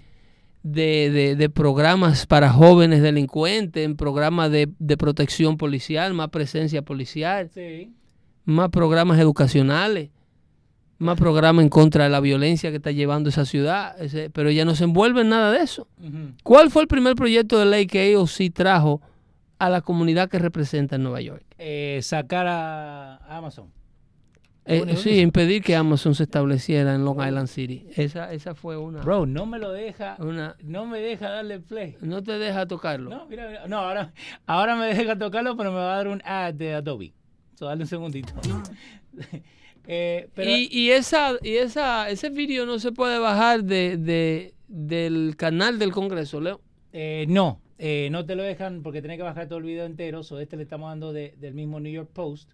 de, 0.63 1.11
de- 1.11 1.37
de 1.37 1.51
programas 1.51 2.27
para 2.27 2.51
jóvenes 2.51 3.01
delincuentes, 3.03 3.85
en 3.85 3.97
programas 3.97 4.51
de, 4.51 4.69
de 4.79 4.97
protección 4.97 5.57
policial, 5.57 6.15
más 6.15 6.31
presencia 6.31 6.83
policial, 6.83 7.49
Sí. 7.55 7.93
más 8.45 8.71
programas 8.71 9.19
educacionales, 9.21 10.11
más 10.99 11.17
programas 11.17 11.63
en 11.63 11.69
contra 11.69 12.05
de 12.05 12.11
la 12.11 12.19
violencia 12.19 12.71
que 12.71 12.79
está 12.79 12.91
llevando 12.91 13.29
esa 13.29 13.45
ciudad, 13.45 13.95
pero 14.33 14.49
ella 14.49 14.65
no 14.65 14.75
se 14.75 14.83
envuelve 14.83 15.21
en 15.21 15.29
nada 15.29 15.53
de 15.53 15.63
eso. 15.63 15.87
¿Cuál 16.43 16.73
fue 16.73 16.83
el 16.83 16.89
primer 16.89 17.15
proyecto 17.15 17.57
de 17.57 17.67
ley 17.67 17.87
que 17.87 18.15
AOC 18.15 18.53
trajo 18.53 19.01
a 19.59 19.69
la 19.71 19.81
comunidad 19.81 20.29
que 20.29 20.39
representa 20.39 20.97
en 20.97 21.03
Nueva 21.03 21.21
York? 21.21 21.45
Eh, 21.59 22.01
sacar 22.03 22.47
a 22.47 23.17
Amazon. 23.37 23.73
Eh, 24.71 24.97
sí, 24.97 25.21
impedir 25.21 25.63
que 25.63 25.75
Amazon 25.75 26.15
se 26.15 26.25
estableciera 26.25 26.95
en 26.95 27.03
Long 27.03 27.27
Island 27.27 27.49
City. 27.49 27.87
Esa, 27.97 28.31
esa 28.35 28.55
fue 28.55 28.77
una, 28.77 29.01
Bro, 29.01 29.25
no 29.25 29.47
me 29.47 29.59
lo 29.59 29.73
deja. 29.73 30.17
una... 30.19 30.57
No 30.63 30.85
me 30.85 31.01
deja 31.01 31.31
darle 31.31 31.59
play. 31.61 31.97
No 32.03 32.23
te 32.23 32.33
deja 32.39 32.67
tocarlo. 32.67 33.09
No, 33.09 33.27
mira, 33.29 33.49
mira. 33.49 33.67
No, 33.67 33.79
ahora, 33.79 34.13
ahora 34.47 34.77
me 34.77 34.95
deja 34.95 35.17
tocarlo, 35.19 35.57
pero 35.57 35.71
me 35.73 35.79
va 35.79 35.95
a 35.95 35.97
dar 35.97 36.09
un 36.09 36.21
ad 36.23 36.53
de 36.53 36.75
Adobe. 36.75 37.15
So, 37.55 37.65
dale 37.65 37.83
un 37.83 37.89
segundito. 37.89 38.33
Eh, 39.91 40.29
pero, 40.35 40.51
y 40.51 40.69
y, 40.71 40.91
esa, 40.91 41.33
y 41.43 41.55
esa, 41.57 42.11
ese 42.11 42.29
vídeo 42.29 42.67
no 42.67 42.79
se 42.79 42.93
puede 42.93 43.19
bajar 43.19 43.65
de, 43.65 43.97
de- 43.97 44.55
del 44.69 45.35
canal 45.39 45.79
del 45.79 45.93
Congreso, 45.93 46.43
Leo. 46.43 46.61
eh, 46.93 47.25
no, 47.27 47.59
eh, 47.79 48.09
no 48.11 48.25
te 48.27 48.35
lo 48.35 48.43
dejan 48.43 48.83
porque 48.83 49.01
tenés 49.01 49.17
que 49.17 49.23
bajar 49.23 49.47
todo 49.49 49.59
el 49.59 49.65
video 49.65 49.85
entero. 49.87 50.23
So, 50.23 50.39
este 50.41 50.57
le 50.57 50.65
estamos 50.65 50.91
dando 50.91 51.13
de- 51.13 51.35
del 51.39 51.55
mismo 51.55 51.81
New 51.81 51.93
York 51.93 52.11
Post. 52.13 52.51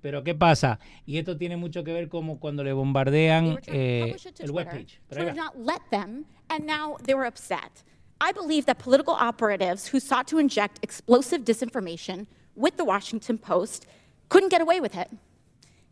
Pero 0.00 0.24
¿qué 0.24 0.34
pasa? 0.34 0.78
Y 1.04 1.18
esto 1.18 1.36
tiene 1.36 1.56
mucho 1.58 1.84
que 1.84 1.92
ver 1.92 2.08
como 2.08 2.38
cuando 2.40 2.64
le 2.64 2.72
bombardean 2.72 3.58
eh, 3.66 4.16
it 4.16 4.40
el 4.40 4.50
webpage. 4.50 4.98
Twitter 5.10 5.34
not 5.34 5.54
let 5.58 5.82
them, 5.90 6.24
and 6.48 6.64
now 6.64 6.96
they 7.04 7.14
were 7.14 7.26
upset. 7.26 7.82
I 8.22 8.32
believe 8.32 8.64
that 8.66 8.78
political 8.78 9.14
operatives 9.14 9.88
who 9.92 10.00
sought 10.00 10.26
to 10.28 10.38
inject 10.38 10.78
explosive 10.82 11.44
disinformation 11.44 12.26
with 12.54 12.76
the 12.76 12.84
Washington 12.84 13.36
Post 13.38 13.86
couldn't 14.30 14.50
get 14.50 14.60
away 14.62 14.80
with 14.80 14.94
it. 14.96 15.10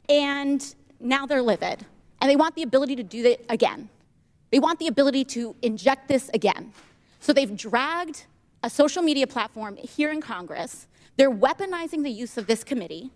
And 0.09 0.63
now 1.01 1.27
they're 1.27 1.43
livid. 1.43 1.85
And 2.21 2.31
they 2.31 2.37
want 2.37 2.55
the 2.55 2.63
ability 2.63 2.97
to 2.97 3.03
do 3.03 3.23
that 3.25 3.41
again. 3.49 3.89
They 4.51 4.59
want 4.59 4.79
the 4.79 4.89
ability 4.89 5.25
to 5.37 5.55
inject 5.63 6.09
this 6.09 6.31
again. 6.33 6.73
So 7.21 7.33
they've 7.33 7.55
dragged 7.57 8.25
a 8.63 8.69
social 8.71 9.03
media 9.03 9.27
platform 9.27 9.77
here 9.77 10.11
in 10.13 10.21
Congress. 10.21 10.87
They're 11.17 11.31
weaponizing 11.31 12.03
the 12.03 12.11
use 12.11 12.39
of 12.39 12.47
this 12.47 12.65
committee 12.65 13.11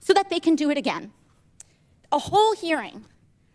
so 0.00 0.12
that 0.14 0.28
they 0.30 0.40
can 0.40 0.54
do 0.54 0.70
it 0.70 0.78
again. 0.78 1.12
A 2.12 2.18
whole 2.18 2.54
hearing 2.60 3.04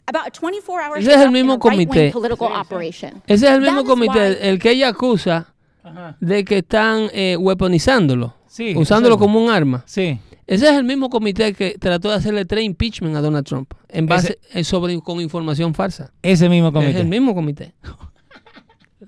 about 0.08 0.28
a 0.28 0.32
24-hour 0.32 0.98
Ese 0.98 1.08
es 1.08 1.18
el 1.22 1.32
mismo 1.32 1.56
right-wing 1.58 1.88
comité. 1.88 2.12
political 2.12 2.48
Sí, 2.50 2.54
sí. 2.54 2.60
operation. 2.62 3.24
Ese 3.28 3.46
es 3.48 3.52
el 3.52 3.62
mismo 3.62 3.84
comité, 3.84 4.20
why- 4.32 4.38
el 4.42 4.60
que 4.60 4.72
ella 4.72 4.90
acusa 4.90 5.54
Ajá. 5.84 6.18
de 6.20 6.44
que 6.44 6.58
están 6.60 7.10
eh, 7.14 7.38
weaponizándolo, 7.38 8.36
Sí, 8.48 8.76
usándolo 8.76 9.18
como 9.18 9.44
un 9.44 9.50
arma. 9.50 9.84
Sí. 9.88 10.20
Ese 10.46 10.66
es 10.70 10.74
el 10.76 10.84
mismo 10.84 11.10
comité 11.10 11.54
que 11.54 11.78
trató 11.80 12.10
de 12.10 12.16
hacerle 12.16 12.46
tres 12.46 12.64
impeachment 12.66 13.16
a 13.16 13.22
Donald 13.22 13.46
Trump 13.46 13.74
en 13.90 14.06
base 14.06 14.38
eh, 14.52 14.64
sobre 14.66 15.00
con 15.02 15.20
información 15.22 15.74
falsa. 15.74 16.12
Ese 16.22 16.50
mismo 16.50 16.68
Es 16.68 16.74
comité. 16.74 17.00
el 17.00 17.08
mismo 17.08 17.34
comité. 17.34 17.74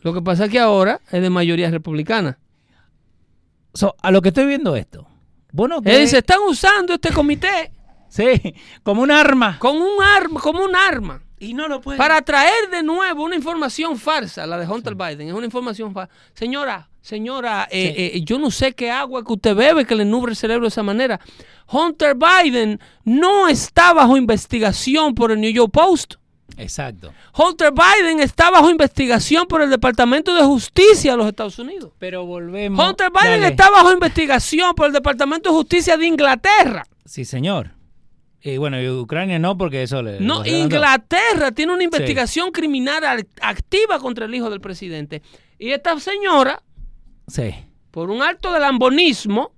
Lo 0.01 0.13
que 0.13 0.21
pasa 0.21 0.45
es 0.45 0.51
que 0.51 0.59
ahora 0.59 1.01
es 1.11 1.21
de 1.21 1.29
mayoría 1.29 1.69
republicana. 1.71 2.37
So, 3.73 3.95
a 4.01 4.11
lo 4.11 4.21
que 4.21 4.29
estoy 4.29 4.45
viendo 4.45 4.75
esto. 4.75 5.07
Bueno, 5.51 5.79
dice, 5.81 6.19
están 6.19 6.39
usando 6.47 6.93
este 6.93 7.11
comité 7.11 7.71
Sí, 8.09 8.25
como 8.83 9.01
un 9.01 9.11
arma. 9.11 9.57
con 9.59 9.77
un 9.77 10.01
arma, 10.01 10.39
como 10.39 10.63
un 10.63 10.75
arma, 10.75 11.21
Y 11.39 11.53
no 11.53 11.67
lo 11.67 11.81
pueden. 11.81 11.97
para 11.97 12.21
traer 12.21 12.69
de 12.71 12.83
nuevo 12.83 13.23
una 13.23 13.35
información 13.35 13.97
falsa, 13.97 14.45
la 14.45 14.57
de 14.57 14.65
Hunter 14.67 14.95
Biden. 14.95 15.27
Es 15.27 15.33
una 15.33 15.45
información 15.45 15.93
falsa. 15.93 16.13
Señora, 16.33 16.89
señora, 17.01 17.67
eh, 17.71 18.11
eh, 18.15 18.21
yo 18.23 18.39
no 18.39 18.51
sé 18.51 18.73
qué 18.73 18.89
agua 18.91 19.23
que 19.25 19.33
usted 19.33 19.55
bebe 19.55 19.85
que 19.85 19.95
le 19.95 20.05
nubre 20.05 20.31
el 20.31 20.35
cerebro 20.37 20.63
de 20.63 20.69
esa 20.69 20.83
manera. 20.83 21.19
Hunter 21.69 22.15
Biden 22.15 22.79
no 23.03 23.47
está 23.49 23.91
bajo 23.93 24.15
investigación 24.15 25.13
por 25.15 25.31
el 25.31 25.41
New 25.41 25.51
York 25.51 25.71
Post. 25.73 26.15
Exacto. 26.57 27.13
Hunter 27.37 27.71
Biden 27.71 28.19
está 28.19 28.49
bajo 28.49 28.69
investigación 28.69 29.45
por 29.47 29.61
el 29.61 29.69
Departamento 29.69 30.33
de 30.33 30.41
Justicia 30.43 31.11
de 31.11 31.17
los 31.17 31.27
Estados 31.27 31.59
Unidos. 31.59 31.91
Pero 31.99 32.25
volvemos. 32.25 32.79
Hunter 32.89 33.09
Biden 33.11 33.41
Dale. 33.41 33.47
está 33.47 33.69
bajo 33.69 33.91
investigación 33.91 34.73
por 34.75 34.87
el 34.87 34.93
Departamento 34.93 35.49
de 35.49 35.55
Justicia 35.55 35.97
de 35.97 36.07
Inglaterra. 36.07 36.85
Sí, 37.05 37.25
señor. 37.25 37.71
Y 38.41 38.57
bueno, 38.57 38.79
y 38.79 38.87
Ucrania 38.89 39.39
no, 39.39 39.57
porque 39.57 39.83
eso 39.83 40.01
le. 40.03 40.19
No. 40.19 40.45
Inglaterra 40.45 41.51
tiene 41.51 41.73
una 41.73 41.83
investigación 41.83 42.51
criminal 42.51 43.03
al- 43.03 43.27
activa 43.41 43.99
contra 43.99 44.25
el 44.25 44.35
hijo 44.35 44.49
del 44.49 44.61
presidente. 44.61 45.23
Y 45.57 45.71
esta 45.71 45.99
señora, 45.99 46.61
Sí. 47.27 47.55
por 47.91 48.09
un 48.11 48.21
acto 48.21 48.51
de 48.53 48.59
lambonismo, 48.59 49.51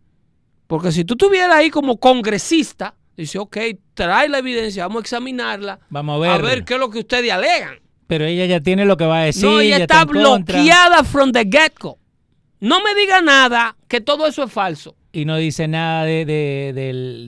porque 0.68 0.92
si 0.94 1.04
tú 1.04 1.16
estuvieras 1.16 1.56
ahí 1.58 1.70
como 1.70 1.98
congresista, 2.00 2.96
dice, 3.18 3.40
ok, 3.40 3.58
trae 3.94 4.30
la 4.30 4.38
evidencia, 4.40 4.84
vamos 4.88 5.02
a 5.02 5.02
examinarla, 5.02 5.80
Vamos 5.90 6.16
a 6.18 6.20
ver. 6.20 6.32
a 6.32 6.38
ver 6.38 6.64
qué 6.64 6.76
es 6.76 6.80
lo 6.80 6.90
que 6.90 7.00
ustedes 7.00 7.32
alegan. 7.32 7.80
Pero 8.08 8.24
ella 8.26 8.46
ya 8.46 8.62
tiene 8.62 8.86
lo 8.86 8.96
que 8.96 9.06
va 9.06 9.20
a 9.20 9.24
decir. 9.24 9.44
no, 9.44 9.60
ella 9.60 9.78
está 9.78 10.06
bloqueada 10.06 11.04
from 11.04 11.32
the 11.32 11.42
get-go. 11.44 11.98
No 12.60 12.82
me 12.82 12.96
diga 12.96 13.22
nada 13.22 13.76
que 13.88 14.00
todo 14.02 14.26
eso 14.28 14.44
es 14.44 14.52
falso. 14.52 14.96
Y 15.12 15.26
no 15.26 15.36
dice 15.38 15.68
nada 15.68 16.04
de, 16.06 16.26
de, 16.26 16.74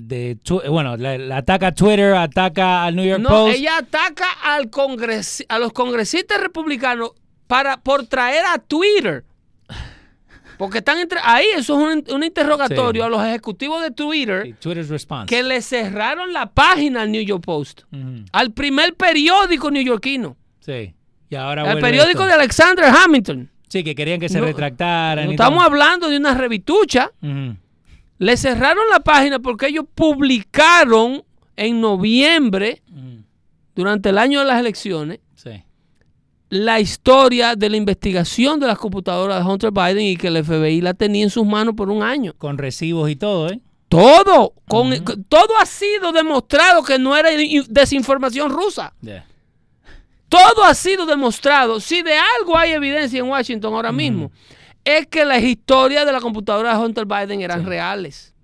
de 0.04 0.36
tu- 0.44 0.62
bueno, 0.70 0.96
la, 0.98 1.18
la 1.18 1.38
ataca 1.38 1.68
a 1.68 1.72
Twitter, 1.74 2.14
ataca 2.14 2.84
al 2.84 2.96
New 2.96 3.06
York 3.06 3.22
No, 3.22 3.30
Post. 3.30 3.58
ella 3.58 3.78
ataca 3.80 4.26
al 4.44 4.70
congres 4.70 5.44
a 5.50 5.60
los 5.60 5.74
congresistas 5.74 6.40
republicanos 6.40 7.12
para 7.48 7.78
por 7.78 8.06
traer 8.06 8.44
a 8.46 8.60
Twitter. 8.60 9.24
Porque 10.60 10.80
están 10.80 11.00
entre 11.00 11.20
ahí, 11.24 11.46
eso 11.56 11.74
es 11.90 11.96
un, 12.10 12.16
un 12.16 12.24
interrogatorio 12.24 13.02
Sí. 13.04 13.06
a 13.08 13.10
los 13.10 13.26
ejecutivos 13.26 13.82
de 13.82 13.92
Twitter 13.92 14.44
Sí, 14.46 14.54
Twitter's 14.60 14.90
response. 14.90 15.26
que 15.28 15.42
le 15.42 15.62
cerraron 15.62 16.34
la 16.34 16.48
página 16.52 17.02
al 17.04 17.12
New 17.12 17.22
York 17.24 17.42
Post, 17.44 17.84
al 18.34 18.52
primer 18.52 18.94
periódico 18.96 19.72
neoyorquino, 19.72 20.36
Sí. 20.60 20.94
Y 21.30 21.36
ahora 21.36 21.64
vuelve 21.64 21.80
periódico 21.82 22.20
esto. 22.24 22.26
de 22.26 22.34
Alexander 22.34 22.86
Hamilton. 22.86 23.50
Sí, 23.70 23.84
que 23.86 23.96
querían 23.96 24.20
que 24.20 24.28
se 24.30 24.40
No, 24.40 24.46
retractaran. 24.48 25.26
No 25.26 25.32
estamos 25.32 25.64
hablando 25.64 26.10
de 26.10 26.18
una 26.18 26.34
revitucha. 26.34 27.12
Le 28.18 28.36
cerraron 28.36 28.84
la 28.92 29.00
página 29.00 29.40
porque 29.40 29.68
ellos 29.68 29.86
publicaron 29.96 31.24
en 31.56 31.80
noviembre, 31.82 32.82
durante 33.76 34.10
el 34.10 34.18
año 34.18 34.40
de 34.40 34.46
las 34.46 34.60
elecciones. 34.60 35.20
La 36.50 36.80
historia 36.80 37.56
de 37.56 37.70
la 37.70 37.78
investigación 37.78 38.60
de 38.60 38.68
las 38.68 38.78
computadoras 38.78 39.44
de 39.44 39.52
Hunter 39.52 39.72
Biden 39.72 40.00
y 40.06 40.18
que 40.18 40.28
el 40.28 40.44
FBI 40.44 40.82
la 40.82 40.94
tenía 40.94 41.24
en 41.24 41.30
sus 41.30 41.46
manos 41.46 41.76
por 41.76 41.90
un 41.90 42.02
año. 42.04 42.34
Con 42.38 42.58
recibos 42.58 43.10
y 43.10 43.16
todo, 43.16 43.50
¿eh? 43.50 43.60
Todo, 43.88 44.54
con, 44.68 44.92
todo 45.28 45.58
ha 45.60 45.66
sido 45.66 46.12
demostrado 46.12 46.84
que 46.84 47.00
no 47.00 47.18
era 47.18 47.30
desinformación 47.70 48.52
rusa. 48.52 48.94
Yeah. 49.02 49.26
Todo 50.28 50.64
ha 50.64 50.76
sido 50.76 51.08
demostrado. 51.08 51.80
Si 51.80 52.04
de 52.04 52.14
algo 52.40 52.56
hay 52.56 52.72
evidencia 52.72 53.20
en 53.20 53.26
Washington 53.26 53.74
ahora 53.74 53.92
mismo, 53.92 54.32
es 54.86 55.08
que 55.08 55.26
las 55.26 55.42
historias 55.42 56.06
de 56.06 56.12
la 56.12 56.22
computadora 56.22 56.78
de 56.78 56.84
Hunter 56.86 57.06
Biden 57.06 57.42
eran 57.42 57.62
Sí. 57.62 57.66
reales. 57.66 58.36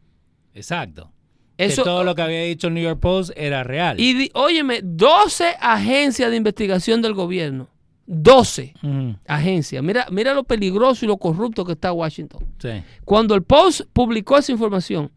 Exacto. 0.56 1.12
Eso, 1.58 1.84
que 1.84 1.90
todo 1.90 2.04
lo 2.04 2.16
que 2.16 2.22
había 2.24 2.42
dicho 2.42 2.68
el 2.68 2.74
New 2.74 2.84
York 2.84 3.00
Post 3.00 3.32
era 3.36 3.64
real. 3.64 4.00
Y 4.00 4.30
óyeme, 4.34 4.80
12 4.84 5.56
agencias 5.62 6.30
de 6.32 6.38
investigación 6.38 7.02
del 7.02 7.14
gobierno. 7.14 7.70
12 8.08 8.74
Ujú, 8.84 9.16
agencias. 9.28 9.84
Mira, 9.84 10.08
mira 10.12 10.34
lo 10.34 10.44
peligroso 10.44 11.06
y 11.06 11.08
lo 11.08 11.18
corrupto 11.18 11.66
que 11.66 11.74
está 11.74 11.92
Washington. 11.92 12.46
Sí. 12.60 12.84
Cuando 13.04 13.36
el 13.36 13.44
Post 13.44 13.82
publicó 13.94 14.38
esa 14.38 14.52
información, 14.52 15.12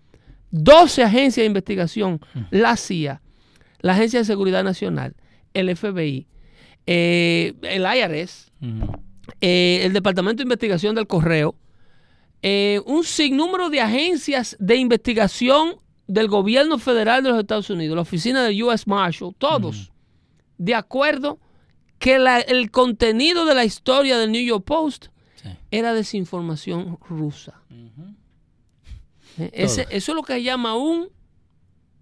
12 0.51 1.03
agencias 1.03 1.43
de 1.43 1.47
investigación, 1.47 2.21
la 2.51 2.77
CIA, 2.77 3.21
la 3.81 3.93
Agencia 3.93 4.21
de 4.21 4.25
Seguridad 4.25 4.65
Nacional, 4.65 5.15
el 5.53 5.75
FBI, 5.77 6.27
eh, 6.87 7.55
el 7.63 7.83
IRS, 7.83 8.51
eh, 9.41 9.81
el 9.85 9.93
Departamento 9.93 10.39
de 10.39 10.45
Investigación 10.45 10.95
del 10.95 11.07
Correo, 11.07 11.55
eh, 12.43 12.81
un 12.87 13.05
sinnúmero 13.05 13.69
de 13.69 13.81
agencias 13.81 14.57
de 14.59 14.77
investigación 14.77 15.77
del 16.07 16.29
gobierno 16.29 16.79
federal 16.79 17.23
de 17.23 17.31
los 17.31 17.39
Estados 17.39 17.69
Unidos, 17.69 17.97
la 17.97 18.03
oficina 18.03 18.43
del 18.43 18.63
US 18.63 18.87
Marshal, 18.87 19.35
todos, 19.37 19.93
de 20.57 20.75
acuerdo 20.75 21.39
que 21.99 22.19
la- 22.19 22.41
el 22.41 22.71
contenido 22.71 23.45
de 23.45 23.55
la 23.55 23.65
historia 23.65 24.19
del 24.19 24.31
New 24.33 24.43
York 24.45 24.65
Post 24.65 25.07
Sí. 25.43 25.49
era 25.71 25.93
desinformación 25.95 26.99
rusa. 27.09 27.61
Eh, 29.39 29.51
ese- 29.53 29.87
eso 29.91 30.13
es 30.13 30.17
lo 30.17 30.23
que 30.23 30.35
se 30.35 30.43
llama 30.43 30.75
un, 30.77 31.09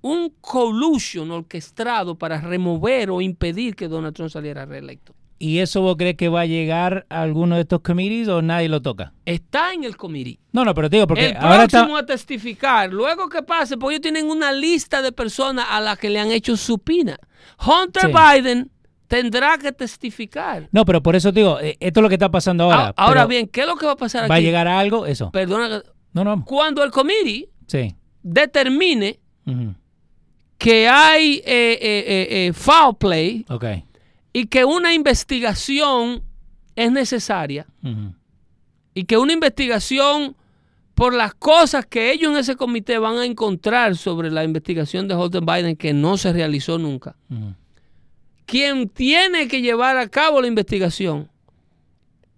un 0.01 0.33
collusion 0.41 1.31
orquestado 1.31 2.17
para 2.17 2.41
remover 2.41 3.11
o 3.11 3.21
impedir 3.21 3.75
que 3.77 3.89
Donald 3.89 4.15
Trump 4.15 4.31
saliera 4.31 4.65
reelecto. 4.65 5.15
¿Y 5.39 5.59
eso 5.59 5.83
vos 5.83 5.97
crees 5.99 6.17
que 6.17 6.31
va 6.31 6.41
a 6.43 6.47
llegar 6.47 7.05
a 7.11 7.21
alguno 7.21 7.57
de 7.57 7.63
estos 7.63 7.81
committees 7.83 8.27
o 8.29 8.41
nadie 8.41 8.71
lo 8.71 8.81
toca? 8.81 9.13
Está 9.27 9.75
en 9.75 9.85
el 9.85 9.95
comité. 9.99 10.39
No, 10.53 10.65
no, 10.65 10.73
pero 10.73 10.89
te 10.89 10.97
digo, 10.97 11.07
porque 11.07 11.27
el 11.31 11.37
ahora 11.37 11.65
está... 11.65 11.81
próximo 11.81 11.99
a 11.99 12.07
testificar, 12.07 12.91
luego 12.91 13.29
que 13.29 13.43
pase, 13.43 13.77
porque 13.77 13.97
ellos 13.97 14.03
tienen 14.03 14.31
una 14.31 14.51
lista 14.53 15.03
de 15.03 15.13
personas 15.13 15.67
a 15.69 15.83
las 15.83 15.99
que 15.99 16.09
le 16.09 16.21
han 16.21 16.31
hecho 16.31 16.57
supina. 16.57 17.19
Hunter 17.61 18.05
Sí. 18.11 18.13
Biden 18.41 18.71
tendrá 19.09 19.57
que 19.59 19.73
testificar. 19.73 20.69
No, 20.73 20.85
pero 20.85 21.03
por 21.03 21.17
eso 21.17 21.33
te 21.33 21.41
digo, 21.41 21.59
eh, 21.61 21.77
esto 21.81 22.01
es 22.01 22.03
lo 22.03 22.09
que 22.09 22.15
está 22.17 22.31
pasando 22.31 22.65
ahora. 22.65 22.89
Ah, 22.97 23.07
Ahora 23.07 23.27
bien, 23.27 23.47
¿qué 23.49 23.63
es 23.63 23.67
lo 23.67 23.77
que 23.77 23.87
va 23.87 23.93
a 23.93 23.97
pasar 23.97 24.25
aquí? 24.25 24.31
¿Va 24.31 24.37
a 24.37 24.41
llegar 24.41 24.67
a 24.69 24.79
algo? 24.79 25.07
Eso. 25.07 25.31
Perdona, 25.31 25.83
No, 26.13 26.25
no. 26.25 26.45
cuando 26.45 26.83
el 26.85 26.91
comité 26.91 27.49
Sí. 27.67 27.95
determine 28.23 29.19
que 30.59 30.89
hay 30.89 31.37
eh, 31.45 31.79
eh, 31.81 32.27
eh, 32.49 32.53
foul 32.53 32.97
play 32.97 33.45
y 34.33 34.47
que 34.47 34.65
una 34.65 34.93
investigación 34.95 36.23
es 36.75 36.91
necesaria 36.93 37.67
y 38.95 39.05
que 39.05 39.19
una 39.19 39.33
investigación 39.33 40.37
por 40.95 41.13
las 41.13 41.35
cosas 41.35 41.85
que 41.85 42.11
ellos 42.13 42.33
en 42.33 42.39
ese 42.39 42.57
comité 42.57 42.99
van 42.99 43.19
a 43.19 43.27
encontrar 43.27 43.97
sobre 43.97 44.31
la 44.31 44.45
investigación 44.45 45.07
de 45.09 45.15
Hunter 45.15 45.43
Biden 45.43 45.77
que 45.77 45.93
no 45.93 46.17
se 46.17 46.33
realizó 46.33 46.79
nunca. 46.79 47.17
Quien 48.47 48.89
tiene 48.89 49.49
que 49.49 49.61
llevar 49.61 49.99
a 49.99 50.09
cabo 50.09 50.41
la 50.41 50.47
investigación 50.47 51.29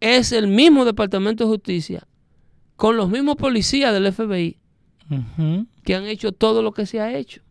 es 0.00 0.32
el 0.32 0.48
mismo 0.48 0.84
Departamento 0.84 1.44
de 1.44 1.50
Justicia 1.50 2.06
con 2.76 2.96
los 2.96 3.08
mismos 3.10 3.36
policías 3.36 3.92
del 3.92 4.12
FBI 4.12 4.58
que 5.84 5.94
han 5.94 6.04
hecho 6.06 6.32
todo 6.32 6.62
lo 6.62 6.72
que 6.72 6.86
se 6.86 7.00
ha 7.00 7.16
hecho. 7.16 7.42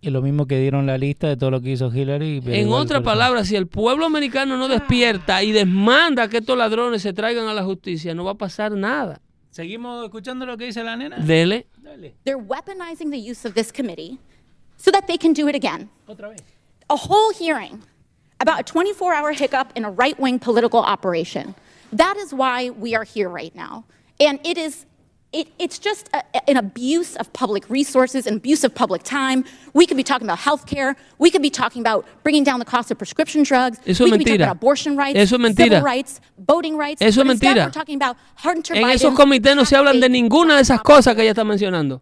Y 0.00 0.10
lo 0.10 0.20
mismo 0.20 0.46
que 0.46 0.58
dieron 0.60 0.86
la 0.86 0.98
lista 0.98 1.28
de 1.28 1.36
todo 1.36 1.50
lo 1.50 1.60
que 1.60 1.70
hizo 1.70 1.92
Hillary. 1.92 2.42
En 2.46 2.68
otras 2.68 3.02
palabras, 3.02 3.48
si 3.48 3.56
el 3.56 3.66
pueblo 3.66 4.04
americano 4.04 4.56
no 4.58 4.68
despierta 4.68 5.42
y 5.42 5.50
demanda 5.52 6.28
que 6.28 6.38
estos 6.38 6.58
ladrones 6.58 7.00
se 7.02 7.12
traigan 7.12 7.48
a 7.48 7.54
la 7.54 7.64
justicia, 7.64 8.14
no 8.14 8.24
va 8.24 8.32
a 8.32 8.36
pasar 8.36 8.72
nada. 8.72 9.20
¿Seguimos 9.50 10.04
escuchando 10.04 10.44
lo 10.46 10.56
que 10.58 10.66
dice 10.66 10.84
la 10.84 10.96
nena? 10.96 11.16
Dele. 11.18 11.68
Dale, 11.78 12.14
They're 12.24 12.36
weaponizing 12.42 13.10
the 13.10 13.30
use 13.30 13.46
of 13.48 13.54
this 13.54 13.72
committee 13.72 14.18
so 14.76 14.90
that 14.90 15.06
they 15.06 15.16
can 15.16 15.32
do 15.32 15.48
it 15.48 15.54
again. 15.54 15.88
otra 16.06 16.28
vez. 16.28 16.42
A 16.90 16.96
whole 16.96 17.32
hearing 17.32 17.82
about 18.40 18.60
a 18.60 18.62
24 18.62 19.14
hour 19.14 19.32
hiccup 19.32 19.72
in 19.74 19.84
a 19.84 19.90
right 19.90 20.18
wing 20.18 20.38
political 20.38 20.80
operation. 20.80 21.54
That 21.92 22.16
is 22.16 22.34
why 22.34 22.70
we 22.70 22.94
are 22.94 23.04
here 23.04 23.28
right 23.28 23.54
now. 23.54 23.84
And 24.20 24.38
it 24.44 24.58
is. 24.58 24.86
It, 25.32 25.48
it's 25.58 25.80
just 25.80 26.08
a, 26.14 26.22
an 26.48 26.56
abuse 26.56 27.16
of 27.16 27.32
public 27.32 27.68
resources, 27.68 28.28
an 28.28 28.36
abuse 28.36 28.62
of 28.62 28.72
public 28.72 29.02
time. 29.02 29.44
We 29.72 29.84
could 29.84 29.96
be 29.96 30.04
talking 30.04 30.28
about 30.28 30.38
health 30.38 30.64
care. 30.64 30.94
We 31.18 31.28
could 31.32 31.42
be 31.42 31.50
talking 31.50 31.80
about 31.82 32.06
bringing 32.22 32.44
down 32.44 32.60
the 32.60 32.64
cost 32.64 32.92
of 32.92 32.98
prescription 32.98 33.42
drugs. 33.42 33.80
Eso 33.84 34.04
we 34.04 34.12
could 34.12 34.18
be 34.20 34.24
talking 34.26 34.38
mentira. 34.38 34.44
about 34.44 34.56
abortion 34.58 34.96
rights, 34.96 35.18
Eso 35.18 35.34
es 35.34 35.40
mentira. 35.42 35.64
civil 35.64 35.82
rights, 35.82 36.20
voting 36.38 36.76
rights. 36.76 37.02
Eso 37.02 37.22
es 37.22 37.26
mentira. 37.26 37.64
We're 37.64 37.70
talking 37.72 37.96
about 37.96 38.16
Hunter 38.44 38.76
En 38.76 38.84
Biden's 38.84 39.02
esos 39.02 39.14
comités 39.16 39.56
no 39.56 39.64
se 39.64 39.74
hablan 39.74 39.98
de 39.98 40.08
ninguna 40.08 40.54
de 40.54 40.62
esas 40.62 40.80
cosas 40.82 41.16
que 41.16 41.22
ella 41.22 41.32
está 41.32 41.42
mencionando. 41.42 42.00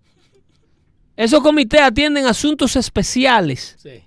Esos 1.16 1.40
comités 1.42 1.80
atienden 1.80 2.26
asuntos 2.26 2.76
especiales. 2.76 3.76
Sí. 3.78 4.02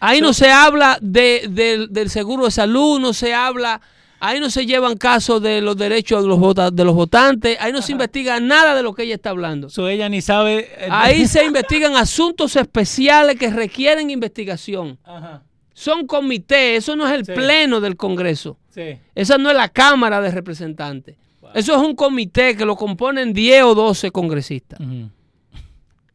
Ahí 0.00 0.20
no 0.20 0.32
se 0.32 0.50
habla 0.50 0.98
de- 1.00 1.46
del- 1.48 1.92
del 1.92 2.10
seguro 2.10 2.44
de 2.44 2.50
salud, 2.50 3.00
no 3.00 3.12
se 3.12 3.32
habla, 3.34 3.80
ahí 4.20 4.40
no 4.40 4.50
se 4.50 4.66
llevan 4.66 4.96
casos 4.96 5.40
de 5.42 5.60
los 5.62 5.76
derechos 5.76 6.22
de 6.22 6.28
los, 6.28 6.38
vota- 6.38 6.70
de 6.70 6.84
los 6.84 6.94
votantes, 6.94 7.56
ahí 7.60 7.72
no 7.72 7.80
se 7.82 7.92
investiga 7.92 8.38
nada 8.40 8.74
de 8.74 8.82
lo 8.82 8.94
que 8.94 9.04
ella 9.04 9.14
está 9.14 9.30
hablando. 9.30 9.70
So 9.70 9.88
ella 9.88 10.08
ni 10.08 10.20
sabe. 10.20 10.68
eh, 10.78 10.88
Ahí 10.90 11.26
se 11.26 11.44
investigan 11.44 11.96
asuntos 11.96 12.56
especiales 12.56 13.36
que 13.36 13.50
requieren 13.50 14.10
investigación. 14.10 14.98
Ajá. 15.04 15.42
Son 15.72 16.06
comités, 16.06 16.78
eso 16.78 16.96
no 16.96 17.06
es 17.06 17.12
el 17.12 17.24
Sí. 17.26 17.32
pleno 17.32 17.80
del 17.80 17.96
Congreso. 17.96 18.58
Sí. 18.70 18.98
Esa 19.14 19.36
no 19.38 19.50
es 19.50 19.56
la 19.56 19.68
Cámara 19.68 20.20
de 20.20 20.30
Representantes. 20.30 21.16
Eso 21.54 21.74
es 21.74 21.78
un 21.80 21.94
comité 21.94 22.56
que 22.56 22.64
lo 22.66 22.76
componen 22.76 23.32
10 23.32 23.62
o 23.62 23.74
12 23.74 24.10
congresistas. 24.10 24.78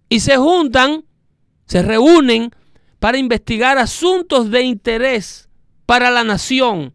Y 0.10 0.20
se 0.20 0.38
juntan, 0.38 1.04
se 1.66 1.82
reúnen 1.82 2.52
para 3.02 3.18
investigar 3.18 3.80
asuntos 3.80 4.52
de 4.52 4.62
interés 4.62 5.50
para 5.88 6.12
la 6.12 6.24
nación. 6.24 6.94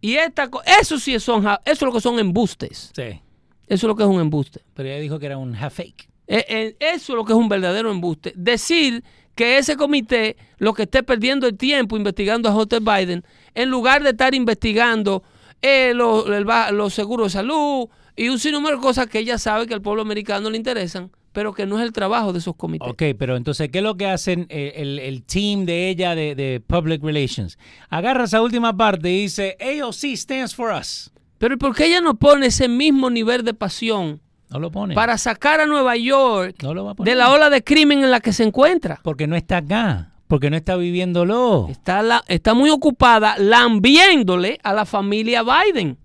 Y 0.00 0.14
esta, 0.14 0.48
eso 0.80 0.98
sí 0.98 1.20
son, 1.20 1.46
eso 1.46 1.58
es 1.66 1.82
lo 1.82 1.92
que 1.92 2.00
son 2.00 2.18
embustes. 2.18 2.90
Sí. 2.96 3.20
Eso 3.66 3.86
es 3.86 3.88
lo 3.88 3.94
que 3.96 4.02
es 4.02 4.08
un 4.08 4.18
embuste. 4.18 4.62
Pero 4.72 4.88
ella 4.88 4.98
dijo 5.00 5.18
que 5.18 5.26
era 5.26 5.36
un 5.36 5.54
half 5.54 5.74
fake. 5.74 6.08
Eh, 6.26 6.44
eh, 6.48 6.76
eso 6.80 7.12
es 7.12 7.16
lo 7.16 7.24
que 7.26 7.34
es 7.34 7.38
un 7.38 7.50
verdadero 7.50 7.90
embuste. 7.90 8.32
Decir 8.34 9.04
que 9.34 9.58
ese 9.58 9.76
comité 9.76 10.38
lo 10.56 10.72
que 10.72 10.84
esté 10.84 11.02
perdiendo 11.02 11.46
el 11.46 11.58
tiempo 11.58 11.98
investigando 11.98 12.48
a 12.48 12.56
Hunter 12.56 12.80
Biden, 12.80 13.24
en 13.54 13.68
lugar 13.68 14.02
de 14.02 14.10
estar 14.10 14.34
investigando 14.34 15.22
eh, 15.60 15.92
lo- 15.94 16.24
los 16.72 16.94
seguros 16.94 17.26
de 17.26 17.38
salud 17.40 17.88
y 18.16 18.30
un 18.30 18.38
sinnúmero 18.38 18.76
de 18.76 18.82
cosas 18.82 19.06
que 19.06 19.18
ella 19.18 19.36
sabe 19.36 19.66
que 19.66 19.74
al 19.74 19.82
pueblo 19.82 20.00
americano 20.00 20.48
le 20.48 20.56
interesan, 20.56 21.10
pero 21.34 21.52
que 21.52 21.66
no 21.66 21.78
es 21.78 21.84
el 21.84 21.92
trabajo 21.92 22.32
de 22.32 22.38
esos 22.38 22.54
comités. 22.56 22.88
Ok, 22.88 23.02
pero 23.18 23.36
entonces, 23.36 23.68
¿qué 23.70 23.78
es 23.78 23.84
lo 23.84 23.96
que 23.96 24.06
hacen 24.06 24.46
eh, 24.48 24.72
el, 24.76 24.98
el 24.98 25.22
team 25.24 25.66
de 25.66 25.90
ella 25.90 26.14
de, 26.14 26.34
de 26.34 26.62
Public 26.66 27.02
Relations? 27.02 27.58
Agarra 27.90 28.24
esa 28.24 28.40
última 28.40 28.74
parte 28.74 29.10
y 29.10 29.22
dice, 29.22 29.56
AOC 29.60 30.16
stands 30.16 30.54
for 30.54 30.72
us. 30.72 31.10
Pero 31.36 31.54
¿y 31.54 31.58
por 31.58 31.74
qué 31.74 31.86
ella 31.86 32.00
no 32.00 32.14
pone 32.14 32.46
ese 32.46 32.68
mismo 32.68 33.10
nivel 33.10 33.44
de 33.44 33.52
pasión 33.52 34.20
No 34.48 34.58
lo 34.60 34.70
pone. 34.70 34.94
para 34.94 35.18
sacar 35.18 35.60
a 35.60 35.66
Nueva 35.66 35.96
York 35.96 36.56
No 36.62 36.72
lo 36.72 36.84
va 36.84 36.92
a 36.92 36.94
poner. 36.94 37.12
de 37.12 37.18
la 37.18 37.30
ola 37.32 37.50
de 37.50 37.62
crimen 37.62 38.02
en 38.04 38.10
la 38.10 38.20
que 38.20 38.32
se 38.32 38.44
encuentra? 38.44 39.00
Porque 39.02 39.26
no 39.26 39.36
está 39.36 39.58
acá. 39.58 40.12
Porque 40.28 40.48
no 40.48 40.56
está 40.56 40.76
viviéndolo. 40.76 41.66
Está, 41.68 42.02
la- 42.02 42.24
está 42.28 42.54
muy 42.54 42.70
ocupada 42.70 43.36
lambiéndole 43.38 44.58
a 44.62 44.72
la 44.72 44.86
familia 44.86 45.42
Biden. 45.42 45.98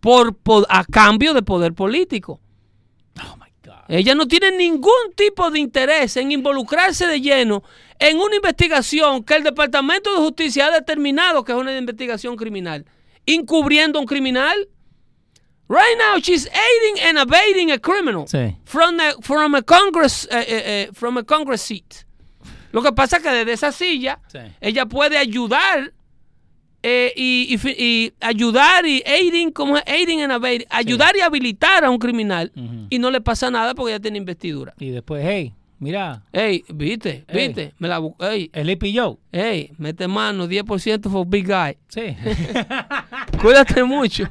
por, 0.00 0.34
por- 0.36 0.66
a 0.70 0.84
cambio 0.84 1.34
de 1.34 1.42
poder 1.42 1.74
político. 1.74 2.40
Ella 3.88 4.14
no 4.14 4.28
tiene 4.28 4.50
ningún 4.52 5.12
tipo 5.16 5.50
de 5.50 5.58
interés 5.60 6.16
en 6.18 6.30
involucrarse 6.30 7.06
de 7.06 7.20
lleno 7.20 7.62
en 7.98 8.18
una 8.18 8.36
investigación 8.36 9.24
que 9.24 9.34
el 9.34 9.42
Departamento 9.42 10.12
de 10.12 10.18
Justicia 10.18 10.66
ha 10.66 10.70
determinado 10.70 11.42
que 11.42 11.52
es 11.52 11.58
una 11.58 11.76
investigación 11.76 12.36
criminal, 12.36 12.84
encubriendo 13.26 13.98
a 13.98 14.02
un 14.02 14.06
criminal. 14.06 14.68
Right 15.70 15.98
now, 15.98 16.18
she's 16.20 16.46
aiding 16.48 17.04
and 17.08 17.18
abetting 17.18 17.70
a 17.72 17.78
criminal 17.78 18.26
Sí. 18.26 18.56
from, 18.64 18.96
the- 18.96 19.16
from 19.22 19.54
a 19.54 19.62
Congress 19.62 20.26
eh, 20.30 20.38
eh, 20.38 20.62
eh, 20.66 20.88
from 20.94 21.18
a 21.18 21.22
Congress 21.24 21.62
seat. 21.62 22.04
Lo 22.72 22.82
que 22.82 22.92
pasa 22.92 23.16
es 23.18 23.22
que 23.22 23.30
desde 23.30 23.52
esa 23.52 23.72
silla 23.72 24.20
Sí. 24.30 24.38
ella 24.60 24.86
puede 24.86 25.16
ayudar 25.18 25.92
eh, 26.82 27.12
y, 27.16 27.58
y 27.76 28.12
ayudar 28.20 28.86
y 28.86 29.02
aiding, 29.04 29.50
como 29.50 29.76
es 29.76 29.82
aiding 29.86 30.22
and 30.22 30.64
ayudar 30.70 31.16
y 31.16 31.20
habilitar 31.20 31.84
a 31.84 31.90
un 31.90 31.98
criminal 31.98 32.52
y 32.88 32.98
no 32.98 33.10
le 33.10 33.20
pasa 33.20 33.50
nada 33.50 33.74
porque 33.74 33.92
ella 33.92 34.00
tiene 34.00 34.18
investidura. 34.18 34.74
Y 34.78 34.90
después, 34.90 35.24
hey, 35.26 35.52
mira, 35.78 36.22
Ey, 36.32 36.64
viste, 36.68 37.24
Ey. 37.28 37.46
viste, 37.48 37.74
me 37.78 37.88
la 37.88 38.00
ey, 38.20 38.50
Sleepy 38.54 38.96
Joe. 38.96 39.16
ey, 39.32 39.72
mete 39.78 40.06
mano, 40.08 40.46
10% 40.46 41.10
for 41.10 41.26
big 41.26 41.46
guy. 41.46 41.76
Sí. 41.88 42.16
Cuídate 43.40 43.84
mucho. 43.84 44.24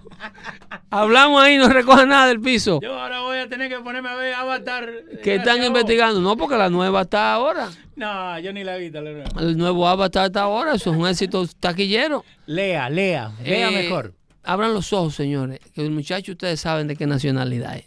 Hablamos 0.89 1.41
ahí, 1.41 1.57
no 1.57 1.69
recoja 1.69 2.05
nada 2.05 2.27
del 2.27 2.39
piso. 2.41 2.79
Yo 2.81 2.99
ahora 2.99 3.21
voy 3.21 3.37
a 3.37 3.47
tener 3.47 3.69
que 3.69 3.79
ponerme 3.79 4.09
a 4.09 4.15
ver 4.15 4.33
Avatar. 4.33 4.89
Que 5.23 5.35
están 5.35 5.63
investigando. 5.63 6.19
No, 6.21 6.35
porque 6.37 6.55
la 6.57 6.69
nueva 6.69 7.01
está 7.01 7.33
ahora. 7.33 7.69
No, 7.95 8.37
yo 8.39 8.51
ni 8.53 8.63
la 8.63 8.77
he 8.77 8.79
visto. 8.81 9.01
la 9.01 9.11
nueva. 9.11 9.29
El 9.39 9.57
nuevo 9.57 9.87
Avatar 9.87 10.27
está 10.27 10.41
ahora. 10.41 10.73
Eso 10.75 10.91
es 10.91 10.97
un 10.97 11.07
éxito 11.07 11.45
taquillero. 11.59 12.23
Lea, 12.45 12.89
lea, 12.89 13.31
lea 13.43 13.69
Eh, 13.69 13.83
mejor. 13.83 14.13
Abran 14.43 14.73
los 14.73 14.93
ojos, 14.93 15.15
señores. 15.15 15.59
Que 15.73 15.81
el 15.81 15.91
muchacho 15.91 16.31
ustedes 16.33 16.59
saben 16.59 16.87
de 16.87 16.95
qué 16.95 17.05
nacionalidad 17.05 17.75
es. 17.77 17.85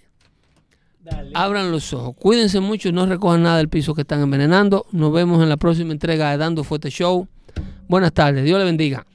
Abran 1.34 1.70
los 1.70 1.92
ojos. 1.92 2.14
Cuídense 2.18 2.60
mucho 2.60 2.90
no 2.92 3.06
recojan 3.06 3.42
nada 3.42 3.58
del 3.58 3.68
piso 3.68 3.94
que 3.94 4.02
están 4.02 4.20
envenenando. 4.20 4.86
Nos 4.92 5.12
vemos 5.12 5.42
en 5.42 5.48
la 5.48 5.56
próxima 5.56 5.92
entrega 5.92 6.30
de 6.30 6.36
Dando 6.36 6.64
Fuerte 6.64 6.90
Show. 6.90 7.28
Buenas 7.88 8.12
tardes. 8.12 8.44
Dios 8.44 8.58
le 8.58 8.64
bendiga. 8.64 9.06